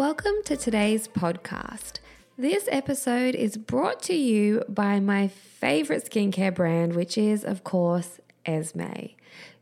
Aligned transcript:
Welcome 0.00 0.36
to 0.46 0.56
today's 0.56 1.08
podcast. 1.08 1.98
This 2.38 2.66
episode 2.72 3.34
is 3.34 3.58
brought 3.58 4.00
to 4.04 4.14
you 4.14 4.64
by 4.66 4.98
my 4.98 5.28
favorite 5.28 6.10
skincare 6.10 6.54
brand, 6.54 6.96
which 6.96 7.18
is, 7.18 7.44
of 7.44 7.64
course, 7.64 8.18
Esmi. 8.46 9.16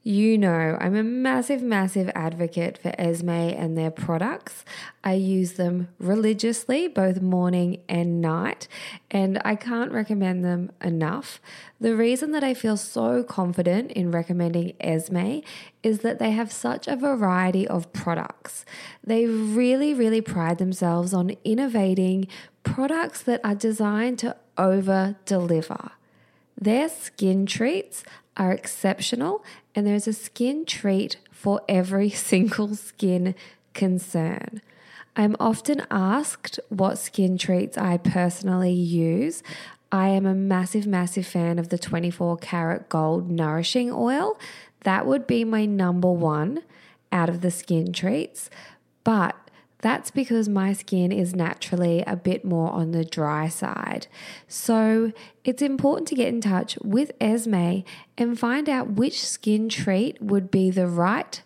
You 0.08 0.38
know, 0.38 0.78
I'm 0.80 0.96
a 0.96 1.02
massive, 1.02 1.60
massive 1.60 2.10
advocate 2.14 2.78
for 2.78 2.92
Esmi 2.92 3.54
and 3.60 3.76
their 3.76 3.90
products. 3.90 4.64
I 5.04 5.12
use 5.12 5.52
them 5.52 5.88
religiously, 5.98 6.88
both 6.88 7.20
morning 7.20 7.82
and 7.90 8.22
night, 8.22 8.68
and 9.10 9.38
I 9.44 9.54
can't 9.54 9.92
recommend 9.92 10.46
them 10.46 10.72
enough. 10.82 11.42
The 11.78 11.94
reason 11.94 12.30
that 12.30 12.42
I 12.42 12.54
feel 12.54 12.78
so 12.78 13.22
confident 13.22 13.92
in 13.92 14.10
recommending 14.10 14.72
Esmi 14.80 15.44
is 15.82 15.98
that 15.98 16.18
they 16.18 16.30
have 16.30 16.50
such 16.52 16.88
a 16.88 16.96
variety 16.96 17.68
of 17.68 17.92
products. 17.92 18.64
They 19.04 19.26
really, 19.26 19.92
really 19.92 20.22
pride 20.22 20.56
themselves 20.56 21.12
on 21.12 21.36
innovating 21.44 22.28
products 22.62 23.20
that 23.24 23.42
are 23.44 23.54
designed 23.54 24.20
to 24.20 24.36
over 24.56 25.16
deliver. 25.26 25.90
Their 26.58 26.88
skin 26.88 27.44
treats 27.44 28.04
are 28.38 28.52
exceptional, 28.52 29.44
and 29.78 29.86
there's 29.86 30.08
a 30.08 30.12
skin 30.12 30.64
treat 30.64 31.18
for 31.30 31.60
every 31.68 32.10
single 32.30 32.74
skin 32.74 33.36
concern. 33.74 34.60
I'm 35.14 35.36
often 35.38 35.86
asked 35.88 36.58
what 36.68 36.98
skin 36.98 37.38
treats 37.38 37.78
I 37.78 37.98
personally 37.98 38.72
use. 38.72 39.44
I 39.92 40.08
am 40.08 40.26
a 40.26 40.34
massive, 40.34 40.84
massive 40.84 41.28
fan 41.28 41.60
of 41.60 41.68
the 41.68 41.78
24 41.78 42.38
karat 42.38 42.88
gold 42.88 43.30
nourishing 43.30 43.92
oil. 43.92 44.36
That 44.82 45.06
would 45.06 45.28
be 45.28 45.44
my 45.44 45.64
number 45.64 46.10
one 46.10 46.64
out 47.12 47.28
of 47.28 47.40
the 47.40 47.52
skin 47.52 47.92
treats. 47.92 48.50
But 49.04 49.36
that's 49.80 50.10
because 50.10 50.48
my 50.48 50.72
skin 50.72 51.12
is 51.12 51.34
naturally 51.34 52.02
a 52.06 52.16
bit 52.16 52.44
more 52.44 52.70
on 52.70 52.90
the 52.90 53.04
dry 53.04 53.48
side. 53.48 54.08
So 54.48 55.12
it's 55.44 55.62
important 55.62 56.08
to 56.08 56.14
get 56.14 56.28
in 56.28 56.40
touch 56.40 56.76
with 56.82 57.16
Esmi 57.20 57.84
and 58.16 58.38
find 58.38 58.68
out 58.68 58.92
which 58.92 59.24
skin 59.24 59.68
treat 59.68 60.20
would 60.20 60.50
be 60.50 60.70
the 60.70 60.88
right 60.88 61.40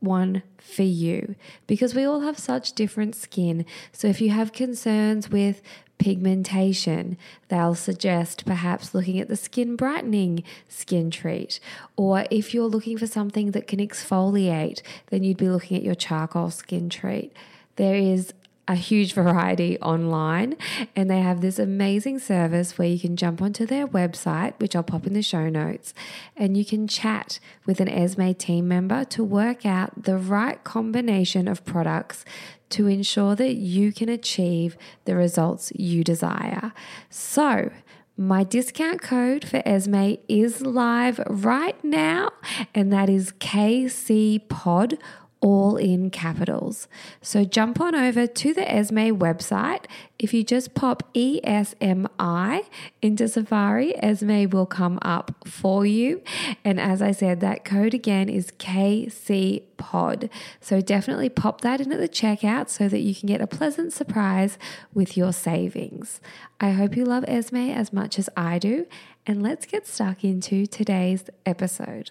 one 0.00 0.42
for 0.58 0.82
you 0.82 1.34
because 1.66 1.94
we 1.94 2.04
all 2.04 2.20
have 2.20 2.38
such 2.38 2.72
different 2.72 3.14
skin. 3.14 3.64
So 3.90 4.06
if 4.06 4.20
you 4.20 4.30
have 4.30 4.52
concerns 4.52 5.30
with 5.30 5.62
pigmentation, 5.98 7.16
they'll 7.48 7.74
suggest 7.74 8.44
perhaps 8.44 8.94
looking 8.94 9.18
at 9.18 9.28
the 9.28 9.36
skin 9.36 9.76
brightening 9.76 10.44
skin 10.68 11.10
treat. 11.10 11.58
Or 11.96 12.26
if 12.30 12.54
you're 12.54 12.66
looking 12.66 12.98
for 12.98 13.06
something 13.06 13.52
that 13.52 13.66
can 13.66 13.80
exfoliate, 13.80 14.82
then 15.06 15.24
you'd 15.24 15.38
be 15.38 15.48
looking 15.48 15.76
at 15.76 15.82
your 15.82 15.96
charcoal 15.96 16.50
skin 16.50 16.88
treat. 16.88 17.32
There 17.78 17.94
is 17.94 18.34
a 18.66 18.74
huge 18.74 19.14
variety 19.14 19.78
online, 19.78 20.56
and 20.96 21.08
they 21.08 21.20
have 21.20 21.40
this 21.40 21.60
amazing 21.60 22.18
service 22.18 22.76
where 22.76 22.88
you 22.88 22.98
can 22.98 23.16
jump 23.16 23.40
onto 23.40 23.64
their 23.64 23.86
website, 23.86 24.52
which 24.58 24.74
I'll 24.74 24.82
pop 24.82 25.06
in 25.06 25.14
the 25.14 25.22
show 25.22 25.48
notes, 25.48 25.94
and 26.36 26.56
you 26.56 26.64
can 26.64 26.88
chat 26.88 27.38
with 27.66 27.80
an 27.80 27.88
Esmi 27.88 28.36
team 28.36 28.66
member 28.66 29.04
to 29.06 29.22
work 29.22 29.64
out 29.64 30.02
the 30.02 30.18
right 30.18 30.62
combination 30.64 31.46
of 31.46 31.64
products 31.64 32.24
to 32.70 32.88
ensure 32.88 33.36
that 33.36 33.54
you 33.54 33.92
can 33.92 34.08
achieve 34.08 34.76
the 35.04 35.14
results 35.14 35.72
you 35.76 36.02
desire. 36.02 36.72
So, 37.08 37.70
my 38.16 38.42
discount 38.42 39.00
code 39.00 39.48
for 39.48 39.62
Esmi 39.62 40.18
is 40.28 40.60
live 40.62 41.20
right 41.28 41.82
now, 41.84 42.32
and 42.74 42.92
that 42.92 43.08
is 43.08 43.30
KCPOD 43.38 44.98
all 45.40 45.76
in 45.76 46.10
capitals. 46.10 46.88
So 47.22 47.44
jump 47.44 47.80
on 47.80 47.94
over 47.94 48.26
to 48.26 48.54
the 48.54 48.62
Esmi 48.62 49.16
website. 49.16 49.84
If 50.18 50.34
you 50.34 50.42
just 50.42 50.74
pop 50.74 51.14
ESMI 51.14 52.64
into 53.00 53.28
Safari, 53.28 53.94
Esmi 54.02 54.52
will 54.52 54.66
come 54.66 54.98
up 55.02 55.34
for 55.46 55.86
you. 55.86 56.22
And 56.64 56.80
as 56.80 57.00
I 57.00 57.12
said, 57.12 57.40
that 57.40 57.64
code 57.64 57.94
again 57.94 58.28
is 58.28 58.50
KC 58.58 59.62
Pod. 59.76 60.28
So 60.60 60.80
definitely 60.80 61.28
pop 61.28 61.60
that 61.60 61.80
in 61.80 61.92
at 61.92 62.00
the 62.00 62.08
checkout 62.08 62.68
so 62.68 62.88
that 62.88 63.00
you 63.00 63.14
can 63.14 63.28
get 63.28 63.40
a 63.40 63.46
pleasant 63.46 63.92
surprise 63.92 64.58
with 64.92 65.16
your 65.16 65.32
savings. 65.32 66.20
I 66.60 66.70
hope 66.70 66.96
you 66.96 67.04
love 67.04 67.24
Esmi 67.24 67.74
as 67.74 67.92
much 67.92 68.18
as 68.18 68.28
I 68.36 68.58
do. 68.58 68.86
And 69.24 69.42
let's 69.42 69.66
get 69.66 69.86
stuck 69.86 70.24
into 70.24 70.66
today's 70.66 71.24
episode. 71.46 72.10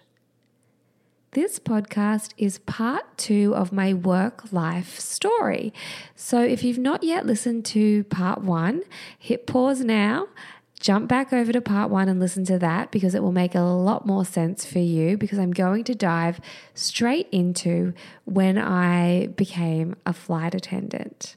This 1.37 1.59
podcast 1.59 2.31
is 2.35 2.57
part 2.57 3.15
two 3.15 3.53
of 3.55 3.71
my 3.71 3.93
work 3.93 4.51
life 4.51 4.99
story. 4.99 5.71
So 6.15 6.41
if 6.41 6.63
you've 6.63 6.79
not 6.79 7.03
yet 7.03 7.27
listened 7.27 7.63
to 7.65 8.05
part 8.05 8.41
one, 8.41 8.81
hit 9.19 9.45
pause 9.45 9.81
now, 9.81 10.29
jump 10.79 11.07
back 11.07 11.31
over 11.31 11.51
to 11.51 11.61
part 11.61 11.91
one 11.91 12.09
and 12.09 12.19
listen 12.19 12.43
to 12.45 12.57
that 12.57 12.89
because 12.89 13.13
it 13.13 13.21
will 13.21 13.31
make 13.31 13.53
a 13.53 13.61
lot 13.61 14.03
more 14.03 14.25
sense 14.25 14.65
for 14.65 14.79
you. 14.79 15.15
Because 15.15 15.37
I'm 15.37 15.51
going 15.51 15.83
to 15.83 15.93
dive 15.93 16.41
straight 16.73 17.29
into 17.31 17.93
when 18.25 18.57
I 18.57 19.27
became 19.27 19.95
a 20.07 20.13
flight 20.13 20.55
attendant. 20.55 21.35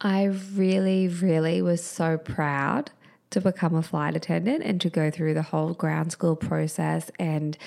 I 0.00 0.22
really, 0.26 1.08
really 1.08 1.60
was 1.62 1.82
so 1.82 2.16
proud 2.16 2.92
to 3.30 3.40
become 3.40 3.74
a 3.74 3.82
flight 3.82 4.14
attendant 4.14 4.62
and 4.62 4.80
to 4.80 4.88
go 4.88 5.10
through 5.10 5.34
the 5.34 5.42
whole 5.42 5.74
ground 5.74 6.12
school 6.12 6.36
process. 6.36 7.10
And 7.18 7.58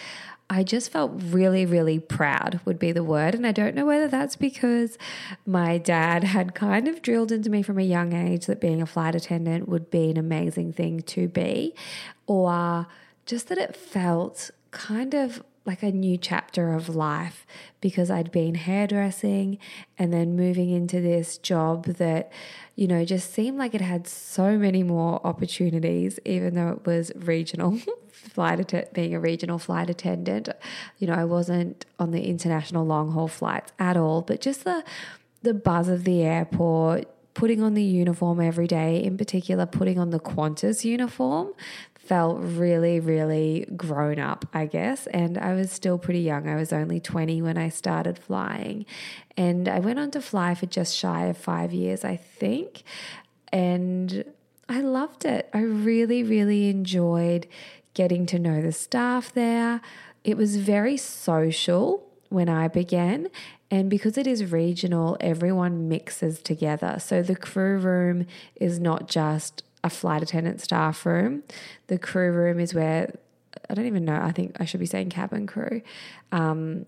I 0.51 0.63
just 0.63 0.91
felt 0.91 1.11
really, 1.25 1.65
really 1.65 1.99
proud, 1.99 2.59
would 2.65 2.79
be 2.79 2.91
the 2.91 3.03
word. 3.03 3.35
And 3.35 3.45
I 3.45 3.51
don't 3.51 3.75
know 3.75 3.85
whether 3.85 4.07
that's 4.07 4.35
because 4.35 4.97
my 5.45 5.77
dad 5.77 6.23
had 6.23 6.55
kind 6.55 6.87
of 6.87 7.03
drilled 7.03 7.31
into 7.31 7.51
me 7.51 7.61
from 7.61 7.77
a 7.77 7.83
young 7.83 8.13
age 8.13 8.47
that 8.47 8.59
being 8.59 8.81
a 8.81 8.87
flight 8.87 9.13
attendant 9.13 9.69
would 9.69 9.91
be 9.91 10.09
an 10.09 10.17
amazing 10.17 10.73
thing 10.73 11.01
to 11.01 11.27
be, 11.27 11.75
or 12.25 12.87
just 13.27 13.47
that 13.49 13.59
it 13.59 13.75
felt 13.75 14.49
kind 14.71 15.13
of 15.13 15.43
like 15.69 15.83
a 15.83 15.91
new 15.91 16.17
chapter 16.17 16.73
of 16.73 16.89
life 16.89 17.45
because 17.79 18.09
I'd 18.09 18.31
been 18.31 18.55
hairdressing 18.55 19.59
and 19.99 20.11
then 20.11 20.35
moving 20.35 20.71
into 20.71 20.99
this 20.99 21.37
job 21.37 21.85
that, 21.85 22.31
you 22.75 22.87
know, 22.87 23.05
just 23.05 23.31
seemed 23.31 23.59
like 23.59 23.75
it 23.75 23.81
had 23.81 24.07
so 24.07 24.57
many 24.57 24.81
more 24.81 25.21
opportunities, 25.23 26.19
even 26.25 26.55
though 26.55 26.69
it 26.69 26.85
was 26.85 27.11
regional. 27.15 27.79
flight 28.11 28.59
att- 28.59 28.93
being 28.93 29.15
a 29.15 29.19
regional 29.19 29.57
flight 29.57 29.89
attendant 29.89 30.49
you 30.97 31.07
know 31.07 31.13
i 31.13 31.23
wasn't 31.23 31.85
on 31.99 32.11
the 32.11 32.27
international 32.27 32.85
long 32.85 33.13
haul 33.13 33.29
flights 33.29 33.71
at 33.79 33.95
all 33.95 34.21
but 34.21 34.41
just 34.41 34.65
the 34.65 34.83
the 35.41 35.53
buzz 35.53 35.87
of 35.87 36.03
the 36.03 36.21
airport 36.21 37.07
putting 37.33 37.63
on 37.63 37.75
the 37.75 37.83
uniform 37.83 38.41
every 38.41 38.67
day 38.67 39.01
in 39.01 39.15
particular 39.17 39.65
putting 39.65 39.97
on 39.97 40.09
the 40.09 40.19
qantas 40.19 40.83
uniform 40.83 41.53
felt 42.09 42.39
really, 42.41 42.99
really 42.99 43.67
grown 43.77 44.17
up, 44.17 44.43
I 44.51 44.65
guess. 44.65 45.05
And 45.05 45.37
I 45.37 45.53
was 45.53 45.71
still 45.71 45.99
pretty 45.99 46.21
young. 46.21 46.49
I 46.49 46.55
was 46.55 46.73
only 46.73 46.99
20 46.99 47.43
when 47.43 47.55
I 47.55 47.69
started 47.69 48.17
flying. 48.17 48.87
And 49.37 49.69
I 49.69 49.77
went 49.77 49.99
on 49.99 50.09
to 50.11 50.21
fly 50.21 50.55
for 50.55 50.65
just 50.65 50.97
shy 50.97 51.27
of 51.27 51.37
five 51.37 51.71
years, 51.71 52.03
I 52.03 52.15
think. 52.15 52.81
And 53.53 54.25
I 54.67 54.81
loved 54.81 55.23
it. 55.23 55.51
I 55.53 55.59
really, 55.59 56.23
really 56.23 56.67
enjoyed 56.67 57.45
getting 57.93 58.25
to 58.25 58.39
know 58.39 58.59
the 58.59 58.71
staff 58.71 59.31
there. 59.31 59.79
It 60.23 60.35
was 60.35 60.55
very 60.57 60.97
social 60.97 62.07
when 62.29 62.49
I 62.49 62.69
began. 62.69 63.27
And 63.69 63.87
because 63.87 64.17
it 64.17 64.25
is 64.25 64.51
regional, 64.51 65.15
everyone 65.19 65.87
mixes 65.87 66.41
together. 66.41 66.97
So 66.99 67.21
the 67.21 67.35
crew 67.35 67.77
room 67.77 68.25
is 68.55 68.79
not 68.79 69.07
just 69.07 69.61
a 69.83 69.89
flight 69.89 70.21
attendant 70.21 70.61
staff 70.61 71.05
room. 71.05 71.43
The 71.87 71.97
crew 71.97 72.31
room 72.31 72.59
is 72.59 72.73
where 72.73 73.13
I 73.69 73.73
don't 73.73 73.87
even 73.87 74.05
know. 74.05 74.19
I 74.21 74.31
think 74.31 74.55
I 74.59 74.65
should 74.65 74.79
be 74.79 74.85
saying 74.85 75.09
cabin 75.09 75.47
crew. 75.47 75.81
Um, 76.31 76.85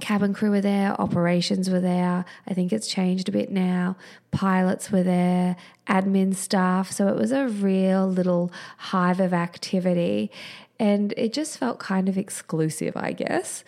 cabin 0.00 0.32
crew 0.34 0.50
were 0.50 0.60
there, 0.60 0.98
operations 1.00 1.68
were 1.70 1.80
there. 1.80 2.24
I 2.46 2.54
think 2.54 2.72
it's 2.72 2.88
changed 2.88 3.28
a 3.28 3.32
bit 3.32 3.50
now. 3.50 3.96
Pilots 4.30 4.90
were 4.90 5.02
there, 5.02 5.56
admin 5.86 6.34
staff. 6.34 6.90
So 6.90 7.08
it 7.08 7.16
was 7.16 7.32
a 7.32 7.48
real 7.48 8.06
little 8.06 8.52
hive 8.78 9.20
of 9.20 9.32
activity. 9.32 10.30
And 10.78 11.14
it 11.16 11.32
just 11.32 11.58
felt 11.58 11.78
kind 11.78 12.08
of 12.08 12.18
exclusive, 12.18 12.96
I 12.96 13.12
guess, 13.12 13.64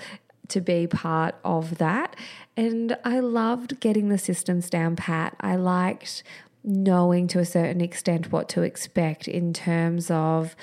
to 0.48 0.60
be 0.60 0.86
part 0.86 1.36
of 1.44 1.78
that. 1.78 2.16
And 2.56 2.96
I 3.04 3.20
loved 3.20 3.80
getting 3.80 4.08
the 4.08 4.18
systems 4.18 4.68
down 4.68 4.96
pat. 4.96 5.36
I 5.40 5.56
liked 5.56 6.22
knowing 6.64 7.28
to 7.28 7.38
a 7.38 7.44
certain 7.44 7.80
extent 7.80 8.32
what 8.32 8.48
to 8.48 8.62
expect 8.62 9.28
in 9.28 9.52
terms 9.52 10.10
of 10.10 10.56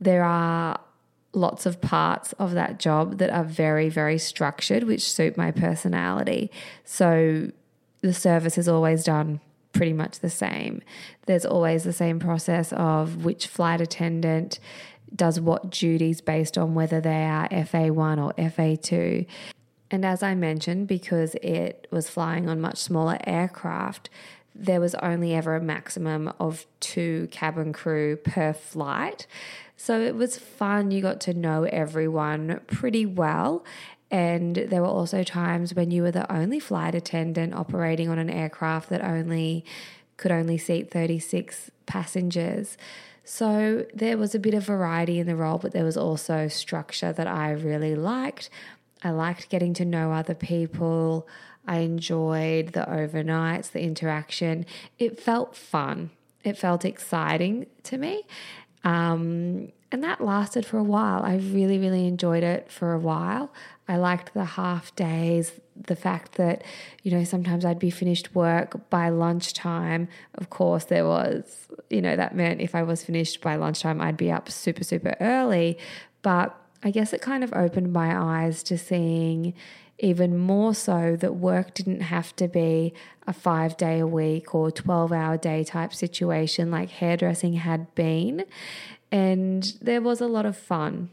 there 0.00 0.24
are 0.24 0.80
lots 1.32 1.66
of 1.66 1.80
parts 1.80 2.32
of 2.34 2.52
that 2.52 2.78
job 2.78 3.18
that 3.18 3.30
are 3.30 3.44
very, 3.44 3.88
very 3.88 4.18
structured, 4.18 4.84
which 4.84 5.10
suit 5.10 5.36
my 5.36 5.50
personality. 5.50 6.50
So 6.84 7.50
the 8.00 8.14
service 8.14 8.58
is 8.58 8.68
always 8.68 9.04
done 9.04 9.40
pretty 9.72 9.92
much 9.92 10.20
the 10.20 10.30
same. 10.30 10.82
There's 11.26 11.46
always 11.46 11.84
the 11.84 11.92
same 11.92 12.18
process 12.18 12.72
of 12.72 13.24
which 13.24 13.46
flight 13.46 13.80
attendant 13.80 14.60
does 15.14 15.40
what 15.40 15.70
duties 15.70 16.20
based 16.20 16.58
on 16.58 16.74
whether 16.74 17.00
they 17.00 17.24
are 17.24 17.48
FA1 17.48 18.24
or 18.24 18.32
FA2. 18.34 19.26
And 19.90 20.04
as 20.04 20.22
I 20.22 20.34
mentioned, 20.34 20.88
because 20.88 21.34
it 21.36 21.86
was 21.90 22.08
flying 22.08 22.48
on 22.48 22.60
much 22.60 22.78
smaller 22.78 23.18
aircraft, 23.24 24.10
there 24.54 24.80
was 24.80 24.94
only 24.96 25.34
ever 25.34 25.56
a 25.56 25.60
maximum 25.60 26.32
of 26.38 26.66
two 26.80 27.28
cabin 27.30 27.72
crew 27.72 28.16
per 28.16 28.52
flight. 28.52 29.26
So 29.76 30.00
it 30.00 30.14
was 30.14 30.38
fun. 30.38 30.90
You 30.90 31.02
got 31.02 31.20
to 31.22 31.34
know 31.34 31.64
everyone 31.64 32.60
pretty 32.66 33.04
well. 33.04 33.64
And 34.10 34.54
there 34.54 34.80
were 34.80 34.86
also 34.86 35.24
times 35.24 35.74
when 35.74 35.90
you 35.90 36.02
were 36.02 36.12
the 36.12 36.30
only 36.32 36.60
flight 36.60 36.94
attendant 36.94 37.54
operating 37.54 38.08
on 38.08 38.18
an 38.18 38.30
aircraft 38.30 38.90
that 38.90 39.02
only 39.02 39.64
could 40.16 40.30
only 40.30 40.56
seat 40.56 40.90
36 40.90 41.72
passengers. 41.86 42.76
So 43.24 43.86
there 43.92 44.16
was 44.18 44.34
a 44.34 44.38
bit 44.38 44.54
of 44.54 44.64
variety 44.64 45.18
in 45.18 45.26
the 45.26 45.34
role, 45.34 45.58
but 45.58 45.72
there 45.72 45.84
was 45.84 45.96
also 45.96 46.46
structure 46.46 47.12
that 47.12 47.26
I 47.26 47.50
really 47.50 47.96
liked. 47.96 48.50
I 49.02 49.10
liked 49.10 49.48
getting 49.48 49.74
to 49.74 49.84
know 49.84 50.12
other 50.12 50.34
people. 50.34 51.26
I 51.66 51.78
enjoyed 51.78 52.72
the 52.72 52.80
overnights, 52.80 53.72
the 53.72 53.80
interaction. 53.80 54.66
It 54.98 55.20
felt 55.20 55.56
fun. 55.56 56.10
It 56.42 56.58
felt 56.58 56.84
exciting 56.84 57.66
to 57.84 57.96
me. 57.96 58.24
Um, 58.84 59.72
and 59.90 60.02
that 60.02 60.20
lasted 60.20 60.66
for 60.66 60.76
a 60.76 60.82
while. 60.82 61.22
I 61.22 61.36
really, 61.36 61.78
really 61.78 62.06
enjoyed 62.06 62.42
it 62.42 62.70
for 62.70 62.92
a 62.92 62.98
while. 62.98 63.52
I 63.86 63.96
liked 63.96 64.34
the 64.34 64.44
half 64.44 64.94
days, 64.96 65.52
the 65.76 65.94
fact 65.94 66.32
that, 66.32 66.64
you 67.02 67.12
know, 67.12 67.22
sometimes 67.22 67.64
I'd 67.64 67.78
be 67.78 67.90
finished 67.90 68.34
work 68.34 68.90
by 68.90 69.08
lunchtime. 69.08 70.08
Of 70.34 70.50
course, 70.50 70.84
there 70.86 71.06
was, 71.06 71.68
you 71.90 72.02
know, 72.02 72.16
that 72.16 72.34
meant 72.34 72.60
if 72.60 72.74
I 72.74 72.82
was 72.82 73.04
finished 73.04 73.40
by 73.40 73.56
lunchtime, 73.56 74.00
I'd 74.00 74.16
be 74.16 74.32
up 74.32 74.50
super, 74.50 74.84
super 74.84 75.14
early. 75.20 75.78
But 76.22 76.58
I 76.82 76.90
guess 76.90 77.12
it 77.12 77.22
kind 77.22 77.44
of 77.44 77.52
opened 77.52 77.92
my 77.92 78.16
eyes 78.18 78.62
to 78.64 78.76
seeing 78.76 79.54
even 79.98 80.36
more 80.36 80.74
so 80.74 81.16
that 81.16 81.34
work 81.34 81.74
didn't 81.74 82.00
have 82.00 82.34
to 82.36 82.48
be 82.48 82.92
a 83.26 83.32
five 83.32 83.76
day 83.76 84.00
a 84.00 84.06
week 84.06 84.54
or 84.54 84.70
12 84.70 85.12
hour 85.12 85.36
day 85.36 85.64
type 85.64 85.94
situation 85.94 86.70
like 86.70 86.90
hairdressing 86.90 87.54
had 87.54 87.94
been. 87.94 88.44
And 89.12 89.72
there 89.80 90.00
was 90.00 90.20
a 90.20 90.26
lot 90.26 90.46
of 90.46 90.56
fun 90.56 91.10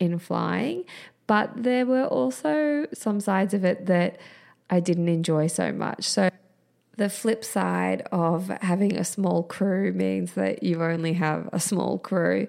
in 0.00 0.18
flying, 0.18 0.84
but 1.26 1.50
there 1.62 1.84
were 1.84 2.04
also 2.04 2.86
some 2.92 3.20
sides 3.20 3.52
of 3.52 3.64
it 3.64 3.86
that 3.86 4.18
I 4.70 4.80
didn't 4.80 5.08
enjoy 5.08 5.46
so 5.48 5.72
much. 5.72 6.04
So 6.04 6.30
the 6.96 7.10
flip 7.10 7.44
side 7.44 8.06
of 8.10 8.48
having 8.62 8.96
a 8.96 9.04
small 9.04 9.42
crew 9.42 9.92
means 9.92 10.32
that 10.32 10.62
you 10.62 10.82
only 10.82 11.12
have 11.14 11.48
a 11.52 11.60
small 11.60 11.98
crew. 11.98 12.48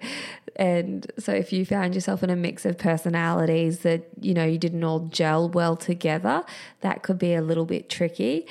And 0.55 1.11
so 1.19 1.33
if 1.33 1.53
you 1.53 1.65
found 1.65 1.95
yourself 1.95 2.23
in 2.23 2.29
a 2.29 2.35
mix 2.35 2.65
of 2.65 2.77
personalities 2.77 3.79
that, 3.79 4.07
you 4.19 4.33
know, 4.33 4.45
you 4.45 4.57
didn't 4.57 4.83
all 4.83 5.01
gel 5.01 5.49
well 5.49 5.75
together, 5.75 6.43
that 6.81 7.03
could 7.03 7.19
be 7.19 7.33
a 7.33 7.41
little 7.41 7.65
bit 7.65 7.89
tricky. 7.89 8.47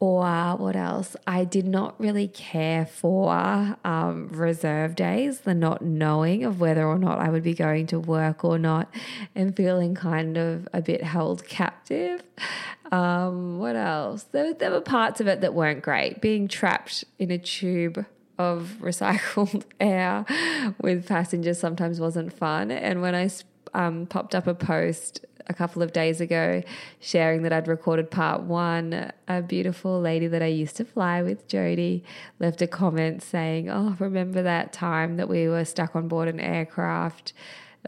Or 0.00 0.56
what 0.56 0.76
else? 0.76 1.16
I 1.26 1.42
did 1.44 1.66
not 1.66 1.98
really 1.98 2.28
care 2.28 2.86
for 2.86 3.76
um, 3.84 4.28
reserve 4.28 4.94
days, 4.94 5.40
the 5.40 5.54
not 5.54 5.82
knowing 5.82 6.44
of 6.44 6.60
whether 6.60 6.86
or 6.86 6.98
not 6.98 7.18
I 7.18 7.30
would 7.30 7.42
be 7.42 7.54
going 7.54 7.88
to 7.88 7.98
work 7.98 8.44
or 8.44 8.58
not, 8.58 8.94
and 9.34 9.56
feeling 9.56 9.96
kind 9.96 10.36
of 10.36 10.68
a 10.72 10.80
bit 10.80 11.02
held 11.02 11.46
captive. 11.48 12.22
Um, 12.92 13.58
what 13.58 13.74
else? 13.74 14.22
There, 14.24 14.54
there 14.54 14.70
were 14.70 14.80
parts 14.80 15.20
of 15.20 15.26
it 15.26 15.40
that 15.40 15.52
weren't 15.52 15.82
great. 15.82 16.20
Being 16.20 16.46
trapped 16.46 17.04
in 17.18 17.32
a 17.32 17.38
tube 17.38 18.06
of 18.38 18.76
recycled 18.80 19.64
air 19.80 20.24
with 20.80 21.08
passengers 21.08 21.58
sometimes 21.58 21.98
wasn't 21.98 22.32
fun. 22.32 22.70
And 22.70 23.02
when 23.02 23.16
I 23.16 23.28
um, 23.74 24.06
popped 24.06 24.36
up 24.36 24.46
a 24.46 24.54
post 24.54 25.26
a 25.48 25.54
couple 25.54 25.82
of 25.82 25.92
days 25.92 26.20
ago 26.20 26.62
sharing 27.00 27.42
that 27.42 27.52
I'd 27.52 27.68
recorded 27.68 28.10
part 28.10 28.42
one. 28.42 29.12
A 29.28 29.42
beautiful 29.42 30.00
lady 30.00 30.26
that 30.26 30.42
I 30.42 30.46
used 30.46 30.76
to 30.76 30.84
fly 30.84 31.22
with, 31.22 31.48
Jody, 31.48 32.04
left 32.38 32.62
a 32.62 32.66
comment 32.66 33.22
saying, 33.22 33.68
Oh, 33.68 33.96
remember 33.98 34.42
that 34.42 34.72
time 34.72 35.16
that 35.16 35.28
we 35.28 35.48
were 35.48 35.64
stuck 35.64 35.96
on 35.96 36.08
board 36.08 36.28
an 36.28 36.40
aircraft? 36.40 37.32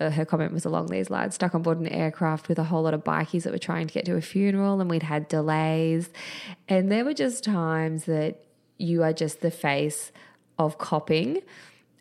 Uh, 0.01 0.09
her 0.11 0.25
comment 0.25 0.53
was 0.53 0.65
along 0.65 0.87
these 0.87 1.11
lines 1.11 1.35
stuck 1.35 1.53
on 1.55 1.63
board 1.63 1.79
an 1.79 1.89
aircraft 1.89 2.49
with 2.49 2.59
a 2.61 2.65
whole 2.65 2.83
lot 2.83 2.95
of 2.95 3.03
bikies 3.03 3.43
that 3.43 3.53
were 3.53 3.59
trying 3.59 3.89
to 3.89 3.93
get 3.93 4.05
to 4.05 4.15
a 4.15 4.21
funeral 4.21 4.81
and 4.81 4.89
we'd 4.89 5.03
had 5.03 5.27
delays. 5.29 6.11
And 6.69 6.91
there 6.91 7.05
were 7.05 7.13
just 7.13 7.43
times 7.43 8.05
that 8.05 8.45
you 8.79 9.03
are 9.03 9.13
just 9.13 9.41
the 9.41 9.51
face 9.51 10.13
of 10.59 10.79
copping 10.79 11.43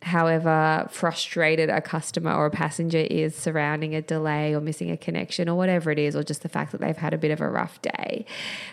however 0.01 0.87
frustrated 0.89 1.69
a 1.69 1.81
customer 1.81 2.33
or 2.33 2.45
a 2.45 2.51
passenger 2.51 2.99
is 2.99 3.35
surrounding 3.35 3.93
a 3.93 4.01
delay 4.01 4.53
or 4.53 4.61
missing 4.61 4.89
a 4.91 4.97
connection 4.97 5.49
or 5.49 5.55
whatever 5.55 5.91
it 5.91 5.99
is, 5.99 6.15
or 6.15 6.23
just 6.23 6.41
the 6.41 6.49
fact 6.49 6.71
that 6.71 6.79
they've 6.79 6.97
had 6.97 7.13
a 7.13 7.17
bit 7.17 7.31
of 7.31 7.41
a 7.41 7.49
rough 7.49 7.81
day. 7.81 8.25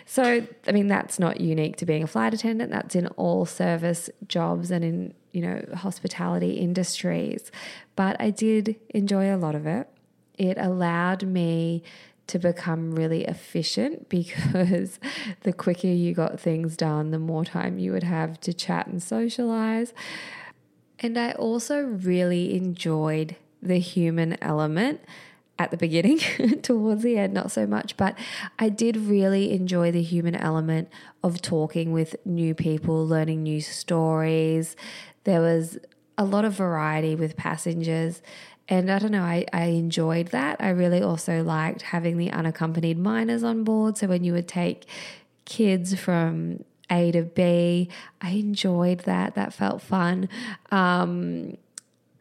So, 0.05 0.45
I 0.67 0.71
mean, 0.71 0.87
that's 0.87 1.19
not 1.19 1.41
unique 1.41 1.75
to 1.77 1.85
being 1.85 2.03
a 2.03 2.07
flight 2.07 2.33
attendant, 2.33 2.71
that's 2.71 2.95
in 2.95 3.07
all 3.07 3.45
service 3.45 4.09
jobs 4.27 4.71
and 4.71 4.83
in, 4.85 5.13
you 5.31 5.41
know, 5.41 5.63
hospitality 5.75 6.53
industries. 6.53 7.51
But 7.95 8.15
I 8.19 8.29
did 8.29 8.77
enjoy 8.89 9.33
a 9.33 9.37
lot 9.37 9.55
of 9.55 9.65
it. 9.65 9.89
It 10.37 10.57
allowed 10.57 11.23
me 11.23 11.83
to 12.27 12.39
become 12.39 12.91
really 12.91 13.23
efficient 13.25 14.07
because 14.09 14.99
the 15.41 15.53
quicker 15.53 15.87
you 15.87 16.13
got 16.13 16.39
things 16.39 16.77
done, 16.77 17.11
the 17.11 17.19
more 17.19 17.43
time 17.43 17.79
you 17.79 17.91
would 17.91 18.03
have 18.03 18.39
to 18.41 18.53
chat 18.53 18.87
and 18.87 19.01
socialize. 19.01 19.93
And 20.99 21.17
I 21.17 21.31
also 21.33 21.81
really 21.81 22.55
enjoyed 22.55 23.35
the 23.61 23.79
human 23.79 24.37
element 24.41 25.01
at 25.59 25.71
the 25.71 25.77
beginning, 25.77 26.19
towards 26.61 27.01
the 27.03 27.17
end, 27.17 27.33
not 27.33 27.51
so 27.51 27.65
much, 27.65 27.97
but 27.97 28.15
I 28.59 28.69
did 28.69 28.95
really 28.95 29.51
enjoy 29.51 29.91
the 29.91 30.03
human 30.03 30.35
element 30.35 30.89
of 31.23 31.41
talking 31.41 31.91
with 31.91 32.15
new 32.25 32.53
people, 32.53 33.05
learning 33.05 33.43
new 33.43 33.61
stories. 33.61 34.75
There 35.23 35.41
was 35.41 35.79
a 36.17 36.25
lot 36.25 36.45
of 36.45 36.53
variety 36.53 37.15
with 37.15 37.37
passengers, 37.37 38.21
And 38.69 38.91
I 38.91 38.99
don't 38.99 39.11
know, 39.11 39.23
I, 39.23 39.45
I 39.53 39.65
enjoyed 39.65 40.27
that. 40.27 40.57
I 40.59 40.69
really 40.69 41.01
also 41.01 41.41
liked 41.41 41.83
having 41.83 42.17
the 42.17 42.31
unaccompanied 42.31 42.97
minors 42.97 43.43
on 43.43 43.63
board. 43.63 43.97
So 43.97 44.07
when 44.07 44.23
you 44.23 44.33
would 44.33 44.47
take 44.47 44.85
kids 45.45 45.95
from 45.95 46.65
A 46.89 47.11
to 47.11 47.23
B, 47.23 47.89
I 48.21 48.31
enjoyed 48.31 48.99
that. 48.99 49.35
That 49.35 49.53
felt 49.53 49.81
fun. 49.81 50.29
Um, 50.71 51.57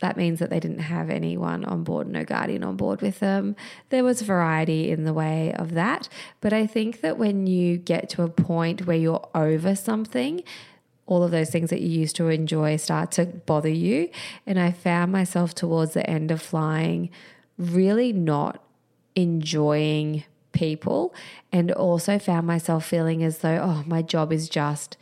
that 0.00 0.16
means 0.16 0.40
that 0.40 0.50
they 0.50 0.60
didn't 0.60 0.80
have 0.80 1.08
anyone 1.08 1.64
on 1.64 1.82
board, 1.82 2.06
no 2.06 2.24
guardian 2.24 2.62
on 2.62 2.76
board 2.76 3.00
with 3.00 3.20
them. 3.20 3.56
There 3.88 4.04
was 4.04 4.20
variety 4.22 4.90
in 4.90 5.04
the 5.04 5.14
way 5.14 5.54
of 5.54 5.72
that. 5.72 6.08
But 6.40 6.52
I 6.52 6.66
think 6.66 7.00
that 7.00 7.16
when 7.16 7.46
you 7.46 7.78
get 7.78 8.08
to 8.10 8.22
a 8.22 8.28
point 8.28 8.86
where 8.86 8.96
you're 8.96 9.26
over 9.34 9.74
something, 9.74 10.42
all 11.06 11.22
of 11.22 11.30
those 11.30 11.50
things 11.50 11.70
that 11.70 11.80
you 11.80 11.88
used 11.88 12.16
to 12.16 12.28
enjoy 12.28 12.76
start 12.76 13.12
to 13.12 13.24
bother 13.24 13.70
you. 13.70 14.10
And 14.44 14.58
I 14.58 14.72
found 14.72 15.12
myself 15.12 15.54
towards 15.54 15.94
the 15.94 16.08
end 16.08 16.30
of 16.30 16.42
flying 16.42 17.10
really 17.56 18.12
not 18.12 18.62
enjoying 19.14 20.24
people 20.56 21.14
and 21.52 21.70
also 21.70 22.18
found 22.18 22.46
myself 22.46 22.84
feeling 22.84 23.22
as 23.22 23.38
though, 23.38 23.60
oh, 23.62 23.84
my 23.86 24.02
job 24.02 24.32
is 24.32 24.48
just 24.48 24.96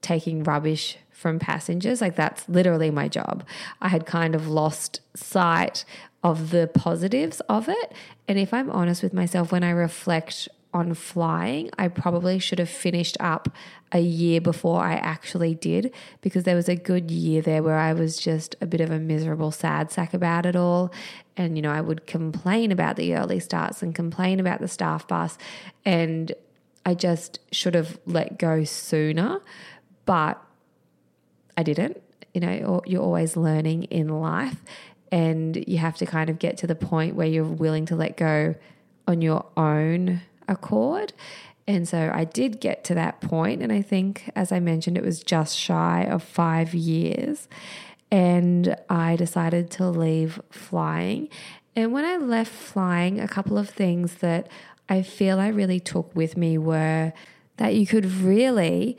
taking 0.00 0.42
rubbish 0.42 0.96
from 1.10 1.38
passengers. 1.38 2.00
Like 2.00 2.16
that's 2.16 2.48
literally 2.48 2.90
my 2.90 3.08
job. 3.08 3.44
I 3.82 3.88
had 3.88 4.06
kind 4.06 4.34
of 4.34 4.48
lost 4.48 5.00
sight 5.14 5.84
of 6.22 6.50
the 6.50 6.66
positives 6.68 7.40
of 7.48 7.68
it. 7.68 7.92
And 8.26 8.38
if 8.38 8.54
I'm 8.54 8.70
honest 8.70 9.02
with 9.02 9.12
myself, 9.12 9.52
when 9.52 9.64
I 9.64 9.70
reflect 9.70 10.48
on 10.72 10.94
flying, 10.94 11.70
I 11.78 11.88
probably 11.88 12.38
should 12.38 12.58
have 12.58 12.68
finished 12.68 13.16
up 13.18 13.48
a 13.92 13.98
year 13.98 14.40
before 14.40 14.82
I 14.82 14.94
actually 14.94 15.54
did 15.54 15.92
because 16.20 16.44
there 16.44 16.54
was 16.54 16.68
a 16.68 16.76
good 16.76 17.10
year 17.10 17.42
there 17.42 17.62
where 17.62 17.78
I 17.78 17.92
was 17.92 18.18
just 18.18 18.54
a 18.60 18.66
bit 18.66 18.80
of 18.80 18.90
a 18.90 18.98
miserable 18.98 19.50
sad 19.50 19.90
sack 19.90 20.14
about 20.14 20.46
it 20.46 20.54
all. 20.54 20.92
And, 21.36 21.56
you 21.56 21.62
know, 21.62 21.72
I 21.72 21.80
would 21.80 22.06
complain 22.06 22.70
about 22.70 22.96
the 22.96 23.14
early 23.14 23.40
starts 23.40 23.82
and 23.82 23.94
complain 23.94 24.38
about 24.38 24.60
the 24.60 24.68
staff 24.68 25.08
bus. 25.08 25.38
And 25.84 26.32
I 26.86 26.94
just 26.94 27.40
should 27.50 27.74
have 27.74 27.98
let 28.06 28.38
go 28.38 28.62
sooner. 28.64 29.40
But 30.06 30.40
I 31.56 31.62
didn't. 31.62 32.00
You 32.32 32.40
know, 32.40 32.82
you're 32.86 33.02
always 33.02 33.36
learning 33.36 33.84
in 33.84 34.08
life. 34.08 34.62
And 35.10 35.56
you 35.66 35.78
have 35.78 35.96
to 35.96 36.06
kind 36.06 36.30
of 36.30 36.38
get 36.38 36.58
to 36.58 36.68
the 36.68 36.76
point 36.76 37.16
where 37.16 37.26
you're 37.26 37.44
willing 37.44 37.86
to 37.86 37.96
let 37.96 38.16
go 38.16 38.54
on 39.08 39.20
your 39.20 39.46
own 39.56 40.20
accord. 40.50 41.14
And 41.66 41.88
so 41.88 42.10
I 42.12 42.24
did 42.24 42.60
get 42.60 42.84
to 42.84 42.94
that 42.94 43.20
point, 43.20 43.62
and 43.62 43.72
I 43.72 43.80
think, 43.80 44.30
as 44.34 44.50
I 44.50 44.58
mentioned, 44.60 44.98
it 44.98 45.04
was 45.04 45.22
just 45.22 45.56
shy 45.56 46.02
of 46.02 46.22
five 46.22 46.74
years. 46.74 47.48
And 48.10 48.76
I 48.88 49.14
decided 49.14 49.70
to 49.72 49.88
leave 49.88 50.40
flying. 50.50 51.28
And 51.76 51.92
when 51.92 52.04
I 52.04 52.16
left 52.16 52.52
flying, 52.52 53.20
a 53.20 53.28
couple 53.28 53.56
of 53.56 53.70
things 53.70 54.14
that 54.14 54.48
I 54.88 55.02
feel 55.02 55.38
I 55.38 55.48
really 55.48 55.78
took 55.78 56.14
with 56.16 56.36
me 56.36 56.58
were 56.58 57.12
that 57.58 57.74
you 57.76 57.86
could 57.86 58.06
really 58.06 58.98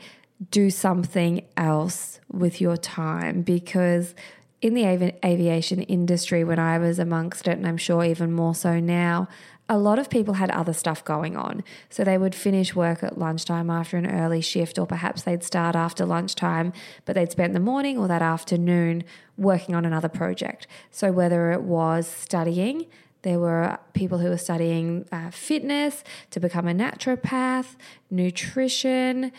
do 0.50 0.70
something 0.70 1.44
else 1.56 2.20
with 2.30 2.60
your 2.60 2.76
time 2.78 3.42
because 3.42 4.14
in 4.62 4.74
the 4.74 4.86
avi- 4.86 5.14
aviation 5.24 5.82
industry, 5.82 6.44
when 6.44 6.58
I 6.58 6.78
was 6.78 6.98
amongst 6.98 7.48
it, 7.48 7.58
and 7.58 7.66
I'm 7.66 7.76
sure 7.76 8.04
even 8.04 8.32
more 8.32 8.54
so 8.54 8.80
now, 8.80 9.28
a 9.72 9.78
lot 9.78 9.98
of 9.98 10.10
people 10.10 10.34
had 10.34 10.50
other 10.50 10.74
stuff 10.74 11.02
going 11.02 11.34
on. 11.34 11.64
So 11.88 12.04
they 12.04 12.18
would 12.18 12.34
finish 12.34 12.74
work 12.74 13.02
at 13.02 13.16
lunchtime 13.18 13.70
after 13.70 13.96
an 13.96 14.06
early 14.06 14.42
shift, 14.42 14.78
or 14.78 14.86
perhaps 14.86 15.22
they'd 15.22 15.42
start 15.42 15.74
after 15.74 16.04
lunchtime, 16.04 16.74
but 17.06 17.14
they'd 17.14 17.32
spend 17.32 17.54
the 17.54 17.60
morning 17.60 17.96
or 17.96 18.06
that 18.06 18.20
afternoon 18.20 19.02
working 19.38 19.74
on 19.74 19.86
another 19.86 20.10
project. 20.10 20.66
So 20.90 21.10
whether 21.10 21.52
it 21.52 21.62
was 21.62 22.06
studying, 22.06 22.86
there 23.22 23.38
were 23.38 23.78
people 23.94 24.18
who 24.18 24.28
were 24.28 24.36
studying 24.36 25.06
uh, 25.10 25.30
fitness 25.30 26.04
to 26.32 26.38
become 26.38 26.68
a 26.68 26.74
naturopath, 26.74 27.76
nutrition, 28.10 29.32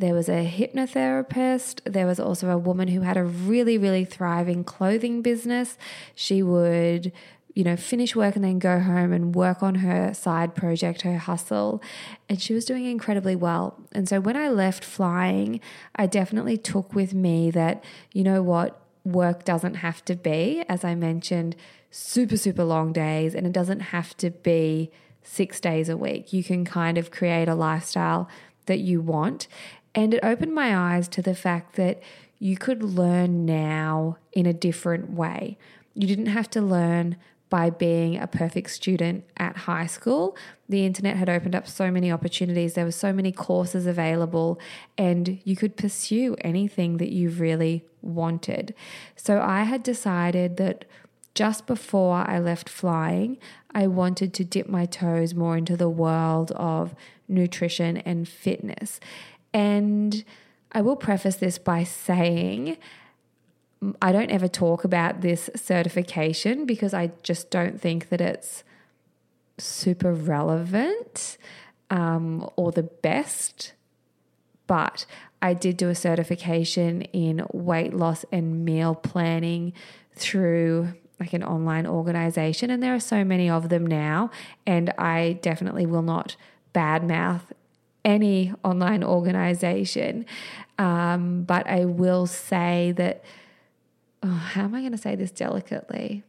there 0.00 0.14
was 0.14 0.30
a 0.30 0.50
hypnotherapist. 0.50 1.82
There 1.84 2.06
was 2.06 2.18
also 2.18 2.48
a 2.48 2.56
woman 2.56 2.88
who 2.88 3.02
had 3.02 3.18
a 3.18 3.24
really, 3.24 3.76
really 3.76 4.06
thriving 4.06 4.64
clothing 4.64 5.20
business. 5.20 5.76
She 6.14 6.42
would, 6.42 7.12
you 7.60 7.64
know, 7.64 7.76
finish 7.76 8.16
work 8.16 8.36
and 8.36 8.42
then 8.42 8.58
go 8.58 8.80
home 8.80 9.12
and 9.12 9.34
work 9.34 9.62
on 9.62 9.74
her 9.74 10.14
side 10.14 10.54
project, 10.54 11.02
her 11.02 11.18
hustle. 11.18 11.82
And 12.26 12.40
she 12.40 12.54
was 12.54 12.64
doing 12.64 12.86
incredibly 12.86 13.36
well. 13.36 13.78
And 13.92 14.08
so 14.08 14.18
when 14.18 14.34
I 14.34 14.48
left 14.48 14.82
flying, 14.82 15.60
I 15.94 16.06
definitely 16.06 16.56
took 16.56 16.94
with 16.94 17.12
me 17.12 17.50
that, 17.50 17.84
you 18.14 18.24
know 18.24 18.42
what, 18.42 18.80
work 19.04 19.44
doesn't 19.44 19.74
have 19.74 20.02
to 20.06 20.16
be, 20.16 20.64
as 20.70 20.84
I 20.84 20.94
mentioned, 20.94 21.54
super, 21.90 22.38
super 22.38 22.64
long 22.64 22.94
days. 22.94 23.34
And 23.34 23.46
it 23.46 23.52
doesn't 23.52 23.80
have 23.80 24.16
to 24.16 24.30
be 24.30 24.90
six 25.22 25.60
days 25.60 25.90
a 25.90 25.98
week. 25.98 26.32
You 26.32 26.42
can 26.42 26.64
kind 26.64 26.96
of 26.96 27.10
create 27.10 27.46
a 27.46 27.54
lifestyle 27.54 28.26
that 28.64 28.78
you 28.78 29.02
want. 29.02 29.48
And 29.94 30.14
it 30.14 30.20
opened 30.22 30.54
my 30.54 30.74
eyes 30.74 31.08
to 31.08 31.20
the 31.20 31.34
fact 31.34 31.76
that 31.76 32.02
you 32.38 32.56
could 32.56 32.82
learn 32.82 33.44
now 33.44 34.16
in 34.32 34.46
a 34.46 34.54
different 34.54 35.10
way. 35.10 35.58
You 35.92 36.06
didn't 36.06 36.26
have 36.26 36.48
to 36.52 36.62
learn 36.62 37.18
by 37.50 37.68
being 37.68 38.16
a 38.16 38.26
perfect 38.26 38.70
student 38.70 39.24
at 39.36 39.56
high 39.58 39.86
school. 39.86 40.36
The 40.68 40.86
internet 40.86 41.16
had 41.16 41.28
opened 41.28 41.54
up 41.56 41.66
so 41.66 41.90
many 41.90 42.10
opportunities. 42.10 42.74
There 42.74 42.84
were 42.84 42.92
so 42.92 43.12
many 43.12 43.32
courses 43.32 43.86
available, 43.86 44.58
and 44.96 45.40
you 45.44 45.56
could 45.56 45.76
pursue 45.76 46.36
anything 46.40 46.96
that 46.98 47.10
you 47.10 47.28
really 47.28 47.84
wanted. 48.00 48.74
So 49.16 49.40
I 49.40 49.64
had 49.64 49.82
decided 49.82 50.56
that 50.58 50.84
just 51.34 51.66
before 51.66 52.24
I 52.26 52.38
left 52.38 52.68
flying, 52.68 53.38
I 53.72 53.86
wanted 53.86 54.32
to 54.34 54.44
dip 54.44 54.68
my 54.68 54.86
toes 54.86 55.34
more 55.34 55.56
into 55.56 55.76
the 55.76 55.90
world 55.90 56.52
of 56.52 56.94
nutrition 57.28 57.96
and 57.98 58.28
fitness. 58.28 59.00
And 59.52 60.24
I 60.72 60.82
will 60.82 60.96
preface 60.96 61.36
this 61.36 61.58
by 61.58 61.84
saying 61.84 62.78
I 64.02 64.12
don't 64.12 64.30
ever 64.30 64.48
talk 64.48 64.84
about 64.84 65.22
this 65.22 65.48
certification 65.56 66.66
because 66.66 66.92
I 66.92 67.12
just 67.22 67.50
don't 67.50 67.80
think 67.80 68.10
that 68.10 68.20
it's 68.20 68.62
super 69.58 70.12
relevant 70.12 71.38
um, 71.88 72.48
or 72.56 72.72
the 72.72 72.82
best. 72.82 73.72
But 74.66 75.06
I 75.42 75.54
did 75.54 75.76
do 75.76 75.88
a 75.88 75.94
certification 75.94 77.02
in 77.02 77.46
weight 77.52 77.94
loss 77.94 78.24
and 78.30 78.64
meal 78.64 78.94
planning 78.94 79.72
through 80.14 80.92
like 81.18 81.32
an 81.32 81.44
online 81.44 81.86
organization, 81.86 82.70
and 82.70 82.82
there 82.82 82.94
are 82.94 83.00
so 83.00 83.24
many 83.24 83.50
of 83.50 83.68
them 83.68 83.86
now. 83.86 84.30
And 84.66 84.90
I 84.96 85.38
definitely 85.42 85.86
will 85.86 86.02
not 86.02 86.36
badmouth 86.74 87.42
any 88.04 88.54
online 88.64 89.04
organization. 89.04 90.24
Um, 90.78 91.42
but 91.42 91.66
I 91.66 91.84
will 91.84 92.26
say 92.26 92.92
that, 92.96 93.22
oh, 94.22 94.28
how 94.28 94.64
am 94.64 94.74
I 94.74 94.80
going 94.80 94.92
to 94.92 94.98
say 94.98 95.14
this 95.16 95.30
delicately? 95.30 96.22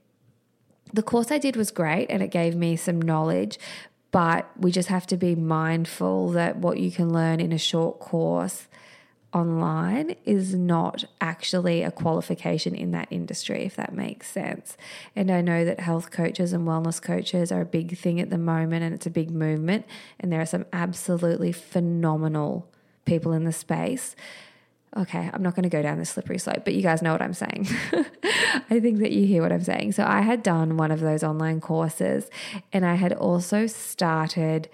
The 0.93 1.03
course 1.03 1.31
I 1.31 1.37
did 1.37 1.55
was 1.55 1.71
great 1.71 2.07
and 2.09 2.21
it 2.21 2.29
gave 2.29 2.55
me 2.55 2.75
some 2.75 3.01
knowledge, 3.01 3.57
but 4.11 4.49
we 4.57 4.71
just 4.71 4.89
have 4.89 5.07
to 5.07 5.17
be 5.17 5.35
mindful 5.35 6.29
that 6.31 6.57
what 6.57 6.79
you 6.79 6.91
can 6.91 7.13
learn 7.13 7.39
in 7.39 7.51
a 7.51 7.57
short 7.57 7.99
course 7.99 8.67
online 9.33 10.15
is 10.25 10.53
not 10.53 11.05
actually 11.21 11.83
a 11.83 11.91
qualification 11.91 12.75
in 12.75 12.91
that 12.91 13.07
industry, 13.09 13.63
if 13.63 13.75
that 13.77 13.93
makes 13.93 14.27
sense. 14.29 14.75
And 15.15 15.31
I 15.31 15.41
know 15.41 15.63
that 15.63 15.79
health 15.79 16.11
coaches 16.11 16.51
and 16.51 16.67
wellness 16.67 17.01
coaches 17.01 17.51
are 17.51 17.61
a 17.61 17.65
big 17.65 17.97
thing 17.97 18.19
at 18.19 18.29
the 18.29 18.37
moment 18.37 18.83
and 18.83 18.93
it's 18.93 19.05
a 19.05 19.11
big 19.11 19.31
movement. 19.31 19.85
And 20.19 20.31
there 20.31 20.41
are 20.41 20.45
some 20.45 20.65
absolutely 20.73 21.53
phenomenal 21.53 22.67
people 23.05 23.31
in 23.31 23.45
the 23.45 23.53
space. 23.53 24.15
Okay, 24.97 25.29
I'm 25.33 25.41
not 25.41 25.55
going 25.55 25.63
to 25.63 25.69
go 25.69 25.81
down 25.81 25.99
the 25.99 26.05
slippery 26.05 26.37
slope, 26.37 26.65
but 26.65 26.73
you 26.73 26.81
guys 26.81 27.01
know 27.01 27.13
what 27.13 27.21
I'm 27.21 27.33
saying. 27.33 27.67
I 28.69 28.79
think 28.81 28.99
that 28.99 29.13
you 29.13 29.25
hear 29.25 29.41
what 29.41 29.53
I'm 29.53 29.63
saying. 29.63 29.93
So, 29.93 30.03
I 30.05 30.21
had 30.21 30.43
done 30.43 30.75
one 30.75 30.91
of 30.91 30.99
those 30.99 31.23
online 31.23 31.61
courses 31.61 32.29
and 32.73 32.85
I 32.85 32.95
had 32.95 33.13
also 33.13 33.67
started 33.67 34.69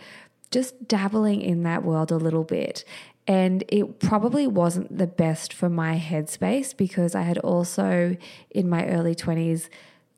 just 0.50 0.88
dabbling 0.88 1.42
in 1.42 1.64
that 1.64 1.84
world 1.84 2.12
a 2.12 2.18
little 2.18 2.44
bit. 2.44 2.84
And 3.28 3.64
it 3.68 4.00
probably 4.00 4.48
wasn't 4.48 4.98
the 4.98 5.06
best 5.06 5.52
for 5.54 5.70
my 5.70 6.00
headspace 6.00 6.76
because 6.76 7.14
I 7.14 7.24
had 7.24 7.38
also, 7.40 8.16
in 8.52 8.70
my 8.70 8.88
early 8.88 9.14
20s, 9.14 9.68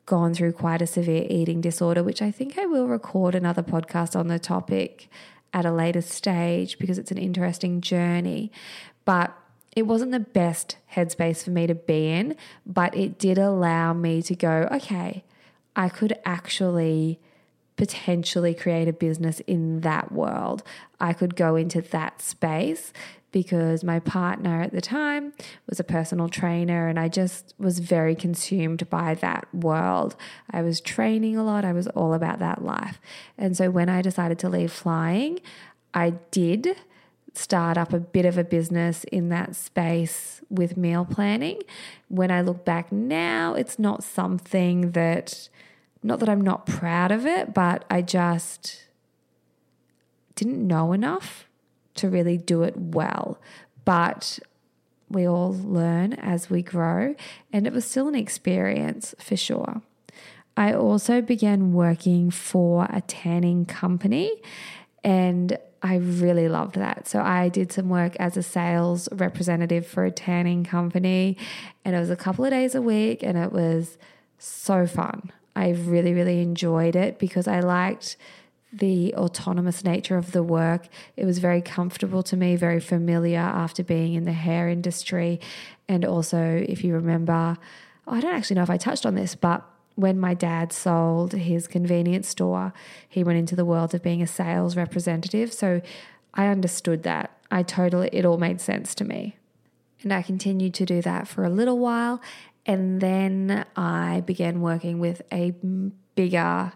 gone 0.06 0.32
through 0.32 0.52
quite 0.52 0.80
a 0.80 0.86
severe 0.86 1.26
eating 1.28 1.60
disorder, 1.60 2.02
which 2.02 2.22
I 2.22 2.30
think 2.30 2.58
I 2.58 2.66
will 2.66 2.86
record 2.86 3.34
another 3.34 3.62
podcast 3.62 4.18
on 4.18 4.28
the 4.28 4.38
topic 4.38 5.08
at 5.52 5.66
a 5.66 5.72
later 5.72 6.00
stage 6.00 6.78
because 6.78 6.98
it's 6.98 7.10
an 7.10 7.18
interesting 7.18 7.80
journey. 7.80 8.52
But 9.04 9.36
it 9.76 9.82
wasn't 9.86 10.12
the 10.12 10.20
best 10.20 10.76
headspace 10.94 11.44
for 11.44 11.50
me 11.50 11.66
to 11.66 11.74
be 11.74 12.08
in, 12.08 12.36
but 12.66 12.96
it 12.96 13.18
did 13.18 13.38
allow 13.38 13.92
me 13.92 14.22
to 14.22 14.34
go, 14.34 14.68
okay, 14.72 15.24
I 15.76 15.88
could 15.88 16.18
actually 16.24 17.20
potentially 17.76 18.52
create 18.52 18.88
a 18.88 18.92
business 18.92 19.40
in 19.40 19.80
that 19.80 20.12
world. 20.12 20.62
I 21.00 21.12
could 21.12 21.36
go 21.36 21.56
into 21.56 21.80
that 21.80 22.20
space 22.20 22.92
because 23.32 23.84
my 23.84 24.00
partner 24.00 24.60
at 24.60 24.72
the 24.72 24.80
time 24.80 25.32
was 25.68 25.78
a 25.78 25.84
personal 25.84 26.28
trainer 26.28 26.88
and 26.88 26.98
I 26.98 27.08
just 27.08 27.54
was 27.58 27.78
very 27.78 28.14
consumed 28.14 28.90
by 28.90 29.14
that 29.14 29.46
world. 29.54 30.16
I 30.50 30.62
was 30.62 30.80
training 30.80 31.36
a 31.36 31.44
lot, 31.44 31.64
I 31.64 31.72
was 31.72 31.86
all 31.88 32.12
about 32.12 32.40
that 32.40 32.62
life. 32.64 33.00
And 33.38 33.56
so 33.56 33.70
when 33.70 33.88
I 33.88 34.02
decided 34.02 34.38
to 34.40 34.48
leave 34.48 34.72
flying, 34.72 35.38
I 35.94 36.10
did 36.30 36.76
start 37.34 37.78
up 37.78 37.92
a 37.92 38.00
bit 38.00 38.24
of 38.24 38.36
a 38.36 38.44
business 38.44 39.04
in 39.04 39.28
that 39.28 39.54
space 39.56 40.40
with 40.50 40.76
meal 40.76 41.04
planning. 41.04 41.60
When 42.08 42.30
I 42.30 42.40
look 42.40 42.64
back 42.64 42.90
now, 42.90 43.54
it's 43.54 43.78
not 43.78 44.02
something 44.02 44.92
that, 44.92 45.48
not 46.02 46.20
that 46.20 46.28
I'm 46.28 46.40
not 46.40 46.66
proud 46.66 47.12
of 47.12 47.26
it, 47.26 47.54
but 47.54 47.84
I 47.90 48.02
just 48.02 48.84
didn't 50.34 50.66
know 50.66 50.92
enough 50.92 51.46
to 51.94 52.08
really 52.08 52.36
do 52.36 52.62
it 52.62 52.76
well. 52.76 53.40
But 53.84 54.38
we 55.08 55.26
all 55.26 55.52
learn 55.54 56.12
as 56.14 56.48
we 56.48 56.62
grow, 56.62 57.14
and 57.52 57.66
it 57.66 57.72
was 57.72 57.84
still 57.84 58.08
an 58.08 58.14
experience 58.14 59.14
for 59.18 59.36
sure. 59.36 59.82
I 60.56 60.72
also 60.72 61.20
began 61.20 61.72
working 61.72 62.30
for 62.30 62.86
a 62.90 63.00
tanning 63.00 63.66
company, 63.66 64.30
and 65.02 65.58
I 65.82 65.96
really 65.96 66.48
loved 66.48 66.74
that. 66.74 67.08
So 67.08 67.20
I 67.20 67.48
did 67.48 67.72
some 67.72 67.88
work 67.88 68.14
as 68.16 68.36
a 68.36 68.42
sales 68.42 69.08
representative 69.12 69.86
for 69.86 70.04
a 70.04 70.10
tanning 70.10 70.62
company, 70.64 71.36
and 71.84 71.96
it 71.96 71.98
was 71.98 72.10
a 72.10 72.16
couple 72.16 72.44
of 72.44 72.50
days 72.50 72.74
a 72.74 72.82
week, 72.82 73.22
and 73.22 73.38
it 73.38 73.52
was 73.52 73.96
so 74.38 74.86
fun. 74.86 75.32
I 75.56 75.70
really, 75.70 76.12
really 76.12 76.40
enjoyed 76.42 76.96
it 76.96 77.18
because 77.18 77.48
I 77.48 77.60
liked 77.60 78.16
the 78.72 79.14
autonomous 79.14 79.82
nature 79.82 80.16
of 80.16 80.32
the 80.32 80.42
work. 80.42 80.86
It 81.16 81.24
was 81.24 81.38
very 81.38 81.60
comfortable 81.60 82.22
to 82.24 82.36
me, 82.36 82.56
very 82.56 82.80
familiar 82.80 83.38
after 83.38 83.82
being 83.82 84.14
in 84.14 84.24
the 84.24 84.32
hair 84.32 84.68
industry. 84.68 85.40
And 85.88 86.04
also, 86.04 86.64
if 86.68 86.84
you 86.84 86.94
remember, 86.94 87.56
I 88.06 88.20
don't 88.20 88.34
actually 88.34 88.56
know 88.56 88.62
if 88.62 88.70
I 88.70 88.76
touched 88.76 89.06
on 89.06 89.14
this, 89.14 89.34
but 89.34 89.64
when 89.94 90.18
my 90.18 90.34
dad 90.34 90.72
sold 90.72 91.32
his 91.32 91.66
convenience 91.66 92.28
store, 92.28 92.72
he 93.08 93.22
went 93.22 93.38
into 93.38 93.56
the 93.56 93.64
world 93.64 93.94
of 93.94 94.02
being 94.02 94.22
a 94.22 94.26
sales 94.26 94.76
representative. 94.76 95.52
So 95.52 95.82
I 96.34 96.46
understood 96.46 97.02
that. 97.02 97.36
I 97.50 97.62
totally, 97.62 98.08
it 98.12 98.24
all 98.24 98.38
made 98.38 98.60
sense 98.60 98.94
to 98.96 99.04
me. 99.04 99.36
And 100.02 100.12
I 100.12 100.22
continued 100.22 100.74
to 100.74 100.86
do 100.86 101.02
that 101.02 101.28
for 101.28 101.44
a 101.44 101.50
little 101.50 101.78
while. 101.78 102.20
And 102.64 103.00
then 103.00 103.66
I 103.76 104.22
began 104.24 104.60
working 104.60 105.00
with 105.00 105.22
a 105.32 105.54
bigger 106.14 106.72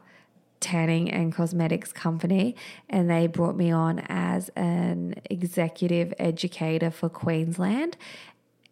tanning 0.61 1.11
and 1.11 1.35
cosmetics 1.35 1.93
company, 1.93 2.57
and 2.89 3.11
they 3.11 3.27
brought 3.27 3.55
me 3.55 3.71
on 3.71 3.99
as 4.09 4.49
an 4.57 5.15
executive 5.29 6.15
educator 6.19 6.91
for 6.91 7.11
Queensland. 7.11 7.97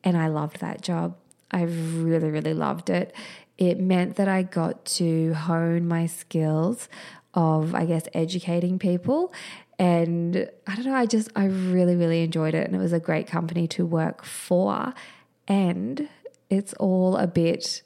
And 0.03 0.17
I 0.17 0.29
loved 0.29 0.61
that 0.61 0.81
job. 0.81 1.17
I 1.51 1.63
really, 1.63 2.31
really 2.31 2.55
loved 2.55 2.89
it 2.89 3.15
it 3.69 3.79
meant 3.79 4.17
that 4.17 4.27
I 4.27 4.43
got 4.43 4.85
to 4.85 5.35
hone 5.35 5.87
my 5.87 6.07
skills 6.07 6.89
of, 7.33 7.77
I 7.77 7.85
guess, 7.85 8.09
educating 8.13 8.77
people. 8.77 9.33
And 9.79 10.51
I 10.67 10.75
don't 10.75 10.85
know, 10.85 10.97
I 10.97 11.07
just, 11.07 11.31
I 11.37 11.45
really, 11.45 11.95
really 11.95 12.25
enjoyed 12.25 12.55
it. 12.55 12.67
And 12.67 12.75
it 12.75 12.81
was 12.81 12.93
a 12.93 12.99
great 12.99 13.29
company 13.29 13.69
to 13.69 13.87
work 13.87 14.25
for. 14.25 14.93
And 15.47 16.09
it's 16.51 16.73
all 16.75 17.17
a 17.17 17.29
bit, 17.29 17.83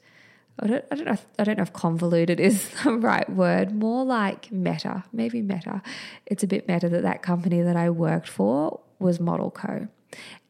I 0.59 0.65
don't, 0.65 0.85
I 0.91 0.95
don't 0.95 1.05
know, 1.05 1.13
if, 1.13 1.27
I 1.37 1.43
don't 1.43 1.57
know 1.57 1.63
if 1.63 1.73
convoluted 1.73 2.39
is 2.39 2.69
the 2.83 2.93
right 2.93 3.29
word, 3.29 3.75
more 3.75 4.03
like 4.03 4.51
meta, 4.51 5.03
maybe 5.13 5.43
meta. 5.43 5.83
It's 6.25 6.41
a 6.41 6.47
bit 6.47 6.67
meta 6.67 6.89
that 6.89 7.03
that 7.03 7.21
company 7.21 7.61
that 7.61 7.75
I 7.75 7.91
worked 7.91 8.27
for 8.27 8.79
was 8.97 9.19
Model 9.19 9.51
Co 9.51 9.89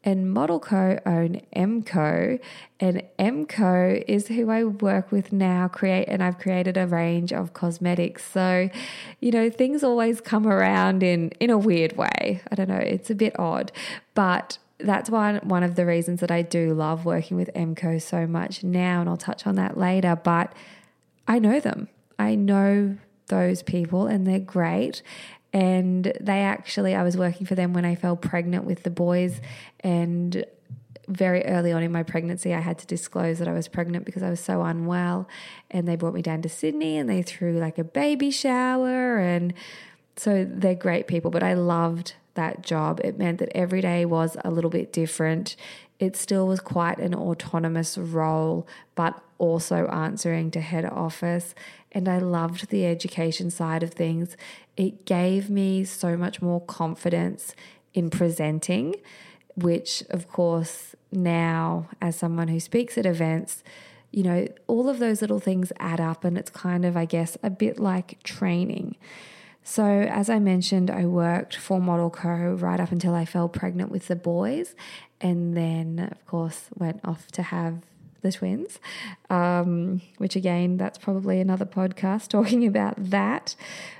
and 0.08 0.32
Model 0.32 0.62
Co 0.62 0.98
own 1.06 1.42
MCO, 1.54 2.40
and 2.80 3.04
MCO 3.20 4.06
is 4.08 4.30
who 4.30 4.50
I 4.50 4.64
work 4.64 5.12
with 5.12 5.34
now. 5.34 5.68
Create 5.68 6.08
and 6.08 6.24
I've 6.24 6.40
created 6.40 6.78
a 6.78 6.88
range 6.88 7.34
of 7.34 7.52
cosmetics. 7.52 8.24
So, 8.24 8.70
you 9.20 9.32
know, 9.32 9.50
things 9.50 9.84
always 9.84 10.22
come 10.22 10.48
around 10.48 11.04
in 11.04 11.32
in 11.42 11.50
a 11.50 11.58
weird 11.58 11.98
way. 11.98 12.42
I 12.50 12.56
don't 12.56 12.70
know, 12.70 12.78
it's 12.78 13.10
a 13.10 13.16
bit 13.16 13.38
odd, 13.38 13.74
but 14.14 14.60
that's 14.78 15.10
one 15.10 15.42
one 15.44 15.64
of 15.64 15.76
the 15.76 15.86
reasons 15.86 16.22
that 16.22 16.32
I 16.32 16.42
do 16.42 16.74
love 16.74 17.04
working 17.04 17.36
with 17.36 17.54
MCO 17.54 18.02
so 18.02 18.26
much 18.26 18.64
now, 18.64 19.02
and 19.02 19.10
I'll 19.10 19.18
touch 19.18 19.46
on 19.46 19.56
that 19.56 19.78
later. 19.78 20.16
But 20.16 20.54
I 21.28 21.38
know 21.40 21.60
them. 21.60 21.90
I 22.18 22.36
know 22.36 22.96
those 23.28 23.62
people, 23.62 24.08
and 24.08 24.26
they're 24.26 24.40
great. 24.40 25.02
And 25.58 26.14
they 26.22 26.42
actually, 26.42 26.94
I 26.94 27.02
was 27.02 27.18
working 27.18 27.48
for 27.48 27.56
them 27.56 27.74
when 27.74 27.84
I 27.84 27.96
fell 27.96 28.16
pregnant 28.16 28.66
with 28.66 28.84
the 28.84 28.92
boys. 28.92 29.42
And 29.80 30.46
very 31.08 31.44
early 31.46 31.72
on 31.72 31.82
in 31.82 31.91
my 31.91 32.04
pregnancy, 32.04 32.54
I 32.54 32.60
had 32.60 32.78
to 32.78 32.86
disclose 32.86 33.39
that 33.39 33.48
I 33.48 33.54
was 33.54 33.67
pregnant 33.67 34.06
because 34.06 34.22
I 34.22 34.30
was 34.30 34.39
so 34.39 34.62
unwell. 34.62 35.28
And 35.72 35.88
they 35.88 35.96
brought 35.96 36.13
me 36.13 36.22
down 36.22 36.43
to 36.43 36.50
Sydney 36.50 36.96
and 36.98 37.10
they 37.10 37.24
threw 37.24 37.58
like 37.58 37.80
a 37.80 37.84
baby 37.84 38.30
shower. 38.30 39.17
And 39.17 39.56
so 40.15 40.46
they're 40.48 40.76
great 40.76 41.08
people, 41.08 41.32
but 41.32 41.41
I 41.41 41.56
loved 41.56 42.13
that 42.36 42.62
job. 42.62 43.02
It 43.04 43.17
meant 43.17 43.39
that 43.39 43.50
every 43.58 43.82
day 43.82 44.06
was 44.06 44.38
a 44.46 44.52
little 44.52 44.70
bit 44.70 44.93
different. 44.93 45.56
It 45.99 46.15
still 46.15 46.47
was 46.47 46.60
quite 46.60 46.99
an 46.99 47.15
autonomous 47.15 47.97
role, 47.97 48.67
but 48.95 49.21
also 49.38 49.88
answering 49.88 50.51
to 50.51 50.62
head 50.62 50.86
office. 50.86 51.55
And 51.91 52.07
I 52.07 52.19
loved 52.19 52.69
the 52.69 52.86
education 52.86 53.49
side 53.49 53.83
of 53.83 53.91
things 53.91 54.38
it 54.75 55.05
gave 55.05 55.49
me 55.49 55.83
so 55.83 56.15
much 56.15 56.41
more 56.41 56.62
confidence 56.62 57.55
in 57.95 58.12
presenting, 58.12 58.95
which, 59.55 60.03
of 60.12 60.27
course, 60.27 60.95
now 61.12 61.89
as 61.99 62.15
someone 62.15 62.47
who 62.47 62.60
speaks 62.60 62.95
at 62.97 63.07
events, 63.07 63.63
you 64.12 64.21
know, 64.21 64.47
all 64.67 64.88
of 64.88 64.99
those 64.99 65.21
little 65.21 65.39
things 65.39 65.73
add 65.79 65.99
up, 65.99 66.23
and 66.23 66.38
it's 66.38 66.51
kind 66.51 66.86
of, 66.86 66.95
I 66.95 67.05
guess, 67.05 67.38
a 67.41 67.49
bit 67.49 67.79
like 67.79 68.21
training. 68.23 68.95
So, 69.63 69.83
as 69.83 70.29
I 70.29 70.39
mentioned, 70.39 70.89
I 70.89 71.05
worked 71.05 71.57
for 71.57 71.81
Model 71.81 72.10
Co 72.10 72.55
right 72.57 72.79
up 72.79 72.91
until 72.91 73.13
I 73.13 73.25
fell 73.25 73.49
pregnant 73.49 73.91
with 73.91 74.07
the 74.07 74.15
boys, 74.15 74.75
and 75.21 75.56
then, 75.56 76.10
of 76.12 76.25
course, 76.25 76.69
went 76.75 77.01
off 77.03 77.27
to 77.34 77.41
have 77.41 77.82
the 78.21 78.32
twins, 78.32 78.80
um, 79.30 80.01
which 80.17 80.36
again, 80.36 80.77
that's 80.77 80.97
probably 80.97 81.39
another 81.39 81.65
podcast 81.65 82.27
talking 82.30 82.65
about 82.65 82.95
that. 82.97 83.56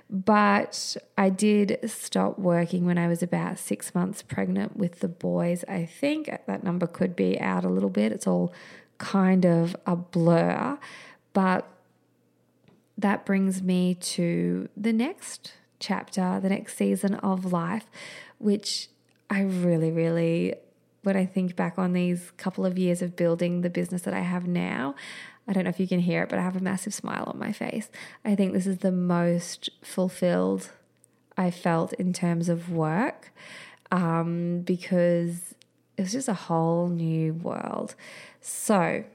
But 0.10 0.96
I 1.18 1.30
did 1.30 1.80
stop 1.86 2.40
working 2.40 2.86
when 2.86 2.98
I 2.98 3.08
was 3.08 3.22
about 3.22 3.60
six 3.60 3.94
months 3.94 4.22
pregnant 4.22 4.78
with 4.78 5.00
the 5.00 5.10
boys. 5.10 5.66
I 5.68 5.86
think 5.86 6.30
that 6.46 6.64
number 6.64 6.88
could 6.88 7.16
be 7.16 7.40
out 7.40 7.66
a 7.66 7.70
little 7.70 7.90
bit. 7.90 8.12
It's 8.12 8.28
all 8.28 8.54
kind 9.00 9.46
of 9.46 9.76
a 9.86 9.96
blur. 9.96 10.78
But 11.34 11.68
that 12.98 13.26
brings 13.26 13.62
me 13.62 13.96
to 13.96 14.70
the 14.78 14.94
next 14.94 15.54
chapter, 15.80 16.40
the 16.42 16.50
next 16.50 16.78
season 16.78 17.16
of 17.16 17.52
life, 17.52 17.86
which 18.40 18.88
I 19.30 19.42
really, 19.42 19.92
really, 19.92 20.56
when 21.08 21.16
I 21.16 21.26
think 21.26 21.56
back 21.56 21.80
on 21.80 21.94
these 21.94 22.32
couple 22.36 22.66
of 22.66 22.78
years 22.78 23.02
of 23.02 23.16
building 23.16 23.62
the 23.62 23.70
business 23.70 24.02
that 24.02 24.14
I 24.14 24.20
have 24.20 24.46
now, 24.46 24.94
I 25.48 25.54
don't 25.54 25.64
know 25.64 25.70
if 25.70 25.80
you 25.80 25.88
can 25.88 26.02
hear 26.02 26.24
it, 26.24 26.28
but 26.28 26.38
I 26.38 26.42
have 26.42 26.58
a 26.58 26.60
massive 26.60 26.94
smile 26.94 27.24
on 27.28 27.40
my 27.40 27.54
face. 27.54 27.90
I 28.26 28.36
think 28.36 28.52
this 28.52 28.68
is 28.68 28.80
the 28.80 28.92
most 28.92 29.70
fulfilled 29.82 30.70
I 31.38 31.50
felt 31.50 31.94
in 31.94 32.12
terms 32.12 32.50
of 32.50 32.70
work 32.70 33.32
um, 33.90 34.64
because 34.66 35.56
it 35.96 36.02
was 36.02 36.12
just 36.12 36.28
a 36.28 36.34
whole 36.34 36.90
new 36.90 37.36
world. 37.36 37.96
So, 38.42 39.06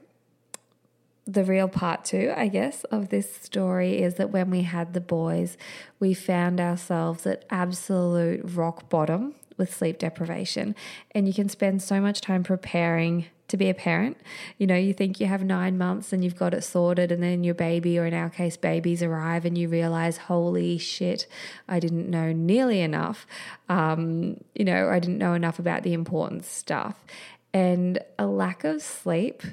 the 1.27 1.43
real 1.43 1.67
part 1.67 2.05
two, 2.05 2.33
I 2.35 2.47
guess, 2.47 2.85
of 2.85 3.09
this 3.09 3.33
story 3.35 4.01
is 4.01 4.15
that 4.15 4.31
when 4.31 4.49
we 4.49 4.63
had 4.63 4.93
the 4.93 4.99
boys, 4.99 5.57
we 5.99 6.15
found 6.15 6.59
ourselves 6.59 7.27
at 7.27 7.45
absolute 7.51 8.41
rock 8.43 8.89
bottom 8.89 9.35
with 9.57 9.73
sleep 9.73 9.97
deprivation. 9.97 10.75
And 11.11 11.27
you 11.27 11.33
can 11.33 11.49
spend 11.49 11.81
so 11.81 12.01
much 12.01 12.21
time 12.21 12.43
preparing 12.43 13.25
to 13.53 13.57
be 13.57 13.69
a 13.69 13.73
parent. 13.73 14.17
You 14.57 14.65
know, 14.65 14.75
you 14.75 14.93
think 14.93 15.19
you 15.19 15.27
have 15.27 15.43
nine 15.43 15.77
months 15.77 16.11
and 16.11 16.23
you've 16.23 16.35
got 16.35 16.53
it 16.53 16.63
sorted, 16.63 17.11
and 17.11 17.21
then 17.21 17.43
your 17.43 17.53
baby, 17.53 17.99
or 17.99 18.05
in 18.05 18.13
our 18.13 18.29
case, 18.29 18.57
babies 18.57 19.03
arrive, 19.03 19.45
and 19.45 19.57
you 19.57 19.67
realize, 19.67 20.17
holy 20.17 20.77
shit, 20.77 21.27
I 21.67 21.79
didn't 21.79 22.09
know 22.09 22.31
nearly 22.31 22.79
enough. 22.79 23.27
Um, 23.69 24.43
you 24.55 24.65
know, 24.65 24.89
I 24.89 24.99
didn't 24.99 25.19
know 25.19 25.33
enough 25.33 25.59
about 25.59 25.83
the 25.83 25.93
important 25.93 26.45
stuff. 26.45 27.03
And 27.53 27.99
a 28.17 28.25
lack 28.25 28.63
of 28.63 28.81
sleep 28.81 29.43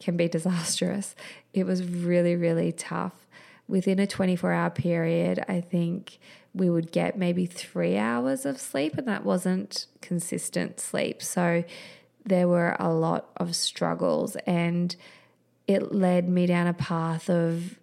can 0.00 0.16
be 0.16 0.28
disastrous. 0.28 1.14
It 1.52 1.66
was 1.66 1.84
really, 1.84 2.36
really 2.36 2.72
tough. 2.72 3.26
Within 3.68 3.98
a 3.98 4.06
24 4.06 4.52
hour 4.52 4.70
period, 4.70 5.44
I 5.48 5.60
think 5.60 6.18
we 6.56 6.70
would 6.70 6.90
get 6.90 7.18
maybe 7.18 7.46
three 7.46 7.96
hours 7.96 8.46
of 8.46 8.58
sleep, 8.58 8.96
and 8.96 9.06
that 9.06 9.24
wasn't 9.24 9.86
consistent 10.00 10.80
sleep. 10.80 11.22
So 11.22 11.64
there 12.24 12.48
were 12.48 12.76
a 12.80 12.92
lot 12.92 13.28
of 13.36 13.54
struggles, 13.54 14.36
and 14.46 14.96
it 15.66 15.92
led 15.92 16.28
me 16.28 16.46
down 16.46 16.66
a 16.66 16.74
path 16.74 17.28
of 17.28 17.78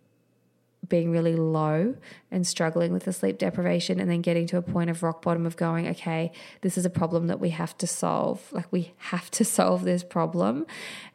being 0.88 1.12
really 1.12 1.36
low 1.36 1.96
and 2.30 2.46
struggling 2.46 2.92
with 2.92 3.06
the 3.06 3.14
sleep 3.14 3.38
deprivation 3.38 4.00
and 4.00 4.12
then 4.12 4.22
getting 4.22 4.46
to 4.48 4.58
a 4.58 4.62
point 4.62 4.90
of 4.90 5.02
rock 5.02 5.22
bottom 5.22 5.46
of 5.46 5.56
going 5.56 5.88
okay 5.88 6.30
this 6.62 6.78
is 6.78 6.86
a 6.86 6.90
problem 6.90 7.28
that 7.28 7.40
we 7.40 7.52
have 7.52 7.78
to 7.78 7.88
solve 7.88 8.52
like 8.52 8.72
we 8.72 8.94
have 8.98 9.32
to 9.32 9.46
solve 9.58 9.86
this 9.86 10.04
problem 10.04 10.66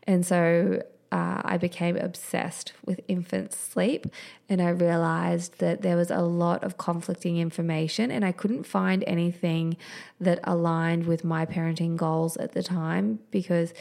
and 0.05 0.25
so 0.25 0.83
uh, 1.11 1.41
I 1.43 1.57
became 1.57 1.97
obsessed 1.97 2.75
with 2.85 3.01
infant 3.09 3.55
sleep 3.55 4.07
and 4.49 4.61
I 4.61 4.69
realized 4.69 5.59
that 5.59 5.81
there 5.81 5.97
was 5.97 6.11
a 6.11 6.21
lot 6.21 6.63
of 6.63 6.77
conflicting 6.77 7.39
information 7.39 8.11
and 8.11 8.25
I 8.25 8.33
couldn't 8.33 8.65
find 8.65 9.03
anything 9.07 9.79
that 10.21 10.39
aligned 10.45 11.07
with 11.07 11.25
my 11.25 11.47
parenting 11.47 11.97
goals 11.97 12.37
at 12.37 12.53
the 12.53 12.63
time 12.63 13.21
because 13.31 13.73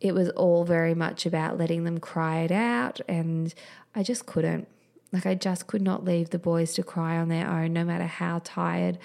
it 0.00 0.14
was 0.14 0.28
all 0.30 0.64
very 0.64 0.94
much 0.94 1.24
about 1.24 1.56
letting 1.56 1.84
them 1.84 1.98
cry 1.98 2.40
it 2.40 2.52
out 2.52 3.00
and 3.08 3.54
I 3.94 4.02
just 4.02 4.26
couldn't. 4.26 4.68
Like, 5.12 5.26
I 5.26 5.34
just 5.36 5.68
could 5.68 5.80
not 5.80 6.04
leave 6.04 6.30
the 6.30 6.40
boys 6.40 6.74
to 6.74 6.82
cry 6.82 7.16
on 7.16 7.28
their 7.28 7.48
own, 7.48 7.72
no 7.72 7.84
matter 7.84 8.06
how 8.06 8.40
tired 8.42 8.98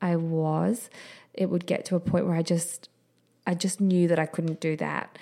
I 0.00 0.14
was. 0.14 0.88
It 1.34 1.50
would 1.50 1.66
get 1.66 1.84
to 1.86 1.96
a 1.96 2.00
point 2.00 2.24
where 2.24 2.36
I 2.36 2.42
just, 2.42 2.88
I 3.46 3.54
just 3.54 3.80
knew 3.80 4.06
that 4.06 4.18
I 4.18 4.26
couldn't 4.26 4.60
do 4.60 4.76
that. 4.76 5.18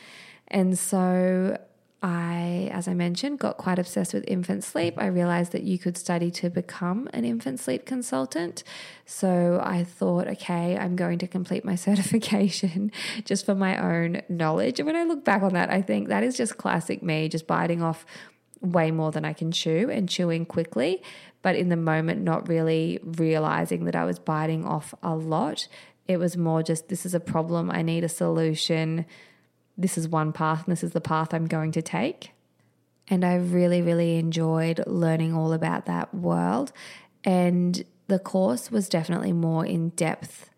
And 0.48 0.78
so 0.78 1.58
I, 2.04 2.68
as 2.70 2.86
I 2.86 2.92
mentioned, 2.92 3.38
got 3.38 3.56
quite 3.56 3.78
obsessed 3.78 4.12
with 4.12 4.24
infant 4.28 4.62
sleep. 4.62 4.96
I 4.98 5.06
realized 5.06 5.52
that 5.52 5.62
you 5.62 5.78
could 5.78 5.96
study 5.96 6.30
to 6.32 6.50
become 6.50 7.08
an 7.14 7.24
infant 7.24 7.60
sleep 7.60 7.86
consultant. 7.86 8.62
So 9.06 9.58
I 9.64 9.84
thought, 9.84 10.28
okay, 10.28 10.76
I'm 10.76 10.96
going 10.96 11.18
to 11.20 11.26
complete 11.26 11.64
my 11.64 11.74
certification 11.86 12.92
just 13.24 13.46
for 13.46 13.54
my 13.54 13.78
own 13.78 14.20
knowledge. 14.28 14.78
And 14.78 14.86
when 14.86 14.96
I 14.96 15.04
look 15.04 15.24
back 15.24 15.42
on 15.42 15.54
that, 15.54 15.70
I 15.70 15.80
think 15.80 16.08
that 16.08 16.22
is 16.22 16.36
just 16.36 16.58
classic 16.58 17.02
me, 17.02 17.30
just 17.30 17.46
biting 17.46 17.82
off 17.82 18.04
way 18.60 18.90
more 18.90 19.10
than 19.10 19.24
I 19.24 19.32
can 19.32 19.50
chew 19.50 19.88
and 19.88 20.06
chewing 20.06 20.44
quickly. 20.44 21.02
But 21.40 21.56
in 21.56 21.70
the 21.70 21.76
moment, 21.76 22.20
not 22.20 22.50
really 22.50 22.98
realizing 23.02 23.86
that 23.86 23.96
I 23.96 24.04
was 24.04 24.18
biting 24.18 24.66
off 24.66 24.94
a 25.02 25.16
lot. 25.16 25.68
It 26.06 26.18
was 26.18 26.36
more 26.36 26.62
just, 26.62 26.90
this 26.90 27.06
is 27.06 27.14
a 27.14 27.20
problem. 27.20 27.70
I 27.70 27.80
need 27.80 28.04
a 28.04 28.10
solution 28.10 29.06
this 29.76 29.98
is 29.98 30.08
one 30.08 30.32
path 30.32 30.64
and 30.64 30.72
this 30.72 30.84
is 30.84 30.92
the 30.92 31.00
path 31.00 31.34
I'm 31.34 31.46
going 31.46 31.72
to 31.72 31.82
take. 31.82 32.32
And 33.08 33.24
I 33.24 33.34
really, 33.34 33.82
really 33.82 34.18
enjoyed 34.18 34.82
learning 34.86 35.34
all 35.34 35.52
about 35.52 35.86
that 35.86 36.14
world. 36.14 36.72
And 37.22 37.84
the 38.06 38.18
course 38.18 38.70
was 38.70 38.88
definitely 38.88 39.32
more 39.32 39.64
in 39.66 39.90
depth 39.90 40.50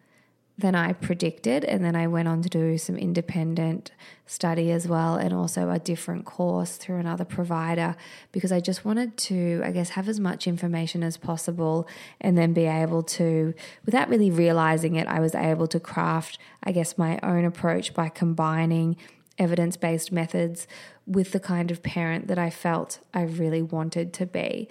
than 0.59 0.75
I 0.75 0.95
predicted. 0.95 1.65
And 1.65 1.85
then 1.85 1.95
I 1.95 2.07
went 2.07 2.29
on 2.29 2.41
to 2.43 2.49
do 2.49 2.79
some 2.79 2.97
independent 2.97 3.93
study 4.25 4.73
as 4.73 4.89
well, 4.89 5.17
and 5.17 5.33
also 5.33 5.71
a 5.71 5.79
different 5.79 6.25
course 6.25 6.77
through 6.77 6.97
another 6.97 7.25
provider 7.25 7.95
because 8.33 8.51
I 8.51 8.61
just 8.61 8.85
wanted 8.85 9.17
to, 9.19 9.63
I 9.65 9.71
guess, 9.71 9.91
have 9.91 10.09
as 10.09 10.19
much 10.19 10.47
information 10.47 11.03
as 11.03 11.17
possible 11.17 11.87
and 12.21 12.37
then 12.39 12.53
be 12.53 12.65
able 12.65 13.03
to, 13.03 13.55
without 13.85 14.09
really 14.09 14.31
realizing 14.31 14.97
it, 14.97 15.07
I 15.07 15.21
was 15.21 15.35
able 15.35 15.67
to 15.69 15.79
craft, 15.79 16.39
I 16.63 16.73
guess, 16.73 16.97
my 16.97 17.19
own 17.23 17.45
approach 17.45 17.93
by 17.93 18.09
combining 18.09 18.97
evidence 19.39 19.77
based 19.77 20.11
methods 20.11 20.67
with 21.07 21.33
the 21.33 21.41
kind 21.41 21.71
of 21.71 21.83
parent 21.83 22.29
that 22.29 22.39
I 22.39 22.49
felt 22.49 23.01
I 23.13 23.23
really 23.23 23.63
wanted 23.63 24.13
to 24.15 24.27
be. 24.27 24.69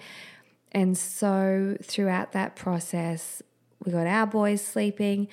And 0.72 0.98
so 0.98 1.76
throughout 1.80 2.32
that 2.32 2.56
process, 2.56 3.40
we 3.84 3.92
got 3.92 4.06
our 4.06 4.26
boys 4.26 4.62
sleeping 4.62 5.28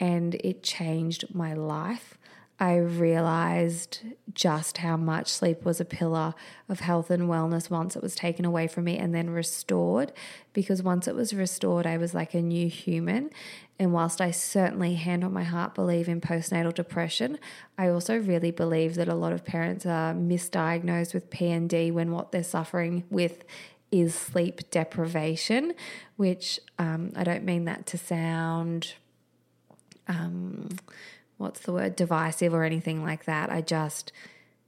and 0.00 0.34
it 0.36 0.62
changed 0.62 1.34
my 1.34 1.54
life. 1.54 2.18
I 2.60 2.76
realized 2.76 4.00
just 4.34 4.78
how 4.78 4.96
much 4.96 5.28
sleep 5.28 5.64
was 5.64 5.80
a 5.80 5.84
pillar 5.84 6.34
of 6.68 6.80
health 6.80 7.08
and 7.08 7.28
wellness 7.28 7.70
once 7.70 7.94
it 7.94 8.02
was 8.02 8.16
taken 8.16 8.44
away 8.44 8.66
from 8.66 8.84
me 8.84 8.98
and 8.98 9.14
then 9.14 9.30
restored. 9.30 10.12
Because 10.52 10.82
once 10.82 11.06
it 11.06 11.14
was 11.14 11.32
restored, 11.32 11.86
I 11.86 11.98
was 11.98 12.14
like 12.14 12.34
a 12.34 12.42
new 12.42 12.68
human. 12.68 13.30
And 13.78 13.92
whilst 13.92 14.20
I 14.20 14.32
certainly, 14.32 14.94
hand 14.94 15.22
on 15.22 15.32
my 15.32 15.44
heart, 15.44 15.76
believe 15.76 16.08
in 16.08 16.20
postnatal 16.20 16.74
depression, 16.74 17.38
I 17.76 17.88
also 17.88 18.18
really 18.18 18.50
believe 18.50 18.96
that 18.96 19.06
a 19.06 19.14
lot 19.14 19.32
of 19.32 19.44
parents 19.44 19.86
are 19.86 20.12
misdiagnosed 20.12 21.14
with 21.14 21.30
PND 21.30 21.92
when 21.92 22.10
what 22.10 22.32
they're 22.32 22.42
suffering 22.42 23.04
with 23.08 23.44
is 23.92 24.16
sleep 24.16 24.68
deprivation, 24.70 25.74
which 26.16 26.58
um, 26.80 27.12
I 27.14 27.22
don't 27.22 27.44
mean 27.44 27.66
that 27.66 27.86
to 27.86 27.98
sound. 27.98 28.94
Um, 30.08 30.70
what's 31.38 31.60
the 31.60 31.72
word, 31.72 31.96
divisive 31.96 32.52
or 32.52 32.64
anything 32.64 33.02
like 33.02 33.24
that. 33.24 33.50
I 33.50 33.62
just 33.62 34.12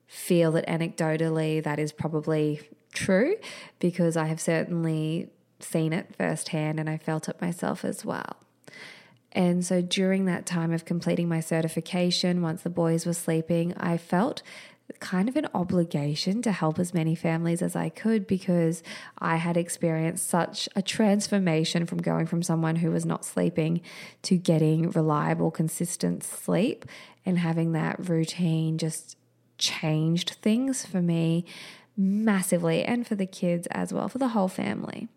feel 0.07 0.53
that 0.53 0.67
anecdotally 0.67 1.63
that 1.63 1.79
is 1.79 1.93
probably 1.93 2.61
true 2.93 3.37
because 3.79 4.17
I 4.17 4.27
have 4.27 4.41
certainly 4.41 5.29
seen 5.61 5.93
it 5.93 6.15
firsthand 6.17 6.81
and 6.81 6.89
I 6.89 6.97
felt 6.97 7.29
it 7.29 7.41
myself 7.41 7.85
as 7.85 8.05
well. 8.05 8.37
And 9.33 9.65
so 9.65 9.81
during 9.81 10.25
that 10.25 10.47
time 10.47 10.73
of 10.73 10.85
completing 10.85 11.29
my 11.29 11.41
certification, 11.41 12.43
once 12.43 12.63
the 12.63 12.71
boys 12.71 13.07
were 13.07 13.15
sleeping, 13.15 13.75
I 13.77 13.97
felt 13.97 14.43
kind 14.99 15.29
of 15.29 15.37
an 15.37 15.49
obligation 15.55 16.43
to 16.43 16.53
help 16.53 16.79
as 16.79 16.93
many 16.93 17.15
families 17.15 17.63
as 17.63 17.77
I 17.77 17.89
could 17.89 18.27
because 18.27 18.83
I 19.19 19.37
had 19.37 19.57
experienced 19.57 20.29
such 20.29 20.69
a 20.75 20.83
transformation 20.83 21.87
from 21.87 21.99
going 21.99 22.27
from 22.27 22.43
someone 22.43 22.77
who 22.77 22.91
was 22.91 23.07
not 23.07 23.25
sleeping 23.25 23.81
to 24.23 24.37
getting 24.37 24.91
reliable, 24.91 25.51
consistent 25.51 26.25
sleep 26.25 26.85
and 27.25 27.39
having 27.39 27.73
that 27.73 28.09
routine 28.09 28.79
just 28.79 29.17
changed 29.59 30.37
things 30.43 30.85
for 30.85 31.03
me 31.03 31.45
massively 31.97 32.83
and 32.83 33.07
for 33.07 33.15
the 33.15 33.27
kids 33.27 33.67
as 33.71 33.93
well, 33.93 34.09
for 34.09 34.19
the 34.19 34.29
whole 34.29 34.49
family. 34.49 35.09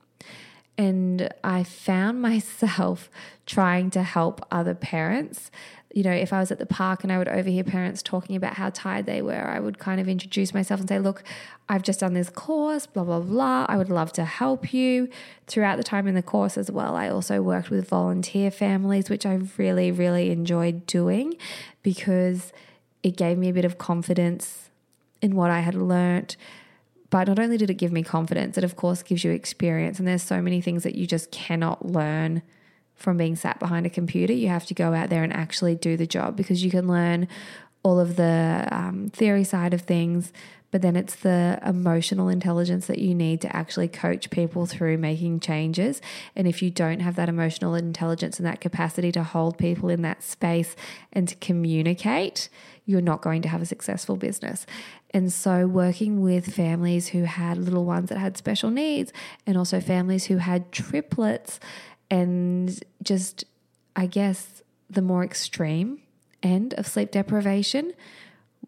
And 0.78 1.30
I 1.44 1.64
found 1.64 2.22
myself 2.22 3.10
trying 3.46 3.90
to 3.92 4.04
help 4.04 4.46
other 4.52 4.76
parents 4.76 5.52
you 5.94 6.02
know, 6.02 6.12
if 6.12 6.34
I 6.34 6.40
was 6.40 6.52
at 6.52 6.58
the 6.58 6.66
park 6.66 7.04
and 7.04 7.14
I 7.14 7.20
would 7.20 7.28
overhear 7.28 7.64
parents 7.64 8.02
talking 8.02 8.36
about 8.36 8.56
how 8.56 8.72
tired 8.72 9.06
they 9.06 9.22
were, 9.22 9.48
I 9.48 9.60
would 9.60 9.78
kind 9.78 10.02
of 10.02 10.10
introduce 10.10 10.52
myself 10.52 10.80
and 10.80 10.90
say, 10.90 10.98
Look, 10.98 11.24
I've 11.70 11.84
just 11.84 12.00
done 12.00 12.16
this 12.16 12.32
course, 12.32 12.88
blah, 12.88 13.04
blah, 13.04 13.20
blah. 13.20 13.68
I 13.70 13.78
would 13.78 13.92
love 13.92 14.12
to 14.14 14.26
help 14.26 14.74
you. 14.74 15.08
Throughout 15.46 15.78
the 15.78 15.84
time 15.84 16.08
in 16.08 16.16
the 16.16 16.24
course 16.24 16.58
as 16.58 16.72
well, 16.72 16.96
I 16.96 17.10
also 17.10 17.44
worked 17.44 17.70
with 17.70 17.88
volunteer 17.88 18.50
families, 18.50 19.08
which 19.08 19.24
I 19.24 19.40
really, 19.58 19.92
really 19.92 20.32
enjoyed 20.32 20.88
doing 20.88 21.36
because 21.84 22.52
it 23.04 23.16
gave 23.16 23.38
me 23.38 23.50
a 23.50 23.54
bit 23.54 23.66
of 23.66 23.78
confidence 23.78 24.70
in 25.22 25.36
what 25.36 25.52
I 25.52 25.60
had 25.60 25.76
learnt. 25.76 26.38
But 27.12 27.28
not 27.28 27.38
only 27.38 27.58
did 27.58 27.70
it 27.70 27.76
give 27.76 27.92
me 27.92 28.02
confidence, 28.02 28.58
it 28.58 28.64
of 28.64 28.76
course 28.76 29.04
gives 29.04 29.24
you 29.24 29.30
experience. 29.30 30.00
And 30.00 30.08
there's 30.08 30.24
so 30.24 30.42
many 30.42 30.60
things 30.60 30.82
that 30.82 30.96
you 30.96 31.06
just 31.06 31.30
cannot 31.30 31.86
learn 31.86 32.42
from 32.96 33.18
being 33.18 33.36
sat 33.36 33.60
behind 33.60 33.86
a 33.86 33.90
computer. 33.90 34.34
You 34.34 34.48
have 34.50 34.66
to 34.68 34.74
go 34.74 34.94
out 34.94 35.10
there 35.10 35.24
and 35.24 35.34
actually 35.34 35.76
do 35.76 35.98
the 35.98 36.08
job 36.08 36.36
because 36.36 36.64
you 36.64 36.72
can 36.72 36.88
learn 36.88 37.28
all 37.84 38.00
of 38.00 38.16
the 38.16 38.68
um, 38.72 39.10
theory 39.12 39.44
side 39.44 39.74
of 39.74 39.82
things, 39.82 40.32
but 40.72 40.82
then 40.82 40.96
it's 40.96 41.16
the 41.16 41.60
emotional 41.64 42.30
intelligence 42.30 42.88
that 42.88 42.98
you 42.98 43.14
need 43.14 43.42
to 43.42 43.56
actually 43.56 43.88
coach 43.88 44.30
people 44.30 44.66
through 44.66 44.98
making 44.98 45.40
changes. 45.40 46.02
And 46.36 46.48
if 46.48 46.62
you 46.64 46.72
don't 46.72 47.02
have 47.02 47.16
that 47.18 47.30
emotional 47.30 47.76
intelligence 47.76 48.40
and 48.40 48.48
that 48.48 48.62
capacity 48.62 49.12
to 49.12 49.24
hold 49.24 49.58
people 49.58 49.90
in 49.90 50.02
that 50.02 50.24
space 50.24 50.76
and 51.12 51.28
to 51.28 51.36
communicate, 51.36 52.50
you're 52.86 53.02
not 53.02 53.22
going 53.22 53.42
to 53.44 53.50
have 53.50 53.62
a 53.62 53.66
successful 53.66 54.16
business. 54.16 54.66
And 55.12 55.32
so, 55.32 55.68
working 55.68 56.22
with 56.22 56.56
families 56.56 57.10
who 57.10 57.24
had 57.24 57.58
little 57.58 57.86
ones 57.86 58.10
that 58.10 58.18
had 58.18 58.36
special 58.36 58.72
needs 58.72 59.14
and 59.46 59.58
also 59.58 59.80
families 59.80 60.26
who 60.26 60.38
had 60.38 60.72
triplets 60.72 61.60
and 62.14 62.80
just, 63.02 63.44
I 63.96 64.06
guess, 64.06 64.62
the 64.88 65.02
more 65.02 65.24
extreme 65.24 66.00
end 66.44 66.76
of 66.76 66.86
sleep 66.86 67.10
deprivation 67.10 67.94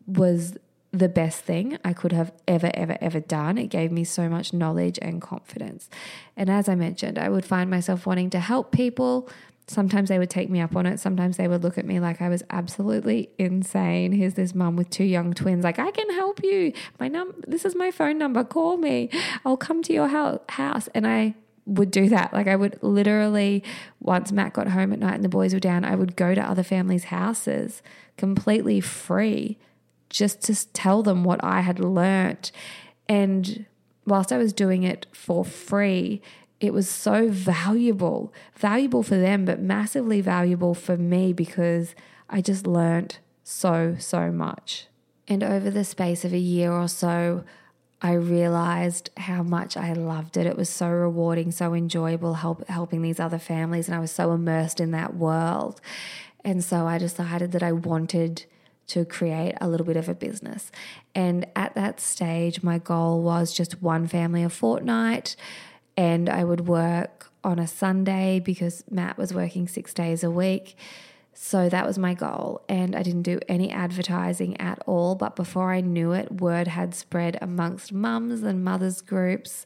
was 0.07 0.57
the 0.91 1.07
best 1.07 1.43
thing 1.43 1.77
I 1.85 1.93
could 1.93 2.11
have 2.11 2.31
ever, 2.47 2.71
ever, 2.73 2.97
ever 2.99 3.19
done. 3.19 3.59
It 3.59 3.67
gave 3.67 3.91
me 3.91 4.03
so 4.03 4.29
much 4.29 4.51
knowledge 4.51 4.97
and 4.99 5.21
confidence. 5.21 5.91
And 6.35 6.49
as 6.49 6.67
I 6.67 6.73
mentioned, 6.73 7.19
I 7.19 7.29
would 7.29 7.45
find 7.45 7.69
myself 7.69 8.07
wanting 8.07 8.31
to 8.31 8.39
help 8.39 8.71
people. 8.71 9.29
Sometimes 9.67 10.09
they 10.09 10.17
would 10.17 10.31
take 10.31 10.49
me 10.49 10.59
up 10.59 10.75
on 10.75 10.87
it. 10.87 10.99
Sometimes 10.99 11.37
they 11.37 11.47
would 11.47 11.61
look 11.61 11.77
at 11.77 11.85
me 11.85 11.99
like 11.99 12.23
I 12.23 12.29
was 12.29 12.41
absolutely 12.49 13.29
insane. 13.37 14.11
Here's 14.11 14.33
this 14.33 14.55
mum 14.55 14.75
with 14.75 14.89
two 14.89 15.03
young 15.03 15.35
twins. 15.35 15.63
Like, 15.63 15.77
I 15.77 15.91
can 15.91 16.09
help 16.15 16.43
you. 16.43 16.73
My 16.99 17.09
num 17.09 17.35
this 17.47 17.63
is 17.63 17.75
my 17.75 17.91
phone 17.91 18.17
number. 18.17 18.43
Call 18.43 18.77
me. 18.77 19.11
I'll 19.45 19.57
come 19.57 19.83
to 19.83 19.93
your 19.93 20.07
house. 20.07 20.89
And 20.95 21.05
I 21.05 21.35
would 21.65 21.91
do 21.91 22.09
that. 22.09 22.33
Like 22.33 22.47
I 22.47 22.55
would 22.55 22.77
literally, 22.81 23.63
once 23.99 24.31
Matt 24.31 24.53
got 24.53 24.67
home 24.67 24.93
at 24.93 24.99
night 24.99 25.15
and 25.15 25.23
the 25.23 25.29
boys 25.29 25.53
were 25.53 25.59
down, 25.59 25.83
I 25.83 25.95
would 25.95 26.15
go 26.15 26.35
to 26.35 26.41
other 26.41 26.63
families' 26.63 27.05
houses 27.05 27.81
completely 28.17 28.79
free 28.79 29.57
just 30.09 30.41
to 30.43 30.71
tell 30.73 31.03
them 31.03 31.23
what 31.23 31.43
I 31.43 31.61
had 31.61 31.79
learnt. 31.79 32.51
And 33.09 33.65
whilst 34.05 34.31
I 34.31 34.37
was 34.37 34.53
doing 34.53 34.83
it 34.83 35.07
for 35.11 35.43
free, 35.43 36.21
it 36.59 36.73
was 36.73 36.87
so 36.87 37.29
valuable, 37.29 38.33
valuable 38.55 39.03
for 39.03 39.17
them, 39.17 39.45
but 39.45 39.59
massively 39.59 40.21
valuable 40.21 40.73
for 40.73 40.97
me 40.97 41.33
because 41.33 41.95
I 42.29 42.41
just 42.41 42.65
learnt 42.65 43.19
so, 43.43 43.95
so 43.99 44.31
much. 44.31 44.87
And 45.27 45.43
over 45.43 45.69
the 45.69 45.83
space 45.83 46.23
of 46.23 46.33
a 46.33 46.39
year 46.39 46.71
or 46.71 46.87
so, 46.87 47.43
I 48.05 48.13
realized 48.13 49.09
how 49.17 49.41
much 49.41 49.75
I 49.75 49.93
loved 49.93 50.37
it. 50.37 50.45
It 50.45 50.55
was 50.55 50.69
so 50.69 50.87
rewarding, 50.87 51.51
so 51.51 51.73
enjoyable 51.73 52.35
help, 52.35 52.67
helping 52.67 53.01
these 53.01 53.19
other 53.19 53.39
families, 53.39 53.87
and 53.87 53.95
I 53.95 53.99
was 53.99 54.11
so 54.11 54.31
immersed 54.31 54.79
in 54.79 54.91
that 54.91 55.15
world. 55.15 55.81
And 56.43 56.63
so 56.63 56.85
I 56.85 56.99
decided 56.99 57.51
that 57.53 57.63
I 57.63 57.71
wanted 57.71 58.45
to 58.89 59.05
create 59.05 59.55
a 59.59 59.67
little 59.67 59.87
bit 59.87 59.97
of 59.97 60.07
a 60.07 60.13
business. 60.13 60.71
And 61.15 61.47
at 61.55 61.73
that 61.73 61.99
stage, 61.99 62.61
my 62.61 62.77
goal 62.77 63.23
was 63.23 63.51
just 63.51 63.81
one 63.81 64.05
family 64.05 64.43
a 64.43 64.49
fortnight, 64.49 65.35
and 65.97 66.29
I 66.29 66.43
would 66.43 66.67
work 66.67 67.31
on 67.43 67.57
a 67.57 67.65
Sunday 67.65 68.39
because 68.39 68.83
Matt 68.87 69.17
was 69.17 69.33
working 69.33 69.67
six 69.67 69.95
days 69.95 70.23
a 70.23 70.29
week. 70.29 70.77
So 71.37 71.67
that 71.67 71.85
was 71.85 71.99
my 71.99 72.13
goal. 72.13 72.61
And 72.69 72.95
I 72.95 73.03
didn't 73.03 73.23
do 73.23 73.39
any 73.47 73.69
advertising 73.69 74.59
at 74.59 74.81
all. 74.85 75.15
But 75.15 75.35
before 75.35 75.71
I 75.71 75.81
knew 75.81 76.13
it, 76.13 76.31
word 76.31 76.69
had 76.69 76.95
spread 76.95 77.37
amongst 77.41 77.91
mums 77.91 78.41
and 78.41 78.63
mothers 78.63 79.01
groups. 79.01 79.65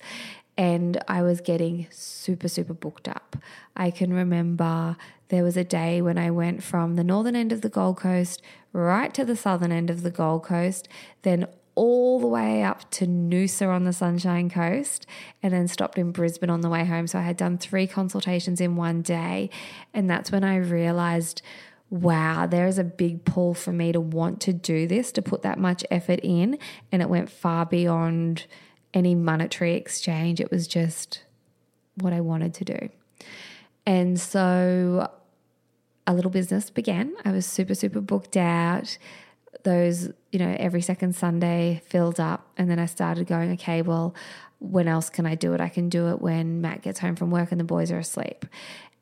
And 0.57 1.01
I 1.07 1.21
was 1.21 1.39
getting 1.39 1.87
super, 1.91 2.47
super 2.47 2.73
booked 2.73 3.07
up. 3.07 3.37
I 3.77 3.91
can 3.91 4.11
remember 4.11 4.97
there 5.29 5.43
was 5.43 5.55
a 5.55 5.63
day 5.63 6.01
when 6.01 6.17
I 6.17 6.31
went 6.31 6.63
from 6.63 6.95
the 6.95 7.03
northern 7.03 7.35
end 7.35 7.51
of 7.51 7.61
the 7.61 7.69
Gold 7.69 7.97
Coast 7.97 8.41
right 8.73 9.13
to 9.13 9.23
the 9.23 9.35
southern 9.35 9.71
end 9.71 9.89
of 9.89 10.01
the 10.01 10.11
Gold 10.11 10.43
Coast, 10.43 10.89
then 11.21 11.45
all 11.79 12.19
the 12.19 12.27
way 12.27 12.61
up 12.61 12.91
to 12.91 13.07
Noosa 13.07 13.69
on 13.69 13.85
the 13.85 13.93
Sunshine 13.93 14.49
Coast 14.49 15.05
and 15.41 15.53
then 15.53 15.69
stopped 15.69 15.97
in 15.97 16.11
Brisbane 16.11 16.49
on 16.49 16.59
the 16.59 16.67
way 16.67 16.83
home. 16.83 17.07
So 17.07 17.17
I 17.17 17.21
had 17.21 17.37
done 17.37 17.57
three 17.57 17.87
consultations 17.87 18.59
in 18.59 18.75
one 18.75 19.01
day. 19.01 19.49
And 19.93 20.09
that's 20.09 20.29
when 20.29 20.43
I 20.43 20.57
realized 20.57 21.41
wow, 21.89 22.45
there 22.45 22.67
is 22.67 22.77
a 22.77 22.83
big 22.83 23.25
pull 23.25 23.55
for 23.55 23.71
me 23.71 23.91
to 23.91 23.99
want 23.99 24.41
to 24.41 24.53
do 24.53 24.85
this, 24.87 25.11
to 25.13 25.23
put 25.23 25.41
that 25.41 25.57
much 25.57 25.83
effort 25.89 26.19
in. 26.21 26.59
And 26.91 27.01
it 27.01 27.09
went 27.09 27.31
far 27.31 27.65
beyond 27.65 28.45
any 28.93 29.15
monetary 29.15 29.73
exchange. 29.73 30.39
It 30.39 30.51
was 30.51 30.67
just 30.67 31.23
what 31.95 32.13
I 32.13 32.19
wanted 32.19 32.53
to 32.55 32.65
do. 32.65 32.89
And 33.87 34.19
so 34.19 35.09
a 36.05 36.13
little 36.13 36.29
business 36.29 36.69
began. 36.69 37.15
I 37.23 37.31
was 37.31 37.45
super, 37.45 37.73
super 37.73 38.01
booked 38.01 38.37
out 38.37 38.97
those, 39.63 40.11
you 40.31 40.39
know, 40.39 40.55
every 40.59 40.81
second 40.81 41.15
Sunday 41.15 41.81
filled 41.85 42.19
up. 42.19 42.47
And 42.57 42.69
then 42.69 42.79
I 42.79 42.85
started 42.85 43.27
going, 43.27 43.51
okay, 43.53 43.81
well, 43.81 44.15
when 44.59 44.87
else 44.87 45.09
can 45.09 45.25
I 45.25 45.35
do 45.35 45.53
it? 45.53 45.61
I 45.61 45.69
can 45.69 45.89
do 45.89 46.09
it 46.09 46.21
when 46.21 46.61
Matt 46.61 46.81
gets 46.81 46.99
home 46.99 47.15
from 47.15 47.31
work 47.31 47.51
and 47.51 47.59
the 47.59 47.65
boys 47.65 47.91
are 47.91 47.99
asleep. 47.99 48.45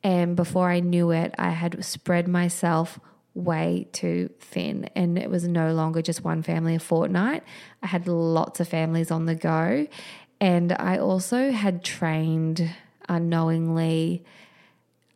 And 0.03 0.35
before 0.35 0.69
I 0.69 0.79
knew 0.79 1.11
it, 1.11 1.33
I 1.37 1.49
had 1.49 1.83
spread 1.83 2.27
myself 2.27 2.99
way 3.33 3.87
too 3.91 4.29
thin. 4.39 4.89
And 4.95 5.17
it 5.17 5.29
was 5.29 5.47
no 5.47 5.73
longer 5.73 6.01
just 6.01 6.23
one 6.23 6.43
family 6.43 6.75
a 6.75 6.79
fortnight. 6.79 7.43
I 7.81 7.87
had 7.87 8.07
lots 8.07 8.59
of 8.59 8.67
families 8.67 9.11
on 9.11 9.25
the 9.25 9.35
go. 9.35 9.87
And 10.39 10.71
I 10.71 10.97
also 10.97 11.51
had 11.51 11.83
trained 11.83 12.69
unknowingly 13.09 14.23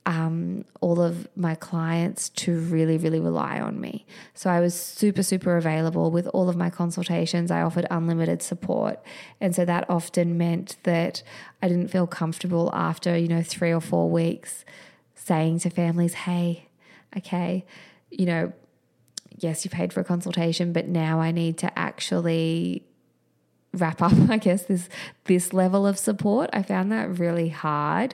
um, 0.05 0.65
all 0.81 0.99
of 0.99 1.27
my 1.35 1.53
clients 1.53 2.29
to 2.29 2.59
really, 2.59 2.97
really 2.97 3.19
rely 3.19 3.59
on 3.59 3.79
me. 3.79 4.05
So 4.33 4.49
I 4.49 4.59
was 4.59 4.73
super, 4.73 5.21
super 5.21 5.57
available 5.57 6.09
with 6.09 6.27
all 6.27 6.49
of 6.49 6.55
my 6.55 6.69
consultations. 6.69 7.51
I 7.51 7.61
offered 7.61 7.85
unlimited 7.91 8.41
support. 8.41 8.99
And 9.39 9.55
so 9.55 9.63
that 9.65 9.87
often 9.89 10.37
meant 10.37 10.77
that 10.83 11.21
I 11.61 11.67
didn't 11.67 11.89
feel 11.89 12.07
comfortable 12.07 12.71
after, 12.73 13.15
you 13.15 13.27
know, 13.27 13.43
three 13.43 13.71
or 13.71 13.81
four 13.81 14.09
weeks 14.09 14.65
saying 15.13 15.59
to 15.59 15.69
families, 15.69 16.13
hey, 16.13 16.67
okay, 17.15 17.63
you 18.09 18.25
know, 18.25 18.53
yes, 19.37 19.63
you 19.63 19.69
paid 19.69 19.93
for 19.93 19.99
a 19.99 20.03
consultation, 20.03 20.73
but 20.73 20.87
now 20.87 21.19
I 21.19 21.31
need 21.31 21.59
to 21.59 21.77
actually 21.77 22.85
wrap 23.73 24.01
up 24.01 24.13
i 24.29 24.37
guess 24.37 24.63
this 24.63 24.89
this 25.25 25.53
level 25.53 25.85
of 25.87 25.97
support 25.97 26.49
i 26.53 26.61
found 26.61 26.91
that 26.91 27.19
really 27.19 27.49
hard 27.49 28.13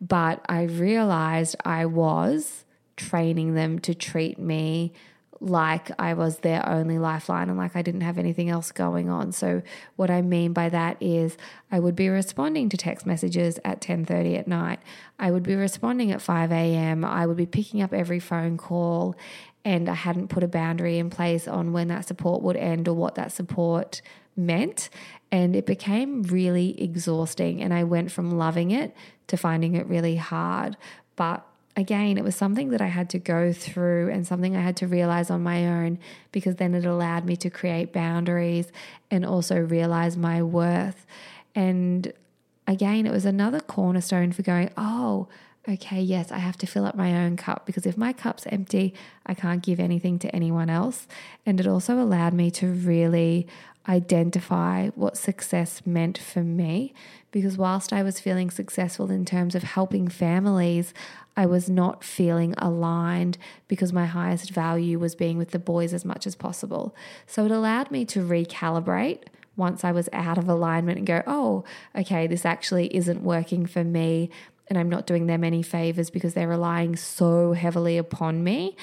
but 0.00 0.44
i 0.48 0.62
realized 0.62 1.56
i 1.64 1.84
was 1.84 2.64
training 2.96 3.54
them 3.54 3.78
to 3.78 3.94
treat 3.94 4.38
me 4.38 4.92
like 5.40 5.90
I 5.98 6.14
was 6.14 6.38
their 6.38 6.66
only 6.68 6.98
lifeline 6.98 7.48
and 7.48 7.58
like 7.58 7.76
I 7.76 7.82
didn't 7.82 8.00
have 8.02 8.18
anything 8.18 8.48
else 8.48 8.72
going 8.72 9.08
on. 9.08 9.32
So 9.32 9.62
what 9.96 10.10
I 10.10 10.22
mean 10.22 10.52
by 10.52 10.68
that 10.70 10.96
is 11.00 11.36
I 11.70 11.78
would 11.78 11.96
be 11.96 12.08
responding 12.08 12.68
to 12.70 12.76
text 12.76 13.06
messages 13.06 13.58
at 13.64 13.80
10:30 13.80 14.38
at 14.38 14.48
night. 14.48 14.80
I 15.18 15.30
would 15.30 15.42
be 15.42 15.54
responding 15.54 16.10
at 16.10 16.22
5 16.22 16.52
a.m. 16.52 17.04
I 17.04 17.26
would 17.26 17.36
be 17.36 17.46
picking 17.46 17.82
up 17.82 17.92
every 17.92 18.20
phone 18.20 18.56
call 18.56 19.16
and 19.64 19.88
I 19.88 19.94
hadn't 19.94 20.28
put 20.28 20.42
a 20.42 20.48
boundary 20.48 20.98
in 20.98 21.10
place 21.10 21.48
on 21.48 21.72
when 21.72 21.88
that 21.88 22.06
support 22.06 22.42
would 22.42 22.56
end 22.56 22.88
or 22.88 22.94
what 22.94 23.16
that 23.16 23.32
support 23.32 24.00
meant. 24.36 24.90
And 25.32 25.56
it 25.56 25.66
became 25.66 26.22
really 26.22 26.80
exhausting. 26.80 27.62
And 27.62 27.74
I 27.74 27.84
went 27.84 28.12
from 28.12 28.30
loving 28.30 28.70
it 28.70 28.94
to 29.28 29.36
finding 29.36 29.74
it 29.74 29.86
really 29.86 30.16
hard. 30.16 30.76
But 31.16 31.46
again, 31.76 32.16
it 32.16 32.24
was 32.24 32.34
something 32.34 32.70
that 32.70 32.80
I 32.80 32.86
had 32.86 33.10
to 33.10 33.18
go 33.18 33.52
through 33.52 34.10
and 34.10 34.26
something 34.26 34.56
I 34.56 34.62
had 34.62 34.76
to 34.78 34.86
realize 34.86 35.30
on 35.30 35.42
my 35.42 35.66
own 35.66 35.98
because 36.32 36.56
then 36.56 36.74
it 36.74 36.86
allowed 36.86 37.24
me 37.24 37.36
to 37.36 37.50
create 37.50 37.92
boundaries 37.92 38.72
and 39.10 39.24
also 39.24 39.58
realize 39.58 40.16
my 40.16 40.42
worth. 40.42 41.06
And 41.54 42.12
again, 42.66 43.06
it 43.06 43.12
was 43.12 43.26
another 43.26 43.60
cornerstone 43.60 44.32
for 44.32 44.42
going, 44.42 44.70
oh, 44.76 45.28
okay, 45.68 46.00
yes, 46.00 46.30
I 46.30 46.38
have 46.38 46.56
to 46.58 46.66
fill 46.66 46.86
up 46.86 46.94
my 46.94 47.14
own 47.14 47.36
cup 47.36 47.66
because 47.66 47.86
if 47.86 47.96
my 47.96 48.12
cup's 48.12 48.46
empty, 48.46 48.94
I 49.26 49.34
can't 49.34 49.62
give 49.62 49.80
anything 49.80 50.18
to 50.20 50.34
anyone 50.34 50.70
else. 50.70 51.06
And 51.44 51.60
it 51.60 51.66
also 51.66 51.98
allowed 51.98 52.32
me 52.32 52.50
to 52.52 52.68
really 52.68 53.46
identify 53.88 54.88
what 54.90 55.16
success 55.16 55.82
meant 55.84 56.18
for 56.18 56.42
me 56.42 56.92
because 57.30 57.58
whilst 57.58 57.92
I 57.92 58.02
was 58.02 58.18
feeling 58.18 58.50
successful 58.50 59.10
in 59.10 59.24
terms 59.24 59.54
of 59.54 59.62
helping 59.62 60.08
families, 60.08 60.94
I 61.36 61.44
was 61.44 61.68
not 61.68 62.02
feeling 62.02 62.54
aligned 62.56 63.36
because 63.68 63.92
my 63.92 64.06
highest 64.06 64.50
value 64.50 64.98
was 64.98 65.14
being 65.14 65.36
with 65.36 65.50
the 65.50 65.58
boys 65.58 65.92
as 65.92 66.04
much 66.04 66.26
as 66.26 66.34
possible. 66.34 66.96
So 67.26 67.44
it 67.44 67.50
allowed 67.50 67.90
me 67.90 68.04
to 68.06 68.26
recalibrate 68.26 69.24
once 69.54 69.84
I 69.84 69.92
was 69.92 70.08
out 70.12 70.38
of 70.38 70.48
alignment 70.48 70.98
and 70.98 71.06
go, 71.06 71.22
oh, 71.26 71.64
okay, 71.94 72.26
this 72.26 72.44
actually 72.44 72.94
isn't 72.96 73.22
working 73.22 73.66
for 73.66 73.84
me. 73.84 74.30
And 74.68 74.78
I'm 74.78 74.88
not 74.88 75.06
doing 75.06 75.26
them 75.26 75.44
any 75.44 75.62
favors 75.62 76.10
because 76.10 76.34
they're 76.34 76.48
relying 76.48 76.96
so 76.96 77.52
heavily 77.52 77.98
upon 77.98 78.42
me. 78.42 78.76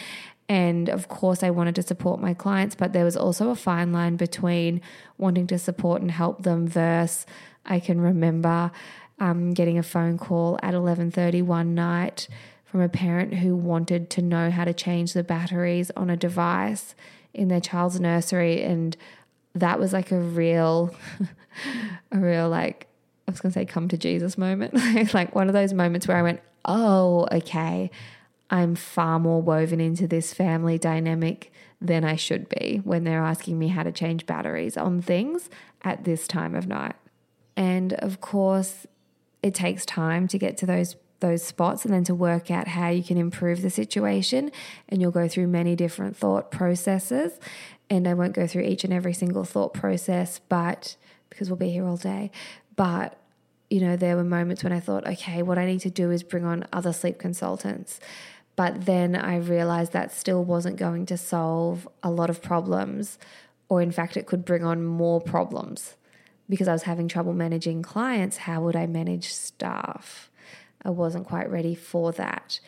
And 0.49 0.89
of 0.89 1.07
course, 1.07 1.41
I 1.41 1.49
wanted 1.49 1.75
to 1.75 1.83
support 1.83 2.19
my 2.19 2.33
clients, 2.33 2.75
but 2.75 2.93
there 2.93 3.05
was 3.05 3.15
also 3.15 3.49
a 3.49 3.55
fine 3.55 3.93
line 3.93 4.17
between 4.17 4.81
wanting 5.17 5.47
to 5.47 5.57
support 5.57 6.01
and 6.01 6.11
help 6.11 6.43
them 6.43 6.67
versus 6.67 7.25
I 7.65 7.79
can 7.79 8.01
remember 8.01 8.71
um, 9.19 9.53
getting 9.53 9.77
a 9.77 9.83
phone 9.83 10.17
call 10.17 10.59
at 10.61 10.73
11:30 10.73 11.43
one 11.43 11.73
night 11.73 12.27
from 12.65 12.81
a 12.81 12.89
parent 12.89 13.35
who 13.35 13.55
wanted 13.55 14.09
to 14.09 14.21
know 14.21 14.49
how 14.49 14.65
to 14.65 14.73
change 14.73 15.13
the 15.13 15.23
batteries 15.23 15.91
on 15.95 16.09
a 16.09 16.17
device 16.17 16.95
in 17.33 17.47
their 17.47 17.61
child's 17.61 17.99
nursery. 17.99 18.63
And 18.63 18.97
that 19.55 19.79
was 19.79 19.93
like 19.93 20.11
a 20.11 20.19
real 20.19 20.93
a 22.11 22.17
real 22.17 22.49
like 22.49 22.87
I 23.27 23.31
was 23.31 23.39
going 23.39 23.51
to 23.51 23.59
say 23.59 23.65
come 23.65 23.87
to 23.89 23.97
Jesus 23.97 24.37
moment. 24.37 24.73
Like 25.13 25.35
one 25.35 25.47
of 25.47 25.53
those 25.53 25.73
moments 25.73 26.07
where 26.07 26.17
I 26.17 26.23
went 26.23 26.41
oh 26.65 27.27
okay 27.31 27.91
I'm 28.53 28.75
far 28.75 29.17
more 29.17 29.41
woven 29.41 29.81
into 29.81 30.07
this 30.07 30.31
family 30.31 30.77
dynamic 30.77 31.51
than 31.81 32.05
I 32.05 32.15
should 32.15 32.47
be 32.49 32.81
when 32.83 33.03
they're 33.03 33.23
asking 33.23 33.57
me 33.57 33.69
how 33.69 33.81
to 33.81 33.91
change 33.91 34.27
batteries 34.27 34.77
on 34.77 35.01
things 35.01 35.49
at 35.81 36.03
this 36.03 36.27
time 36.27 36.53
of 36.53 36.67
night. 36.67 36.95
And 37.57 37.93
of 37.93 38.21
course, 38.21 38.85
it 39.41 39.55
takes 39.55 39.87
time 39.87 40.27
to 40.27 40.37
get 40.37 40.55
to 40.57 40.67
those 40.67 40.95
those 41.19 41.41
spots 41.41 41.85
and 41.85 41.93
then 41.93 42.03
to 42.03 42.13
work 42.13 42.51
out 42.51 42.67
how 42.67 42.89
you 42.89 43.01
can 43.01 43.17
improve 43.17 43.61
the 43.61 43.69
situation. 43.69 44.51
And 44.87 45.01
you'll 45.01 45.09
go 45.09 45.27
through 45.27 45.47
many 45.47 45.75
different 45.75 46.15
thought 46.15 46.51
processes. 46.51 47.39
And 47.89 48.07
I 48.07 48.13
won't 48.13 48.35
go 48.35 48.45
through 48.45 48.63
each 48.63 48.83
and 48.83 48.93
every 48.93 49.13
single 49.13 49.45
thought 49.45 49.73
process 49.73 50.39
but 50.47 50.95
because 51.29 51.49
we'll 51.49 51.57
be 51.57 51.71
here 51.71 51.87
all 51.87 51.97
day 51.97 52.29
but 52.75 53.19
you 53.69 53.79
know 53.79 53.95
there 53.95 54.15
were 54.15 54.23
moments 54.23 54.63
when 54.63 54.71
I 54.71 54.79
thought 54.79 55.05
okay 55.07 55.41
what 55.41 55.57
I 55.57 55.65
need 55.65 55.79
to 55.81 55.89
do 55.89 56.11
is 56.11 56.23
bring 56.23 56.45
on 56.45 56.65
other 56.71 56.93
sleep 56.93 57.17
consultants 57.17 57.99
but 58.55 58.85
then 58.85 59.15
I 59.15 59.37
realized 59.37 59.93
that 59.93 60.11
still 60.11 60.43
wasn't 60.43 60.77
going 60.77 61.05
to 61.07 61.17
solve 61.17 61.87
a 62.03 62.11
lot 62.11 62.29
of 62.29 62.41
problems, 62.41 63.17
or 63.69 63.81
in 63.81 63.91
fact, 63.91 64.17
it 64.17 64.27
could 64.27 64.45
bring 64.45 64.63
on 64.63 64.83
more 64.83 65.19
problems 65.19 65.95
because 66.49 66.67
I 66.67 66.73
was 66.73 66.83
having 66.83 67.07
trouble 67.07 67.33
managing 67.33 67.81
clients. 67.81 68.37
How 68.37 68.61
would 68.61 68.75
I 68.75 68.85
manage 68.85 69.33
staff? 69.33 70.29
I 70.83 70.89
wasn't 70.89 71.27
quite 71.27 71.49
ready 71.49 71.73
for 71.73 72.11
that. 72.13 72.59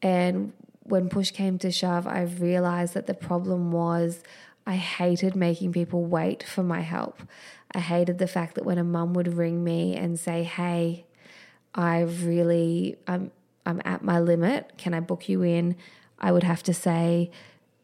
And 0.00 0.52
when 0.84 1.08
push 1.08 1.30
came 1.30 1.58
to 1.58 1.70
shove, 1.70 2.06
I 2.06 2.22
realized 2.22 2.94
that 2.94 3.06
the 3.06 3.14
problem 3.14 3.72
was 3.72 4.22
I 4.66 4.76
hated 4.76 5.34
making 5.34 5.72
people 5.72 6.04
wait 6.04 6.42
for 6.42 6.62
my 6.62 6.80
help. 6.80 7.20
I 7.74 7.80
hated 7.80 8.18
the 8.18 8.28
fact 8.28 8.54
that 8.54 8.64
when 8.64 8.78
a 8.78 8.84
mum 8.84 9.14
would 9.14 9.36
ring 9.36 9.64
me 9.64 9.96
and 9.96 10.18
say, 10.18 10.44
Hey, 10.44 11.06
I 11.74 12.02
really, 12.02 12.96
I'm 13.06 13.32
I'm 13.66 13.80
at 13.84 14.02
my 14.02 14.20
limit. 14.20 14.72
Can 14.76 14.94
I 14.94 15.00
book 15.00 15.28
you 15.28 15.42
in? 15.42 15.76
I 16.18 16.32
would 16.32 16.42
have 16.42 16.62
to 16.64 16.74
say, 16.74 17.30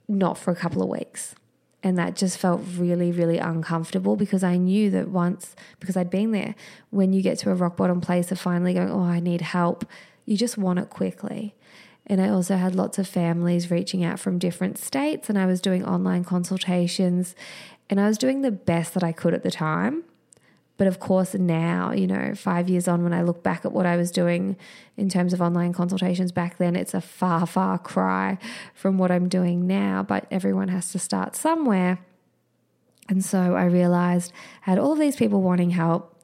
not 0.09 0.39
for 0.39 0.51
a 0.51 0.57
couple 0.57 0.83
of 0.83 0.89
weeks. 0.89 1.35
And 1.83 1.99
that 1.99 2.15
just 2.15 2.37
felt 2.37 2.61
really, 2.77 3.11
really 3.11 3.39
uncomfortable 3.39 4.17
because 4.17 4.45
I 4.45 4.59
knew 4.59 4.91
that 4.91 5.09
once, 5.09 5.57
because 5.79 5.97
I'd 5.97 6.11
been 6.11 6.33
there, 6.33 6.55
when 6.91 7.13
you 7.13 7.23
get 7.23 7.39
to 7.39 7.51
a 7.51 7.55
rock 7.55 7.77
bottom 7.77 8.01
place 8.03 8.31
of 8.31 8.39
finally 8.39 8.75
going, 8.75 8.91
oh, 8.91 9.03
I 9.03 9.21
need 9.21 9.41
help, 9.41 9.87
you 10.27 10.37
just 10.37 10.59
want 10.59 10.79
it 10.79 10.91
quickly. 10.91 11.55
And 12.07 12.21
I 12.21 12.29
also 12.29 12.57
had 12.57 12.75
lots 12.75 12.99
of 12.99 13.09
families 13.09 13.71
reaching 13.71 14.05
out 14.05 14.21
from 14.21 14.39
different 14.39 14.77
states, 14.77 15.31
and 15.31 15.39
I 15.39 15.47
was 15.47 15.61
doing 15.61 15.85
online 15.85 16.25
consultations, 16.25 17.35
and 17.89 18.01
I 18.01 18.09
was 18.09 18.19
doing 18.19 18.43
the 18.43 18.51
best 18.51 18.95
that 18.95 19.05
I 19.05 19.13
could 19.13 19.33
at 19.33 19.43
the 19.43 19.51
time. 19.51 20.05
But 20.81 20.87
of 20.87 20.99
course, 20.99 21.35
now, 21.35 21.93
you 21.93 22.07
know, 22.07 22.35
five 22.35 22.71
years 22.71 22.89
on, 22.89 23.05
when 23.05 23.13
I 23.13 23.21
look 23.21 23.43
back 23.43 23.67
at 23.67 23.73
what 23.73 23.85
I 23.85 23.99
was 23.99 24.11
doing 24.11 24.57
in 24.97 25.11
terms 25.11 25.35
of 25.35 25.43
online 25.43 25.75
consultations 25.75 26.33
back 26.33 26.57
then, 26.57 26.75
it's 26.75 26.95
a 26.95 27.03
far, 27.03 27.47
far 27.47 27.77
cry 27.77 28.39
from 28.75 28.97
what 28.97 29.11
I'm 29.11 29.29
doing 29.29 29.67
now. 29.67 30.03
But 30.03 30.25
everyone 30.31 30.69
has 30.69 30.91
to 30.93 30.99
start 30.99 31.37
somewhere. 31.37 31.99
And 33.11 33.23
so 33.23 33.55
I 33.57 33.67
realized 33.67 34.33
I 34.67 34.71
had 34.71 34.79
all 34.79 34.95
these 34.95 35.17
people 35.17 35.43
wanting 35.43 35.69
help. 35.69 36.19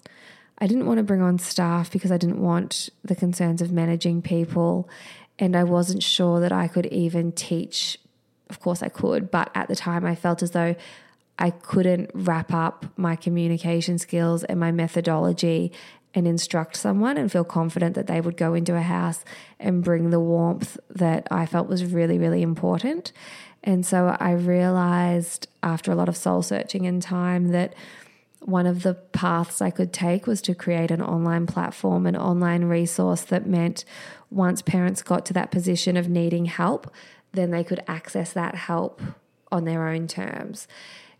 I 0.56 0.66
didn't 0.66 0.86
want 0.86 0.96
to 0.96 1.04
bring 1.04 1.20
on 1.20 1.38
staff 1.38 1.92
because 1.92 2.10
I 2.10 2.16
didn't 2.16 2.40
want 2.40 2.88
the 3.04 3.14
concerns 3.14 3.60
of 3.60 3.72
managing 3.72 4.22
people. 4.22 4.88
And 5.38 5.54
I 5.54 5.64
wasn't 5.64 6.02
sure 6.02 6.40
that 6.40 6.50
I 6.50 6.66
could 6.66 6.86
even 6.86 7.32
teach. 7.32 7.98
Of 8.48 8.60
course, 8.60 8.82
I 8.82 8.88
could, 8.88 9.30
but 9.30 9.50
at 9.54 9.68
the 9.68 9.76
time, 9.76 10.06
I 10.06 10.14
felt 10.14 10.42
as 10.42 10.52
though 10.52 10.76
I 11.38 11.50
couldn't 11.50 12.10
wrap 12.14 12.52
up 12.52 12.86
my 12.96 13.16
communication 13.16 13.98
skills 13.98 14.44
and 14.44 14.58
my 14.58 14.72
methodology 14.72 15.72
and 16.14 16.26
instruct 16.26 16.76
someone 16.76 17.18
and 17.18 17.30
feel 17.30 17.44
confident 17.44 17.94
that 17.94 18.06
they 18.06 18.22
would 18.22 18.38
go 18.38 18.54
into 18.54 18.74
a 18.74 18.80
house 18.80 19.22
and 19.60 19.84
bring 19.84 20.08
the 20.10 20.20
warmth 20.20 20.78
that 20.88 21.28
I 21.30 21.44
felt 21.44 21.68
was 21.68 21.84
really, 21.84 22.18
really 22.18 22.40
important. 22.40 23.12
And 23.62 23.84
so 23.84 24.16
I 24.18 24.32
realized 24.32 25.48
after 25.62 25.92
a 25.92 25.94
lot 25.94 26.08
of 26.08 26.16
soul 26.16 26.40
searching 26.40 26.86
and 26.86 27.02
time 27.02 27.48
that 27.48 27.74
one 28.40 28.66
of 28.66 28.82
the 28.82 28.94
paths 28.94 29.60
I 29.60 29.70
could 29.70 29.92
take 29.92 30.26
was 30.26 30.40
to 30.42 30.54
create 30.54 30.90
an 30.90 31.02
online 31.02 31.46
platform, 31.46 32.06
an 32.06 32.16
online 32.16 32.64
resource 32.64 33.22
that 33.22 33.46
meant 33.46 33.84
once 34.30 34.62
parents 34.62 35.02
got 35.02 35.26
to 35.26 35.32
that 35.34 35.50
position 35.50 35.96
of 35.96 36.08
needing 36.08 36.46
help, 36.46 36.90
then 37.32 37.50
they 37.50 37.64
could 37.64 37.82
access 37.88 38.32
that 38.32 38.54
help 38.54 39.02
on 39.50 39.64
their 39.64 39.88
own 39.88 40.06
terms. 40.06 40.68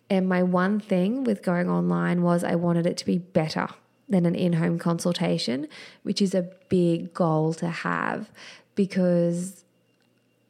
And 0.09 0.29
my 0.29 0.43
one 0.43 0.79
thing 0.79 1.25
with 1.25 1.43
going 1.43 1.69
online 1.69 2.23
was 2.23 2.45
I 2.45 2.55
wanted 2.55 2.87
it 2.87 2.97
to 2.99 3.07
be 3.07 3.19
better 3.19 3.69
than 4.09 4.25
an 4.25 4.35
in 4.35 4.55
home 4.55 4.79
consultation, 4.79 5.67
which 6.03 6.23
is 6.23 6.35
a 6.35 6.49
big 6.69 7.13
goal 7.13 7.53
to 7.55 7.69
have 7.69 8.31
because 8.77 9.65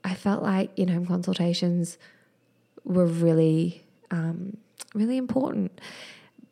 I 0.04 0.14
felt 0.14 0.42
like 0.42 0.70
in 0.76 0.88
home 0.88 1.06
consultations 1.06 1.96
were 2.84 3.06
really, 3.06 3.82
um, 4.10 4.58
really 4.94 5.16
important. 5.16 5.80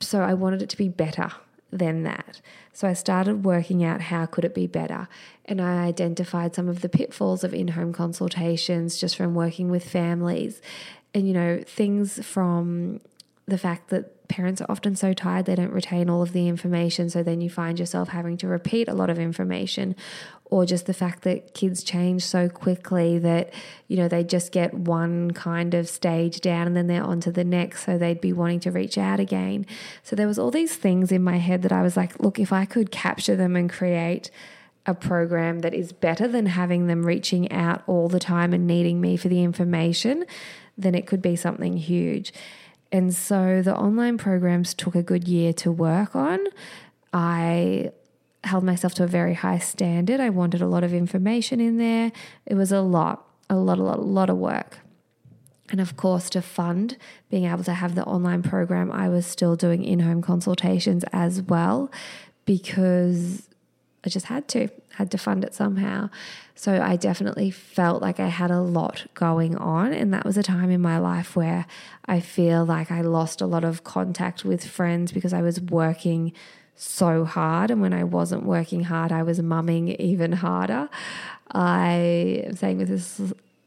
So 0.01 0.23
I 0.23 0.35
wanted 0.35 0.63
it 0.63 0.71
to 0.71 0.77
be 0.77 0.89
better 0.89 1.31
than 1.71 2.05
that. 2.05 2.41
So 2.73 2.89
I 2.89 2.93
started 2.93 3.45
working 3.45 3.85
out 3.85 4.01
how 4.01 4.27
could 4.27 4.45
it 4.45 4.55
be 4.55 4.67
better 4.67 5.09
and 5.45 5.61
I 5.61 5.85
identified 5.85 6.55
some 6.55 6.69
of 6.69 6.81
the 6.81 6.89
pitfalls 6.89 7.45
of 7.45 7.53
in-home 7.53 7.93
consultations 7.93 8.99
just 8.99 9.17
from 9.17 9.35
working 9.35 9.71
with 9.71 9.89
families 9.89 10.63
and 11.15 11.27
you 11.27 11.35
know 11.35 11.63
things 11.67 12.25
from 12.25 13.01
the 13.47 13.59
fact 13.59 13.91
that 13.91 14.27
parents 14.29 14.61
are 14.63 14.71
often 14.71 14.97
so 14.97 15.13
tired 15.13 15.45
they 15.45 15.55
don't 15.55 15.73
retain 15.73 16.09
all 16.09 16.23
of 16.23 16.33
the 16.33 16.49
information. 16.49 17.11
So 17.11 17.23
then 17.23 17.41
you 17.41 17.51
find 17.51 17.79
yourself 17.79 18.09
having 18.09 18.37
to 18.39 18.49
repeat 18.49 18.89
a 18.89 18.95
lot 18.95 19.11
of 19.11 19.19
information 19.19 19.95
or 20.47 20.65
just 20.65 20.87
the 20.87 20.95
fact 20.95 21.23
that 21.23 21.55
kids 21.55 21.83
change 21.83 22.25
so 22.25 22.49
quickly 22.49 23.19
that 23.19 23.53
you 23.87 23.97
know 23.97 24.09
they 24.09 24.25
just 24.25 24.51
get 24.51 24.73
one 24.75 25.31
kind 25.33 25.75
of 25.75 25.89
stage 25.89 26.41
down 26.41 26.67
and 26.67 26.77
then 26.77 26.87
they're 26.87 27.05
on 27.05 27.21
to 27.21 27.33
the 27.33 27.45
next. 27.45 27.85
So 27.85 27.99
they'd 27.99 28.21
be 28.21 28.33
wanting 28.33 28.61
to 28.61 28.71
reach 28.71 28.97
out 28.97 29.21
again. 29.21 29.67
So 30.03 30.17
there 30.17 30.27
was 30.27 30.39
all 30.39 30.51
these 30.51 30.75
things 30.75 31.13
in 31.13 31.23
my 31.23 31.37
head 31.37 31.63
that 31.63 31.73
I 31.73 31.83
was 31.83 31.97
like 31.97 32.21
look 32.21 32.39
if 32.39 32.53
I 32.53 32.65
could 32.65 32.91
capture 32.91 33.37
them 33.37 33.57
and 33.57 33.71
create 33.71 34.31
a 34.87 34.95
program 34.95 35.61
that 35.61 35.73
is 35.73 35.93
better 35.93 36.29
than 36.29 36.47
having 36.47 36.87
them 36.89 37.07
reaching 37.07 37.51
out 37.51 37.83
all 37.87 38.09
the 38.09 38.21
time 38.21 38.53
and 38.53 38.67
needing 38.67 39.01
me 39.01 39.17
for 39.17 39.29
the 39.29 39.43
information 39.43 40.27
then 40.77 40.95
it 40.95 41.07
could 41.07 41.23
be 41.23 41.37
something 41.37 41.77
huge. 41.77 42.33
And 42.93 43.15
so 43.15 43.63
the 43.63 43.77
online 43.77 44.19
programs 44.19 44.75
took 44.75 44.95
a 44.95 45.03
good 45.03 45.27
year 45.27 45.53
to 45.55 45.73
work 45.73 46.15
on. 46.15 46.41
I 47.13 47.91
held 48.45 48.65
myself 48.65 48.95
to 48.95 49.05
a 49.05 49.07
very 49.07 49.35
high 49.35 49.59
standard. 49.59 50.21
I 50.21 50.31
wanted 50.31 50.61
a 50.61 50.67
lot 50.67 50.85
of 50.85 50.93
information 50.93 51.61
in 51.61 51.79
there. 51.79 52.13
It 52.47 52.55
was 52.55 52.71
a 52.73 52.81
lot, 52.81 53.27
a 53.49 53.57
lot, 53.57 53.79
a 53.79 53.83
lot, 53.83 53.99
a 53.99 54.03
lot 54.03 54.31
of 54.31 54.37
work. 54.37 54.79
And 55.71 55.81
of 55.81 55.97
course, 55.97 56.29
to 56.31 56.43
fund 56.43 56.97
being 57.31 57.47
able 57.47 57.65
to 57.65 57.73
have 57.73 57.95
the 57.95 58.05
online 58.05 58.43
program, 58.43 58.93
I 58.93 59.09
was 59.09 59.27
still 59.27 59.57
doing 59.57 59.83
in 59.83 60.01
home 60.01 60.23
consultations 60.23 61.05
as 61.13 61.41
well 61.43 61.91
because 62.45 63.49
I 64.05 64.09
just 64.09 64.27
had 64.27 64.49
to, 64.49 64.69
had 64.95 65.11
to 65.13 65.19
fund 65.19 65.45
it 65.45 65.55
somehow. 65.55 66.11
So 66.55 66.81
I 66.83 66.97
definitely 66.97 67.51
felt 67.51 68.03
like 68.03 68.21
I 68.21 68.29
had 68.29 68.51
a 68.51 68.61
lot 68.61 69.07
going 69.15 69.57
on. 69.57 69.93
And 69.93 70.13
that 70.13 70.25
was 70.25 70.37
a 70.37 70.43
time 70.43 70.71
in 70.71 70.81
my 70.81 70.99
life 70.99 71.35
where 71.35 71.67
I 72.07 72.21
feel 72.21 72.65
like 72.65 72.91
I 72.91 73.01
lost 73.01 73.41
a 73.41 73.47
lot 73.47 73.65
of 73.65 73.85
contact 73.85 74.45
with 74.45 74.67
friends 74.67 75.13
because 75.13 75.33
I 75.33 75.43
was 75.43 75.61
working 75.61 76.33
so 76.77 77.25
hard. 77.25 77.71
And 77.71 77.81
when 77.81 77.95
I 77.95 78.05
wasn't 78.05 78.45
working 78.45 78.85
hard, 78.85 79.11
I 79.11 79.23
was 79.23 79.41
mumming 79.41 79.89
even 80.01 80.33
harder. 80.33 80.89
I 81.51 82.43
am 82.47 82.57
saying 82.57 82.79
this 82.79 83.21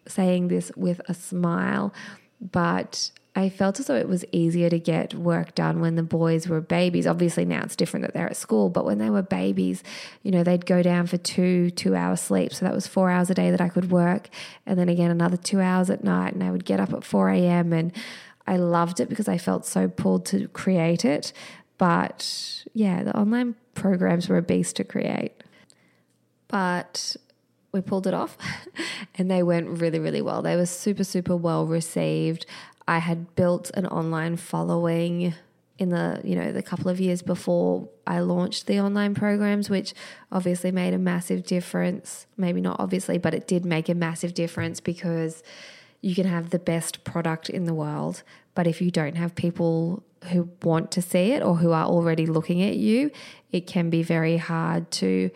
saying 0.07 0.47
this 0.47 0.71
with 0.77 1.01
a 1.09 1.13
smile, 1.13 1.93
but 2.39 3.11
I 3.37 3.49
felt 3.49 3.79
as 3.79 3.85
though 3.85 3.95
it 3.95 4.09
was 4.09 4.25
easier 4.31 4.67
to 4.67 4.79
get 4.79 5.13
work 5.13 5.53
done 5.53 5.79
when 5.79 5.93
the 5.93 6.01
boys 6.01 6.47
were 6.47 6.59
babies. 6.59 7.05
Obviously, 7.05 7.45
now 7.45 7.61
it's 7.61 7.75
different 7.75 8.03
that 8.03 8.15
they're 8.15 8.25
at 8.25 8.35
school, 8.35 8.67
but 8.67 8.83
when 8.83 8.97
they 8.97 9.11
were 9.11 9.21
babies, 9.21 9.83
you 10.23 10.31
know, 10.31 10.43
they'd 10.43 10.65
go 10.65 10.81
down 10.81 11.05
for 11.05 11.17
two 11.17 11.69
two 11.69 11.95
hour 11.95 12.15
sleep. 12.15 12.51
So 12.51 12.65
that 12.65 12.73
was 12.73 12.87
four 12.87 13.11
hours 13.11 13.29
a 13.29 13.35
day 13.35 13.51
that 13.51 13.61
I 13.61 13.69
could 13.69 13.91
work. 13.91 14.29
And 14.65 14.79
then 14.79 14.89
again, 14.89 15.11
another 15.11 15.37
two 15.37 15.61
hours 15.61 15.91
at 15.91 16.03
night. 16.03 16.33
And 16.33 16.43
I 16.43 16.49
would 16.49 16.65
get 16.65 16.79
up 16.79 16.91
at 16.93 17.03
4 17.03 17.29
a.m. 17.29 17.73
And 17.73 17.93
I 18.47 18.57
loved 18.57 18.99
it 18.99 19.07
because 19.07 19.27
I 19.27 19.37
felt 19.37 19.67
so 19.67 19.87
pulled 19.87 20.25
to 20.27 20.47
create 20.47 21.05
it. 21.05 21.31
But 21.77 22.65
yeah, 22.73 23.03
the 23.03 23.15
online 23.15 23.53
programs 23.75 24.29
were 24.29 24.37
a 24.37 24.41
beast 24.41 24.77
to 24.77 24.83
create. 24.83 25.43
But 26.47 27.15
we 27.71 27.81
pulled 27.81 28.07
it 28.07 28.15
off 28.15 28.35
and 29.15 29.29
they 29.29 29.43
went 29.43 29.79
really, 29.79 29.99
really 29.99 30.23
well. 30.23 30.41
They 30.41 30.55
were 30.55 30.65
super, 30.65 31.03
super 31.03 31.35
well 31.35 31.67
received. 31.67 32.47
I 32.87 32.99
had 32.99 33.35
built 33.35 33.69
an 33.73 33.85
online 33.87 34.37
following 34.37 35.33
in 35.77 35.89
the 35.89 36.21
you 36.23 36.35
know 36.35 36.51
the 36.51 36.63
couple 36.63 36.89
of 36.89 36.99
years 36.99 37.21
before 37.21 37.87
I 38.07 38.19
launched 38.21 38.65
the 38.65 38.79
online 38.79 39.13
programs 39.13 39.69
which 39.69 39.93
obviously 40.31 40.71
made 40.71 40.93
a 40.93 40.97
massive 40.97 41.43
difference. 41.43 42.25
Maybe 42.35 42.61
not 42.61 42.79
obviously 42.79 43.17
but 43.17 43.33
it 43.33 43.47
did 43.47 43.65
make 43.65 43.89
a 43.89 43.93
massive 43.93 44.33
difference 44.33 44.79
because 44.79 45.43
you 46.01 46.15
can 46.15 46.25
have 46.25 46.49
the 46.49 46.59
best 46.59 47.03
product 47.03 47.49
in 47.49 47.65
the 47.65 47.73
world 47.73 48.23
but 48.55 48.67
if 48.67 48.81
you 48.81 48.89
don't 48.89 49.15
have 49.15 49.35
people 49.35 50.03
who 50.31 50.49
want 50.63 50.91
to 50.91 51.01
see 51.01 51.31
it 51.31 51.43
or 51.43 51.55
who 51.57 51.71
are 51.71 51.85
already 51.85 52.25
looking 52.25 52.63
at 52.63 52.75
you 52.75 53.11
it 53.51 53.67
can 53.67 53.89
be 53.89 54.03
very 54.03 54.37
hard 54.37 54.89
to 54.91 55.29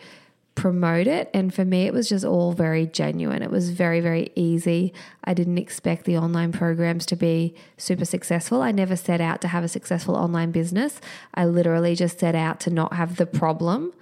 promote 0.54 1.06
it. 1.06 1.30
And 1.32 1.52
for 1.52 1.64
me, 1.64 1.86
it 1.86 1.94
was 1.94 2.08
just 2.08 2.24
all 2.24 2.52
very 2.52 2.86
genuine. 2.86 3.42
It 3.42 3.50
was 3.50 3.70
very, 3.70 4.00
very 4.00 4.30
easy. 4.34 4.92
I 5.24 5.34
didn't 5.34 5.58
expect 5.58 6.04
the 6.04 6.18
online 6.18 6.52
programs 6.52 7.06
to 7.06 7.16
be 7.16 7.54
super 7.76 8.04
successful. 8.04 8.60
I 8.60 8.70
never 8.70 8.96
set 8.96 9.20
out 9.20 9.40
to 9.42 9.48
have 9.48 9.64
a 9.64 9.68
successful 9.68 10.14
online 10.14 10.50
business. 10.50 11.00
I 11.34 11.46
literally 11.46 11.94
just 11.94 12.20
set 12.20 12.34
out 12.34 12.60
to 12.60 12.70
not 12.70 12.92
have 12.94 13.16
the 13.16 13.26
problem 13.26 13.92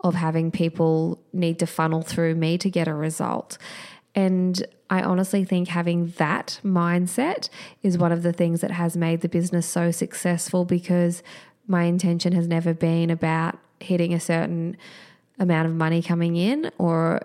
of 0.00 0.16
having 0.16 0.50
people 0.50 1.22
need 1.32 1.58
to 1.60 1.66
funnel 1.66 2.02
through 2.02 2.34
me 2.34 2.58
to 2.58 2.68
get 2.68 2.88
a 2.88 2.94
result. 2.94 3.56
And 4.14 4.66
I 4.90 5.02
honestly 5.02 5.44
think 5.44 5.68
having 5.68 6.08
that 6.18 6.60
mindset 6.64 7.48
is 7.82 7.96
one 7.96 8.12
of 8.12 8.22
the 8.22 8.32
things 8.32 8.60
that 8.60 8.72
has 8.72 8.96
made 8.96 9.20
the 9.20 9.28
business 9.28 9.66
so 9.66 9.90
successful 9.90 10.64
because 10.64 11.22
my 11.66 11.84
intention 11.84 12.32
has 12.32 12.46
never 12.48 12.74
been 12.74 13.08
about 13.08 13.58
hitting 13.80 14.12
a 14.12 14.20
certain 14.20 14.76
amount 15.42 15.66
of 15.66 15.74
money 15.74 16.00
coming 16.00 16.36
in 16.36 16.70
or 16.78 17.20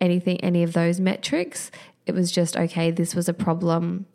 anything, 0.00 0.38
any 0.40 0.62
of 0.62 0.74
those 0.74 1.00
metrics. 1.00 1.70
It 2.06 2.14
was 2.14 2.30
just, 2.30 2.56
okay, 2.56 2.90
this 2.90 3.14
was 3.14 3.28
a 3.28 3.34
problem 3.34 4.06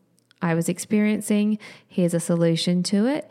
I 0.41 0.53
was 0.53 0.69
experiencing. 0.69 1.57
Here's 1.87 2.13
a 2.13 2.19
solution 2.19 2.83
to 2.83 3.07
it. 3.07 3.29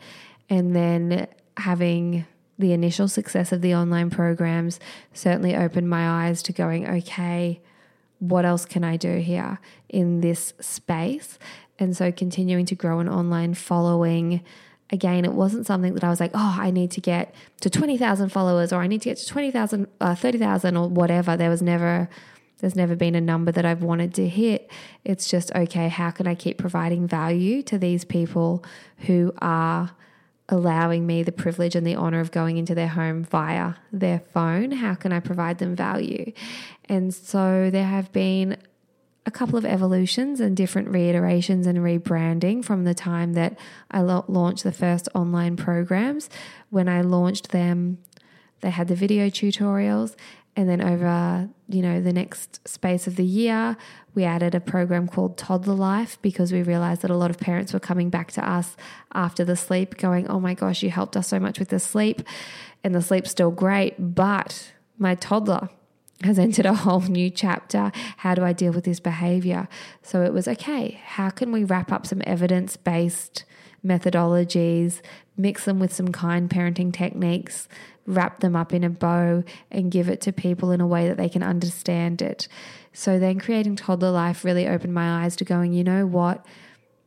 And 0.49 0.75
then 0.75 1.27
having 1.57 2.25
the 2.59 2.73
initial 2.73 3.07
success 3.07 3.51
of 3.51 3.61
the 3.61 3.73
online 3.73 4.09
programs 4.09 4.79
certainly 5.13 5.55
opened 5.55 5.89
my 5.89 6.27
eyes 6.27 6.43
to 6.43 6.53
going, 6.53 6.87
okay, 6.87 7.61
what 8.19 8.45
else 8.45 8.65
can 8.65 8.83
I 8.83 8.97
do 8.97 9.17
here 9.17 9.59
in 9.89 10.21
this 10.21 10.53
space? 10.59 11.39
And 11.79 11.95
so 11.95 12.11
continuing 12.11 12.65
to 12.67 12.75
grow 12.75 12.99
an 12.99 13.09
online 13.09 13.53
following 13.53 14.43
again, 14.93 15.25
it 15.25 15.33
wasn't 15.33 15.65
something 15.65 15.95
that 15.95 16.03
I 16.03 16.09
was 16.09 16.19
like, 16.19 16.31
oh, 16.35 16.57
I 16.59 16.69
need 16.69 16.91
to 16.91 17.01
get 17.01 17.33
to 17.61 17.69
20,000 17.69 18.29
followers 18.29 18.71
or 18.71 18.81
I 18.81 18.87
need 18.87 19.01
to 19.01 19.09
get 19.09 19.17
to 19.17 19.25
20,000, 19.25 19.87
uh, 19.99 20.15
30,000 20.15 20.77
or 20.77 20.87
whatever. 20.87 21.35
There 21.35 21.49
was 21.49 21.61
never 21.61 22.07
There's 22.59 22.75
never 22.77 22.95
been 22.95 23.15
a 23.15 23.19
number 23.19 23.51
that 23.51 23.65
I've 23.65 23.83
wanted 23.83 24.13
to 24.13 24.29
hit. 24.29 24.71
It's 25.03 25.29
just, 25.29 25.51
okay, 25.53 25.89
how 25.89 26.11
can 26.11 26.27
I 26.27 26.35
keep 26.35 26.57
providing 26.57 27.07
value 27.07 27.61
to 27.63 27.77
these 27.77 28.05
people 28.05 28.63
who 28.99 29.33
are 29.41 29.91
allowing 30.47 31.05
me 31.05 31.23
the 31.23 31.33
privilege 31.33 31.75
and 31.75 31.85
the 31.85 31.95
honor 31.95 32.21
of 32.21 32.31
going 32.31 32.55
into 32.57 32.73
their 32.73 32.87
home 32.87 33.25
via 33.25 33.73
their 33.91 34.19
phone? 34.19 34.71
How 34.71 34.95
can 34.95 35.11
I 35.11 35.19
provide 35.19 35.57
them 35.57 35.75
value? 35.75 36.31
And 36.87 37.13
so 37.13 37.69
there 37.69 37.87
have 37.87 38.13
been 38.13 38.57
a 39.25 39.31
couple 39.31 39.57
of 39.57 39.65
evolutions 39.65 40.39
and 40.39 40.55
different 40.55 40.89
reiterations 40.89 41.65
and 41.65 41.79
rebranding 41.79 42.63
from 42.63 42.83
the 42.83 42.93
time 42.93 43.33
that 43.33 43.57
I 43.89 44.01
launched 44.01 44.63
the 44.63 44.71
first 44.71 45.07
online 45.15 45.55
programs. 45.55 46.29
When 46.69 46.89
I 46.89 47.01
launched 47.01 47.49
them, 47.49 47.99
they 48.61 48.69
had 48.69 48.87
the 48.87 48.95
video 48.95 49.27
tutorials 49.27 50.15
and 50.55 50.69
then 50.69 50.81
over, 50.81 51.49
you 51.67 51.81
know, 51.81 51.99
the 51.99 52.13
next 52.13 52.67
space 52.67 53.07
of 53.07 53.15
the 53.15 53.25
year, 53.25 53.75
we 54.13 54.23
added 54.23 54.53
a 54.53 54.59
program 54.59 55.07
called 55.07 55.35
Toddler 55.35 55.73
Life 55.73 56.19
because 56.21 56.51
we 56.51 56.61
realized 56.61 57.01
that 57.01 57.09
a 57.09 57.17
lot 57.17 57.31
of 57.31 57.39
parents 57.39 57.73
were 57.73 57.79
coming 57.79 58.11
back 58.11 58.31
to 58.33 58.47
us 58.47 58.77
after 59.13 59.43
the 59.43 59.55
sleep 59.55 59.97
going, 59.97 60.27
"Oh 60.27 60.39
my 60.39 60.53
gosh, 60.53 60.83
you 60.83 60.91
helped 60.91 61.17
us 61.17 61.27
so 61.27 61.39
much 61.39 61.57
with 61.57 61.69
the 61.69 61.79
sleep." 61.79 62.21
And 62.83 62.93
the 62.93 63.01
sleep's 63.01 63.31
still 63.31 63.49
great, 63.49 63.95
but 63.97 64.73
my 64.99 65.15
toddler 65.15 65.69
has 66.21 66.39
entered 66.39 66.65
a 66.65 66.73
whole 66.73 67.01
new 67.01 67.29
chapter. 67.29 67.91
How 68.17 68.35
do 68.35 68.43
I 68.43 68.53
deal 68.53 68.71
with 68.71 68.85
this 68.85 68.99
behavior? 68.99 69.67
So 70.01 70.21
it 70.21 70.33
was 70.33 70.47
okay, 70.47 71.01
how 71.03 71.29
can 71.29 71.51
we 71.51 71.63
wrap 71.63 71.91
up 71.91 72.05
some 72.05 72.21
evidence 72.25 72.77
based 72.77 73.45
methodologies, 73.85 75.01
mix 75.35 75.65
them 75.65 75.79
with 75.79 75.93
some 75.93 76.09
kind 76.09 76.49
parenting 76.49 76.93
techniques, 76.93 77.67
wrap 78.05 78.39
them 78.39 78.55
up 78.55 78.73
in 78.73 78.83
a 78.83 78.89
bow, 78.89 79.43
and 79.69 79.91
give 79.91 80.07
it 80.07 80.21
to 80.21 80.31
people 80.31 80.71
in 80.71 80.79
a 80.79 80.87
way 80.87 81.07
that 81.07 81.17
they 81.17 81.29
can 81.29 81.43
understand 81.43 82.21
it? 82.21 82.47
So 82.93 83.19
then 83.19 83.39
creating 83.39 83.75
Toddler 83.75 84.11
Life 84.11 84.45
really 84.45 84.67
opened 84.67 84.93
my 84.93 85.23
eyes 85.23 85.35
to 85.37 85.45
going, 85.45 85.73
you 85.73 85.83
know 85.83 86.05
what? 86.05 86.45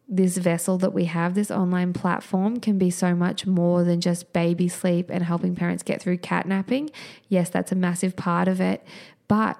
This 0.08 0.36
vessel 0.36 0.78
that 0.78 0.92
we 0.92 1.06
have, 1.06 1.34
this 1.34 1.50
online 1.50 1.92
platform, 1.92 2.60
can 2.60 2.78
be 2.78 2.90
so 2.90 3.14
much 3.14 3.46
more 3.46 3.82
than 3.82 4.00
just 4.00 4.32
baby 4.32 4.68
sleep 4.68 5.10
and 5.10 5.24
helping 5.24 5.56
parents 5.56 5.82
get 5.82 6.00
through 6.00 6.18
catnapping. 6.18 6.90
Yes, 7.28 7.50
that's 7.50 7.72
a 7.72 7.76
massive 7.76 8.14
part 8.14 8.46
of 8.46 8.60
it, 8.60 8.84
but 9.26 9.58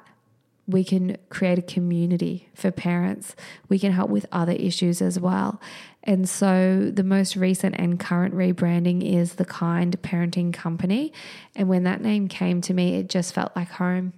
we 0.69 0.83
can 0.83 1.17
create 1.29 1.59
a 1.59 1.63
community 1.63 2.49
for 2.55 2.71
parents. 2.71 3.37
We 3.69 3.79
can 3.79 3.93
help 3.93 4.11
with 4.11 4.27
other 4.33 4.53
issues 4.53 5.01
as 5.01 5.19
well. 5.19 5.61
And 6.03 6.29
so 6.29 6.91
the 6.93 7.05
most 7.05 7.37
recent 7.37 7.77
and 7.79 7.99
current 7.99 8.35
rebranding 8.35 9.03
is 9.05 9.35
the 9.35 9.45
Kind 9.45 10.01
Parenting 10.03 10.53
Company. 10.53 11.13
And 11.55 11.69
when 11.69 11.85
that 11.85 12.01
name 12.01 12.29
came 12.29 12.61
to 12.63 12.75
me, 12.75 12.97
it 12.97 13.09
just 13.09 13.33
felt 13.33 13.55
like 13.57 13.71
home. 13.71 14.13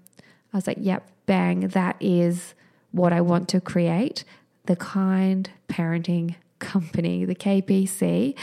I 0.53 0.57
was 0.57 0.67
like, 0.67 0.79
yep, 0.81 1.09
bang, 1.27 1.69
that 1.69 1.97
is 2.01 2.55
what 2.93 3.13
I 3.13 3.21
want 3.21 3.49
to 3.51 3.61
create 3.61 4.25
the 4.69 4.77
Kind 4.77 5.51
Parenting 5.67 6.35
Company, 6.59 7.25
the 7.25 7.35
KPC. 7.35 8.35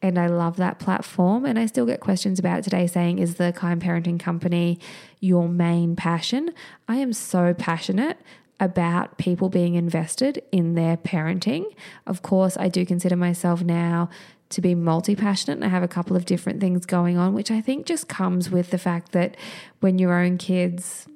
And 0.00 0.18
I 0.18 0.28
love 0.28 0.56
that 0.56 0.78
platform. 0.78 1.44
And 1.44 1.58
I 1.58 1.66
still 1.66 1.84
get 1.84 2.00
questions 2.00 2.38
about 2.38 2.60
it 2.60 2.62
today 2.62 2.86
saying, 2.86 3.18
is 3.18 3.34
the 3.34 3.52
Kind 3.52 3.82
Parenting 3.82 4.18
Company 4.18 4.80
your 5.20 5.46
main 5.46 5.94
passion? 5.94 6.50
I 6.88 6.96
am 6.96 7.12
so 7.12 7.52
passionate 7.52 8.18
about 8.58 9.18
people 9.18 9.50
being 9.50 9.74
invested 9.74 10.42
in 10.50 10.74
their 10.74 10.96
parenting. 10.96 11.66
Of 12.06 12.22
course, 12.22 12.56
I 12.56 12.68
do 12.68 12.86
consider 12.86 13.16
myself 13.16 13.62
now 13.62 14.08
to 14.50 14.62
be 14.62 14.74
multi 14.74 15.14
passionate 15.14 15.56
and 15.56 15.64
I 15.64 15.68
have 15.68 15.82
a 15.82 15.88
couple 15.88 16.16
of 16.16 16.24
different 16.24 16.60
things 16.60 16.86
going 16.86 17.18
on, 17.18 17.34
which 17.34 17.50
I 17.50 17.60
think 17.60 17.84
just 17.84 18.08
comes 18.08 18.48
with 18.48 18.70
the 18.70 18.78
fact 18.78 19.12
that 19.12 19.36
when 19.80 19.98
your 19.98 20.18
own 20.18 20.38
kids 20.38 21.08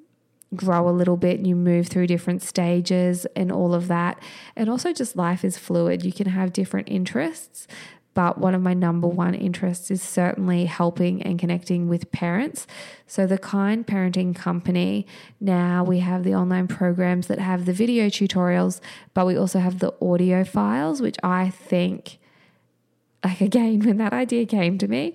grow 0.55 0.89
a 0.89 0.91
little 0.91 1.17
bit 1.17 1.39
and 1.39 1.47
you 1.47 1.55
move 1.55 1.89
through 1.89 2.07
different 2.07 2.43
stages 2.43 3.27
and 3.37 3.53
all 3.53 3.75
of 3.75 3.89
that. 3.89 4.21
And 4.57 4.69
also, 4.69 4.93
just 4.93 5.17
life 5.17 5.45
is 5.45 5.59
fluid. 5.59 6.05
You 6.05 6.13
can 6.13 6.29
have 6.29 6.53
different 6.53 6.89
interests. 6.89 7.67
But 8.15 8.39
one 8.39 8.53
of 8.53 8.61
my 8.61 8.75
number 8.75 9.07
one 9.07 9.33
interests 9.33 9.93
is 9.93 10.03
certainly 10.03 10.65
helping 10.65 11.23
and 11.23 11.39
connecting 11.39 11.89
with 11.89 12.11
parents. 12.11 12.67
So, 13.07 13.29
the 13.29 13.39
Kind 13.39 13.87
Parenting 13.87 14.35
Company, 14.35 15.07
now 15.41 15.85
we 15.85 16.01
have 16.01 16.25
the 16.25 16.35
online 16.35 16.67
programs 16.67 17.29
that 17.29 17.39
have 17.39 17.65
the 17.65 17.73
video 17.73 18.07
tutorials, 18.07 18.81
but 19.15 19.25
we 19.25 19.37
also 19.37 19.61
have 19.61 19.79
the 19.79 19.95
audio 20.03 20.43
files, 20.43 21.01
which 21.01 21.17
I 21.23 21.51
think, 21.51 22.19
like, 23.25 23.41
again, 23.53 23.81
when 23.81 23.99
that 23.99 24.13
idea 24.13 24.47
came 24.47 24.79
to 24.79 24.89
me, 24.89 25.13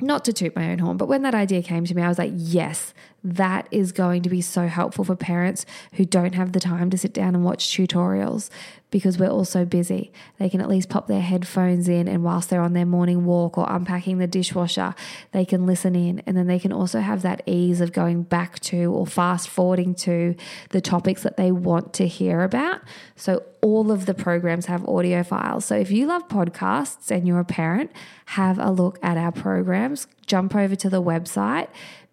not 0.00 0.24
to 0.26 0.32
toot 0.32 0.54
my 0.54 0.70
own 0.70 0.78
horn, 0.78 0.96
but 0.96 1.08
when 1.08 1.22
that 1.22 1.34
idea 1.34 1.62
came 1.62 1.84
to 1.84 1.94
me, 1.94 2.02
I 2.02 2.08
was 2.08 2.18
like, 2.18 2.32
yes, 2.34 2.92
that 3.26 3.66
is 3.72 3.90
going 3.90 4.22
to 4.22 4.30
be 4.30 4.40
so 4.40 4.68
helpful 4.68 5.04
for 5.04 5.16
parents 5.16 5.66
who 5.94 6.04
don't 6.04 6.36
have 6.36 6.52
the 6.52 6.60
time 6.60 6.90
to 6.90 6.96
sit 6.96 7.12
down 7.12 7.34
and 7.34 7.42
watch 7.44 7.66
tutorials 7.66 8.50
because 8.92 9.18
we're 9.18 9.28
all 9.28 9.44
so 9.44 9.64
busy. 9.64 10.12
They 10.38 10.48
can 10.48 10.60
at 10.60 10.68
least 10.68 10.88
pop 10.88 11.08
their 11.08 11.20
headphones 11.20 11.88
in, 11.88 12.06
and 12.06 12.22
whilst 12.22 12.50
they're 12.50 12.60
on 12.60 12.72
their 12.72 12.86
morning 12.86 13.24
walk 13.24 13.58
or 13.58 13.66
unpacking 13.68 14.18
the 14.18 14.28
dishwasher, 14.28 14.94
they 15.32 15.44
can 15.44 15.66
listen 15.66 15.96
in. 15.96 16.22
And 16.24 16.36
then 16.36 16.46
they 16.46 16.60
can 16.60 16.72
also 16.72 17.00
have 17.00 17.22
that 17.22 17.42
ease 17.46 17.80
of 17.80 17.92
going 17.92 18.22
back 18.22 18.60
to 18.60 18.92
or 18.92 19.06
fast 19.06 19.48
forwarding 19.48 19.96
to 19.96 20.36
the 20.70 20.80
topics 20.80 21.24
that 21.24 21.36
they 21.36 21.50
want 21.50 21.94
to 21.94 22.06
hear 22.06 22.42
about. 22.42 22.80
So, 23.16 23.42
all 23.60 23.90
of 23.90 24.06
the 24.06 24.14
programs 24.14 24.66
have 24.66 24.88
audio 24.88 25.24
files. 25.24 25.64
So, 25.64 25.76
if 25.76 25.90
you 25.90 26.06
love 26.06 26.28
podcasts 26.28 27.10
and 27.10 27.26
you're 27.26 27.40
a 27.40 27.44
parent, 27.44 27.90
have 28.26 28.60
a 28.60 28.70
look 28.70 29.00
at 29.02 29.16
our 29.16 29.32
programs. 29.32 30.06
Jump 30.26 30.54
over 30.54 30.76
to 30.76 30.88
the 30.88 31.02
website 31.02 31.68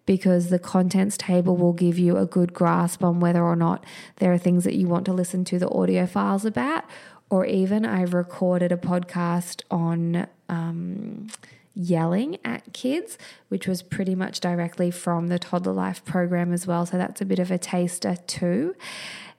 because 0.06 0.50
the 0.50 0.58
contents 0.58 1.16
table 1.16 1.56
will 1.56 1.72
give 1.72 1.98
you 1.98 2.16
a 2.16 2.26
good 2.26 2.52
grasp 2.52 3.02
on 3.02 3.20
whether 3.20 3.42
or 3.42 3.56
not 3.56 3.84
there 4.16 4.32
are 4.32 4.38
things 4.38 4.64
that 4.64 4.74
you 4.74 4.86
want 4.86 5.04
to 5.06 5.12
listen 5.12 5.44
to 5.44 5.58
the 5.58 5.68
audio 5.70 6.06
files 6.06 6.44
about. 6.44 6.84
Or 7.30 7.46
even 7.46 7.84
I've 7.84 8.14
recorded 8.14 8.70
a 8.70 8.76
podcast 8.76 9.62
on 9.70 10.26
um, 10.48 11.28
yelling 11.74 12.38
at 12.44 12.72
kids, 12.72 13.18
which 13.48 13.66
was 13.66 13.82
pretty 13.82 14.14
much 14.14 14.40
directly 14.40 14.90
from 14.90 15.28
the 15.28 15.38
Toddler 15.38 15.72
Life 15.72 16.04
program 16.04 16.52
as 16.52 16.66
well. 16.66 16.86
So 16.86 16.96
that's 16.98 17.20
a 17.20 17.24
bit 17.24 17.38
of 17.38 17.50
a 17.50 17.58
taster 17.58 18.16
too. 18.26 18.76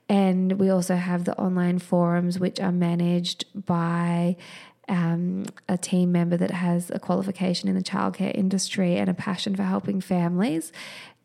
And 0.08 0.52
we 0.52 0.68
also 0.68 0.96
have 0.96 1.24
the 1.24 1.36
online 1.36 1.78
forums, 1.78 2.38
which 2.38 2.60
are 2.60 2.72
managed 2.72 3.44
by 3.66 4.36
um, 4.88 5.46
a 5.68 5.76
team 5.76 6.12
member 6.12 6.36
that 6.36 6.50
has 6.50 6.90
a 6.90 6.98
qualification 6.98 7.68
in 7.68 7.74
the 7.74 7.82
childcare 7.82 8.34
industry 8.34 8.96
and 8.96 9.10
a 9.10 9.14
passion 9.14 9.56
for 9.56 9.64
helping 9.64 10.00
families. 10.00 10.72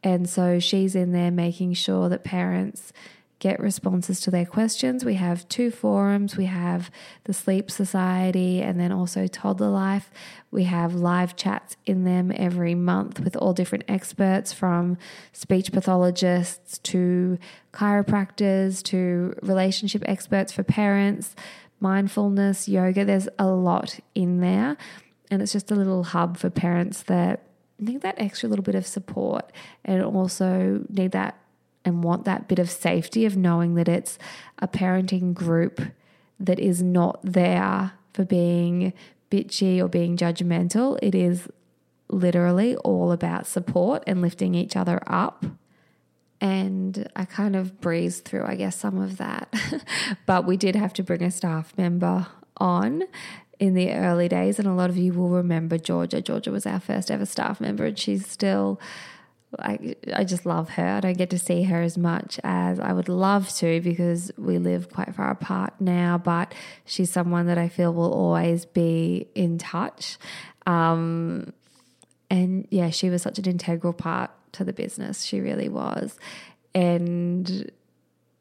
And 0.03 0.27
so 0.27 0.59
she's 0.59 0.95
in 0.95 1.11
there 1.11 1.31
making 1.31 1.73
sure 1.73 2.09
that 2.09 2.23
parents 2.23 2.91
get 3.41 3.59
responses 3.59 4.19
to 4.19 4.29
their 4.29 4.45
questions. 4.45 5.03
We 5.03 5.15
have 5.15 5.49
two 5.49 5.71
forums. 5.71 6.37
We 6.37 6.45
have 6.45 6.91
the 7.23 7.33
Sleep 7.33 7.71
Society 7.71 8.61
and 8.61 8.79
then 8.79 8.91
also 8.91 9.25
Toddler 9.25 9.69
Life. 9.69 10.11
We 10.51 10.65
have 10.65 10.93
live 10.93 11.35
chats 11.35 11.75
in 11.87 12.03
them 12.03 12.31
every 12.35 12.75
month 12.75 13.19
with 13.19 13.35
all 13.35 13.53
different 13.53 13.85
experts 13.87 14.53
from 14.53 14.97
speech 15.33 15.71
pathologists 15.71 16.77
to 16.79 17.39
chiropractors 17.73 18.83
to 18.83 19.33
relationship 19.41 20.03
experts 20.05 20.53
for 20.53 20.61
parents 20.61 21.35
mindfulness, 21.81 22.69
yoga. 22.69 23.03
There's 23.03 23.27
a 23.37 23.47
lot 23.47 23.99
in 24.15 24.39
there. 24.39 24.77
And 25.29 25.41
it's 25.41 25.53
just 25.53 25.71
a 25.71 25.75
little 25.75 26.03
hub 26.03 26.37
for 26.37 26.49
parents 26.49 27.03
that 27.03 27.43
need 27.79 28.01
that 28.01 28.15
extra 28.19 28.47
little 28.47 28.63
bit 28.63 28.75
of 28.75 28.85
support 28.85 29.51
and 29.83 30.03
also 30.03 30.85
need 30.89 31.11
that 31.13 31.37
and 31.83 32.03
want 32.03 32.25
that 32.25 32.47
bit 32.47 32.59
of 32.59 32.69
safety 32.69 33.25
of 33.25 33.35
knowing 33.35 33.73
that 33.75 33.87
it's 33.87 34.19
a 34.59 34.67
parenting 34.67 35.33
group 35.33 35.81
that 36.39 36.59
is 36.59 36.83
not 36.83 37.19
there 37.23 37.93
for 38.13 38.23
being 38.23 38.93
bitchy 39.31 39.79
or 39.79 39.87
being 39.87 40.15
judgmental. 40.15 40.99
It 41.01 41.15
is 41.15 41.47
literally 42.09 42.75
all 42.77 43.11
about 43.11 43.47
support 43.47 44.03
and 44.05 44.21
lifting 44.21 44.53
each 44.53 44.75
other 44.75 45.01
up 45.07 45.45
and 46.41 47.07
I 47.15 47.25
kind 47.25 47.55
of 47.55 47.79
breezed 47.79 48.25
through, 48.25 48.45
I 48.45 48.55
guess, 48.55 48.75
some 48.75 48.97
of 48.97 49.17
that. 49.17 49.53
but 50.25 50.45
we 50.45 50.57
did 50.57 50.75
have 50.75 50.91
to 50.93 51.03
bring 51.03 51.21
a 51.21 51.29
staff 51.29 51.77
member 51.77 52.25
on 52.57 53.03
in 53.59 53.75
the 53.75 53.93
early 53.93 54.27
days, 54.27 54.57
and 54.57 54.67
a 54.67 54.73
lot 54.73 54.89
of 54.89 54.97
you 54.97 55.13
will 55.13 55.29
remember 55.29 55.77
Georgia. 55.77 56.19
Georgia 56.19 56.51
was 56.51 56.65
our 56.65 56.79
first 56.79 57.11
ever 57.11 57.27
staff 57.27 57.61
member, 57.61 57.85
and 57.85 57.97
she's 57.97 58.25
still. 58.25 58.81
I, 59.59 59.97
I 60.13 60.23
just 60.23 60.45
love 60.45 60.69
her. 60.69 60.87
I 60.87 61.01
don't 61.01 61.17
get 61.17 61.29
to 61.31 61.37
see 61.37 61.63
her 61.63 61.81
as 61.81 61.97
much 61.97 62.39
as 62.41 62.79
I 62.79 62.93
would 62.93 63.09
love 63.09 63.49
to 63.55 63.81
because 63.81 64.31
we 64.37 64.57
live 64.57 64.89
quite 64.89 65.13
far 65.13 65.29
apart 65.29 65.73
now, 65.77 66.17
but 66.17 66.55
she's 66.85 67.11
someone 67.11 67.47
that 67.47 67.57
I 67.57 67.67
feel 67.67 67.93
will 67.93 68.13
always 68.13 68.63
be 68.63 69.27
in 69.35 69.57
touch. 69.57 70.17
Um, 70.65 71.51
and 72.29 72.65
yeah, 72.71 72.91
she 72.91 73.09
was 73.09 73.23
such 73.23 73.39
an 73.39 73.45
integral 73.45 73.91
part 73.91 74.31
to 74.53 74.63
the 74.63 74.73
business. 74.73 75.23
She 75.23 75.39
really 75.39 75.69
was. 75.69 76.17
And 76.73 77.71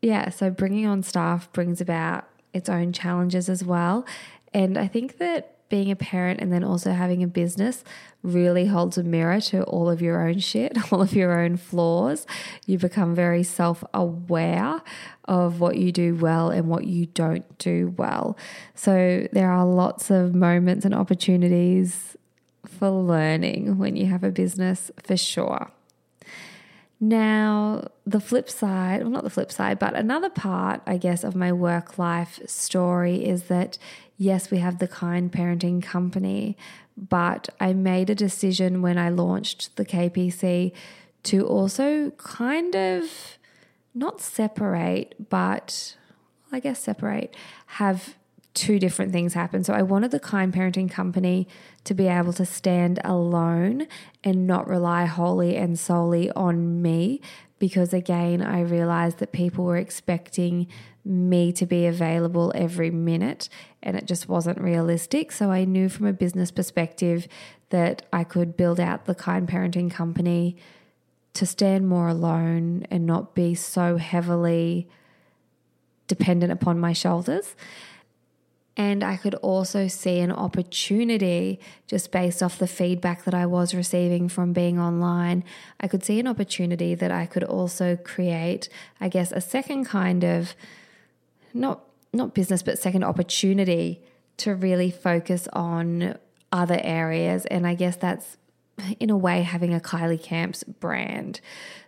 yeah, 0.03 0.31
so 0.31 0.51
bringing 0.51 0.87
on 0.87 1.03
staff 1.03 1.53
brings 1.53 1.81
about 1.81 2.25
its 2.53 2.69
own 2.69 2.93
challenges 2.93 3.49
as 3.49 3.65
well. 3.65 4.07
And 4.53 4.79
I 4.79 4.87
think 4.87 5.19
that 5.19 5.57
being 5.69 5.91
a 5.91 5.97
parent 5.97 6.41
and 6.41 6.53
then 6.53 6.65
also 6.65 6.91
having 6.91 7.23
a 7.23 7.27
business 7.27 7.85
really 8.23 8.67
holds 8.67 8.99
a 8.99 9.05
mirror 9.05 9.41
to 9.41 9.63
all 9.63 9.89
of 9.89 10.03
your 10.03 10.27
own 10.27 10.39
shit, 10.41 10.77
all 10.93 11.01
of 11.01 11.15
your 11.15 11.41
own 11.41 11.57
flaws. 11.57 12.27
You 12.67 12.77
become 12.77 13.15
very 13.15 13.43
self 13.43 13.83
aware 13.95 14.83
of 15.27 15.61
what 15.61 15.77
you 15.77 15.93
do 15.93 16.17
well 16.17 16.51
and 16.51 16.69
what 16.69 16.87
you 16.87 17.07
don't 17.07 17.59
do 17.59 17.95
well. 17.97 18.37
So 18.75 19.27
there 19.33 19.51
are 19.51 19.65
lots 19.65 20.11
of 20.11 20.35
moments 20.35 20.85
and 20.85 20.95
opportunities 20.95 22.17
for 22.67 22.91
learning 22.91 23.79
when 23.79 23.97
you 23.97 24.07
have 24.07 24.25
a 24.25 24.31
business 24.31 24.91
for 25.03 25.17
sure. 25.17 25.71
Now, 27.01 27.89
the 28.05 28.21
flip 28.21 28.51
side, 28.51 29.01
well, 29.01 29.11
not 29.11 29.25
the 29.25 29.31
flip 29.31 29.51
side, 29.51 29.79
but 29.79 29.95
another 29.95 30.29
part, 30.29 30.83
I 30.87 30.99
guess, 30.99 31.25
of 31.25 31.35
my 31.35 31.51
work 31.51 31.99
life 31.99 32.39
story 32.47 33.25
is 33.25 33.45
that 33.45 33.79
yes, 34.19 34.51
we 34.51 34.59
have 34.59 34.79
the 34.79 34.87
Kind 34.87 35.33
Parenting 35.33 35.83
Company, 35.83 36.59
but 36.95 37.49
I 37.59 37.73
made 37.73 38.11
a 38.11 38.15
decision 38.15 38.83
when 38.83 38.99
I 38.99 39.09
launched 39.09 39.77
the 39.77 39.85
KPC 39.87 40.73
to 41.23 41.47
also 41.47 42.11
kind 42.19 42.77
of 42.77 43.39
not 43.95 44.21
separate, 44.21 45.31
but 45.31 45.97
I 46.53 46.61
guess 46.61 46.81
separate, 46.81 47.35
have 47.67 48.15
two 48.55 48.79
different 48.79 49.13
things 49.13 49.35
happen. 49.35 49.63
So 49.65 49.73
I 49.73 49.83
wanted 49.83 50.11
the 50.11 50.21
Kind 50.21 50.53
Parenting 50.53 50.91
Company 50.91 51.47
to 51.85 51.95
be 51.95 52.09
able 52.09 52.33
to 52.35 52.45
stand 52.45 52.99
alone 53.05 53.87
and 54.25 54.47
not 54.47 54.69
rely 54.69 55.05
wholly 55.07 55.57
and 55.57 55.79
solely 55.79 56.31
on 56.33 56.83
me. 56.83 57.21
Because 57.59 57.93
again, 57.93 58.43
I 58.43 58.61
realized 58.63 59.19
that 59.19 59.33
people 59.33 59.65
were 59.65 59.77
expecting 59.77 60.67
me 61.05 61.53
to 61.53 61.67
be 61.67 61.87
available 61.87 62.53
every 62.55 62.91
minute 62.91 63.49
and 63.83 63.97
it 63.97 64.07
just 64.07 64.29
wasn't 64.29 64.61
realistic. 64.61 65.33
So 65.33 65.51
I 65.51 65.65
knew 65.65 65.89
from 65.89 66.07
a 66.07 66.13
business 66.13 66.51
perspective 66.51 67.29
that 67.71 68.03
I 68.13 68.25
could 68.25 68.57
build 68.57 68.81
out 68.81 69.05
the 69.05 69.15
Kind 69.15 69.49
Parenting 69.49 69.91
Company 69.91 70.57
to 71.35 71.47
stand 71.47 71.89
more 71.89 72.09
alone 72.09 72.87
and 72.91 73.07
not 73.07 73.35
be 73.35 73.55
so 73.55 73.97
heavily 73.97 74.89
dependent 76.07 76.51
upon 76.51 76.79
my 76.79 76.93
shoulders. 76.93 77.55
And 78.77 79.03
I 79.03 79.17
could 79.17 79.35
also 79.37 79.89
see 79.89 80.21
an 80.21 80.31
opportunity 80.31 81.61
just 81.87 82.13
based 82.13 82.43
off 82.43 82.59
the 82.59 82.67
feedback 82.67 83.25
that 83.25 83.35
I 83.35 83.45
was 83.45 83.75
receiving 83.75 84.29
from 84.29 84.53
being 84.53 84.79
online. 84.79 85.45
I 85.81 85.89
could 85.89 86.05
see 86.05 86.19
an 86.21 86.27
opportunity 86.27 86.95
that 86.95 87.11
I 87.11 87.27
could 87.27 87.45
also 87.45 87.97
create, 87.97 88.69
I 89.01 89.09
guess, 89.09 89.33
a 89.33 89.41
second 89.41 89.85
kind 89.85 90.25
of 90.25 90.55
not 91.53 91.85
not 92.13 92.35
business 92.35 92.63
but 92.63 92.79
second 92.79 93.05
opportunity 93.05 94.03
to 94.37 94.55
really 94.55 94.91
focus 94.91 95.47
on 95.53 96.17
other 96.51 96.81
areas 96.83 97.47
and 97.47 97.67
I 97.67 97.75
guess 97.75 97.97
that's 97.97 98.37
in 98.99 99.11
a 99.11 99.17
way 99.17 99.43
having 99.43 99.75
a 99.75 99.81
Kylie 99.81 100.23
Camps 100.23 100.65
brand. 100.65 101.41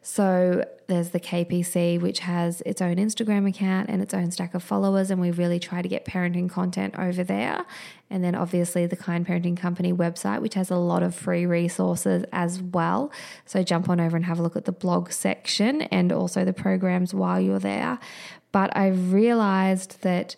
So 0.02 0.64
there's 0.88 1.10
the 1.10 1.20
KPC, 1.20 2.00
which 2.00 2.20
has 2.20 2.60
its 2.66 2.82
own 2.82 2.96
Instagram 2.96 3.48
account 3.48 3.88
and 3.88 4.02
its 4.02 4.12
own 4.12 4.30
stack 4.30 4.54
of 4.54 4.62
followers, 4.62 5.10
and 5.10 5.20
we 5.20 5.30
really 5.30 5.60
try 5.60 5.80
to 5.80 5.88
get 5.88 6.04
parenting 6.04 6.50
content 6.50 6.98
over 6.98 7.22
there. 7.22 7.64
And 8.10 8.22
then 8.22 8.34
obviously 8.34 8.86
the 8.86 8.96
Kind 8.96 9.26
Parenting 9.26 9.56
Company 9.56 9.92
website, 9.92 10.42
which 10.42 10.54
has 10.54 10.70
a 10.70 10.76
lot 10.76 11.02
of 11.02 11.14
free 11.14 11.46
resources 11.46 12.24
as 12.32 12.60
well. 12.60 13.12
So 13.46 13.62
jump 13.62 13.88
on 13.88 14.00
over 14.00 14.16
and 14.16 14.26
have 14.26 14.38
a 14.38 14.42
look 14.42 14.56
at 14.56 14.64
the 14.64 14.72
blog 14.72 15.12
section 15.12 15.82
and 15.82 16.12
also 16.12 16.44
the 16.44 16.52
programs 16.52 17.14
while 17.14 17.40
you're 17.40 17.58
there. 17.58 17.98
But 18.50 18.76
I 18.76 18.88
realized 18.88 20.02
that 20.02 20.36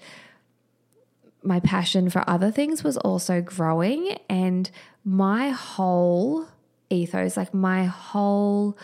my 1.44 1.60
passion 1.60 2.10
for 2.10 2.28
other 2.28 2.50
things 2.50 2.82
was 2.82 2.96
also 2.96 3.40
growing 3.40 4.18
and 4.28 4.70
my 5.04 5.50
whole 5.50 6.46
ethos, 6.90 7.36
like 7.36 7.52
my 7.52 7.84
whole, 7.84 8.78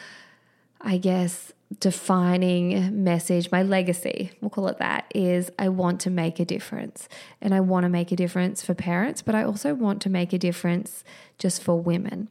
I 0.81 0.99
guess, 0.99 1.53
defining 1.79 3.05
message, 3.05 3.51
my 3.53 3.63
legacy, 3.63 4.33
we'll 4.41 4.51
call 4.51 4.67
it 4.69 4.79
that, 4.79 5.11
is 5.15 5.51
I 5.59 5.69
want 5.69 6.01
to 6.01 6.11
make 6.11 6.41
a 6.41 6.45
difference. 6.45 7.09
And 7.41 7.55
I 7.55 7.61
want 7.61 7.85
to 7.85 7.89
make 7.89 8.11
a 8.11 8.17
difference 8.17 8.63
for 8.63 8.75
parents, 8.75 9.23
but 9.23 9.35
I 9.35 9.45
also 9.45 9.75
want 9.75 10.03
to 10.03 10.11
make 10.11 10.33
a 10.33 10.39
difference 10.39 11.05
just 11.39 11.63
for 11.63 11.81
women. 11.81 12.29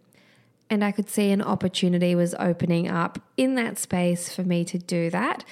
And 0.69 0.83
I 0.83 0.91
could 0.91 1.09
see 1.09 1.31
an 1.31 1.41
opportunity 1.41 2.13
was 2.15 2.35
opening 2.37 2.87
up 2.87 3.19
in 3.37 3.55
that 3.55 3.79
space 3.79 4.33
for 4.33 4.43
me 4.43 4.65
to 4.65 4.77
do 4.77 5.09
that. 5.09 5.43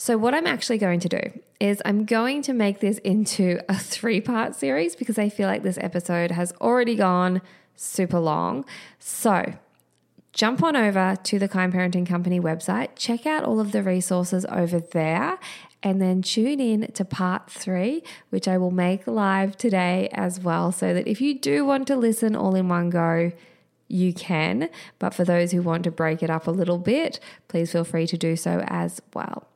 So, 0.00 0.16
what 0.16 0.32
I'm 0.32 0.46
actually 0.46 0.78
going 0.78 1.00
to 1.00 1.08
do 1.08 1.40
is 1.58 1.82
I'm 1.84 2.04
going 2.04 2.40
to 2.42 2.52
make 2.52 2.78
this 2.78 2.98
into 2.98 3.58
a 3.68 3.74
three 3.74 4.20
part 4.20 4.54
series 4.54 4.94
because 4.94 5.18
I 5.18 5.28
feel 5.28 5.48
like 5.48 5.64
this 5.64 5.76
episode 5.80 6.30
has 6.30 6.52
already 6.60 6.94
gone 6.94 7.42
super 7.74 8.20
long. 8.20 8.64
So, 9.00 9.54
jump 10.32 10.62
on 10.62 10.76
over 10.76 11.16
to 11.20 11.38
the 11.40 11.48
Kind 11.48 11.72
Parenting 11.72 12.06
Company 12.06 12.38
website, 12.38 12.90
check 12.94 13.26
out 13.26 13.42
all 13.42 13.58
of 13.58 13.72
the 13.72 13.82
resources 13.82 14.46
over 14.48 14.78
there, 14.78 15.36
and 15.82 16.00
then 16.00 16.22
tune 16.22 16.60
in 16.60 16.92
to 16.92 17.04
part 17.04 17.50
three, 17.50 18.04
which 18.30 18.46
I 18.46 18.56
will 18.56 18.70
make 18.70 19.08
live 19.08 19.56
today 19.56 20.10
as 20.12 20.38
well. 20.38 20.70
So 20.70 20.94
that 20.94 21.08
if 21.08 21.20
you 21.20 21.36
do 21.36 21.64
want 21.64 21.88
to 21.88 21.96
listen 21.96 22.36
all 22.36 22.54
in 22.54 22.68
one 22.68 22.90
go, 22.90 23.32
you 23.88 24.12
can. 24.12 24.68
But 25.00 25.12
for 25.12 25.24
those 25.24 25.50
who 25.50 25.60
want 25.60 25.82
to 25.84 25.90
break 25.90 26.22
it 26.22 26.30
up 26.30 26.46
a 26.46 26.52
little 26.52 26.78
bit, 26.78 27.18
please 27.48 27.72
feel 27.72 27.84
free 27.84 28.06
to 28.06 28.16
do 28.16 28.36
so 28.36 28.62
as 28.68 29.02
well. 29.12 29.48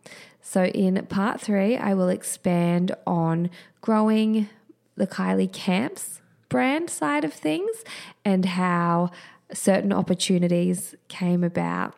So, 0.42 0.64
in 0.64 1.06
part 1.06 1.40
three, 1.40 1.76
I 1.76 1.94
will 1.94 2.08
expand 2.08 2.94
on 3.06 3.48
growing 3.80 4.48
the 4.96 5.06
Kylie 5.06 5.52
Camps 5.52 6.20
brand 6.48 6.90
side 6.90 7.24
of 7.24 7.32
things 7.32 7.84
and 8.24 8.44
how 8.44 9.10
certain 9.54 9.92
opportunities 9.92 10.94
came 11.08 11.44
about 11.44 11.94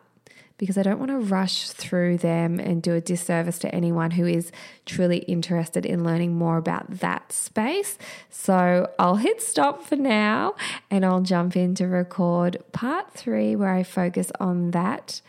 because 0.57 0.77
I 0.77 0.83
don't 0.83 0.99
want 0.99 1.11
to 1.11 1.19
rush 1.19 1.69
through 1.69 2.17
them 2.19 2.59
and 2.59 2.81
do 2.81 2.93
a 2.93 3.01
disservice 3.01 3.59
to 3.59 3.75
anyone 3.75 4.11
who 4.11 4.25
is 4.25 4.51
truly 4.85 5.17
interested 5.17 5.85
in 5.85 6.03
learning 6.03 6.33
more 6.33 6.57
about 6.57 6.99
that 6.99 7.33
space. 7.33 7.97
So 8.29 8.89
I'll 8.97 9.17
hit 9.17 9.41
stop 9.41 9.83
for 9.83 9.97
now 9.97 10.55
and 10.89 11.05
I'll 11.05 11.21
jump 11.21 11.57
in 11.57 11.75
to 11.75 11.87
record 11.87 12.63
part 12.71 13.13
three 13.13 13.55
where 13.55 13.73
I 13.73 13.83
focus 13.83 14.31
on 14.39 14.71
that. 14.71 15.21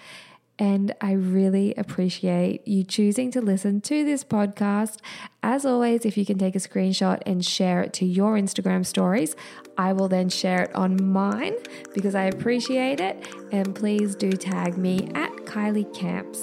And 0.59 0.95
I 1.01 1.13
really 1.13 1.75
appreciate 1.75 2.67
you 2.67 2.83
choosing 2.83 3.31
to 3.33 3.41
listen 3.41 3.81
to 3.83 4.05
this 4.05 4.25
podcast. 4.25 4.99
As 5.43 5.67
always, 5.67 6.07
if 6.07 6.17
you 6.17 6.25
can 6.25 6.39
take 6.39 6.57
a 6.57 6.59
screenshot 6.59 7.21
and 7.27 7.45
share 7.45 7.83
it 7.83 7.93
to 7.95 8.07
your 8.07 8.35
Instagram 8.35 8.87
stories, 8.87 9.37
I 9.77 9.93
will 9.93 10.09
then 10.09 10.29
share 10.31 10.63
it 10.63 10.75
on 10.75 11.13
mine 11.13 11.55
because 11.93 12.15
I 12.15 12.25
appreciate 12.25 13.01
it. 13.01 13.29
And 13.53 13.75
please 13.75 14.17
do 14.17 14.33
tag 14.33 14.79
me 14.79 15.11
at 15.15 15.31
Kylie 15.45 15.93
Camps. 15.95 16.43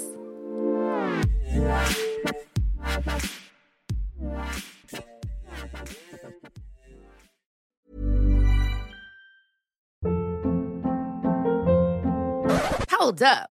Hold 12.90 13.22
up. 13.22 13.53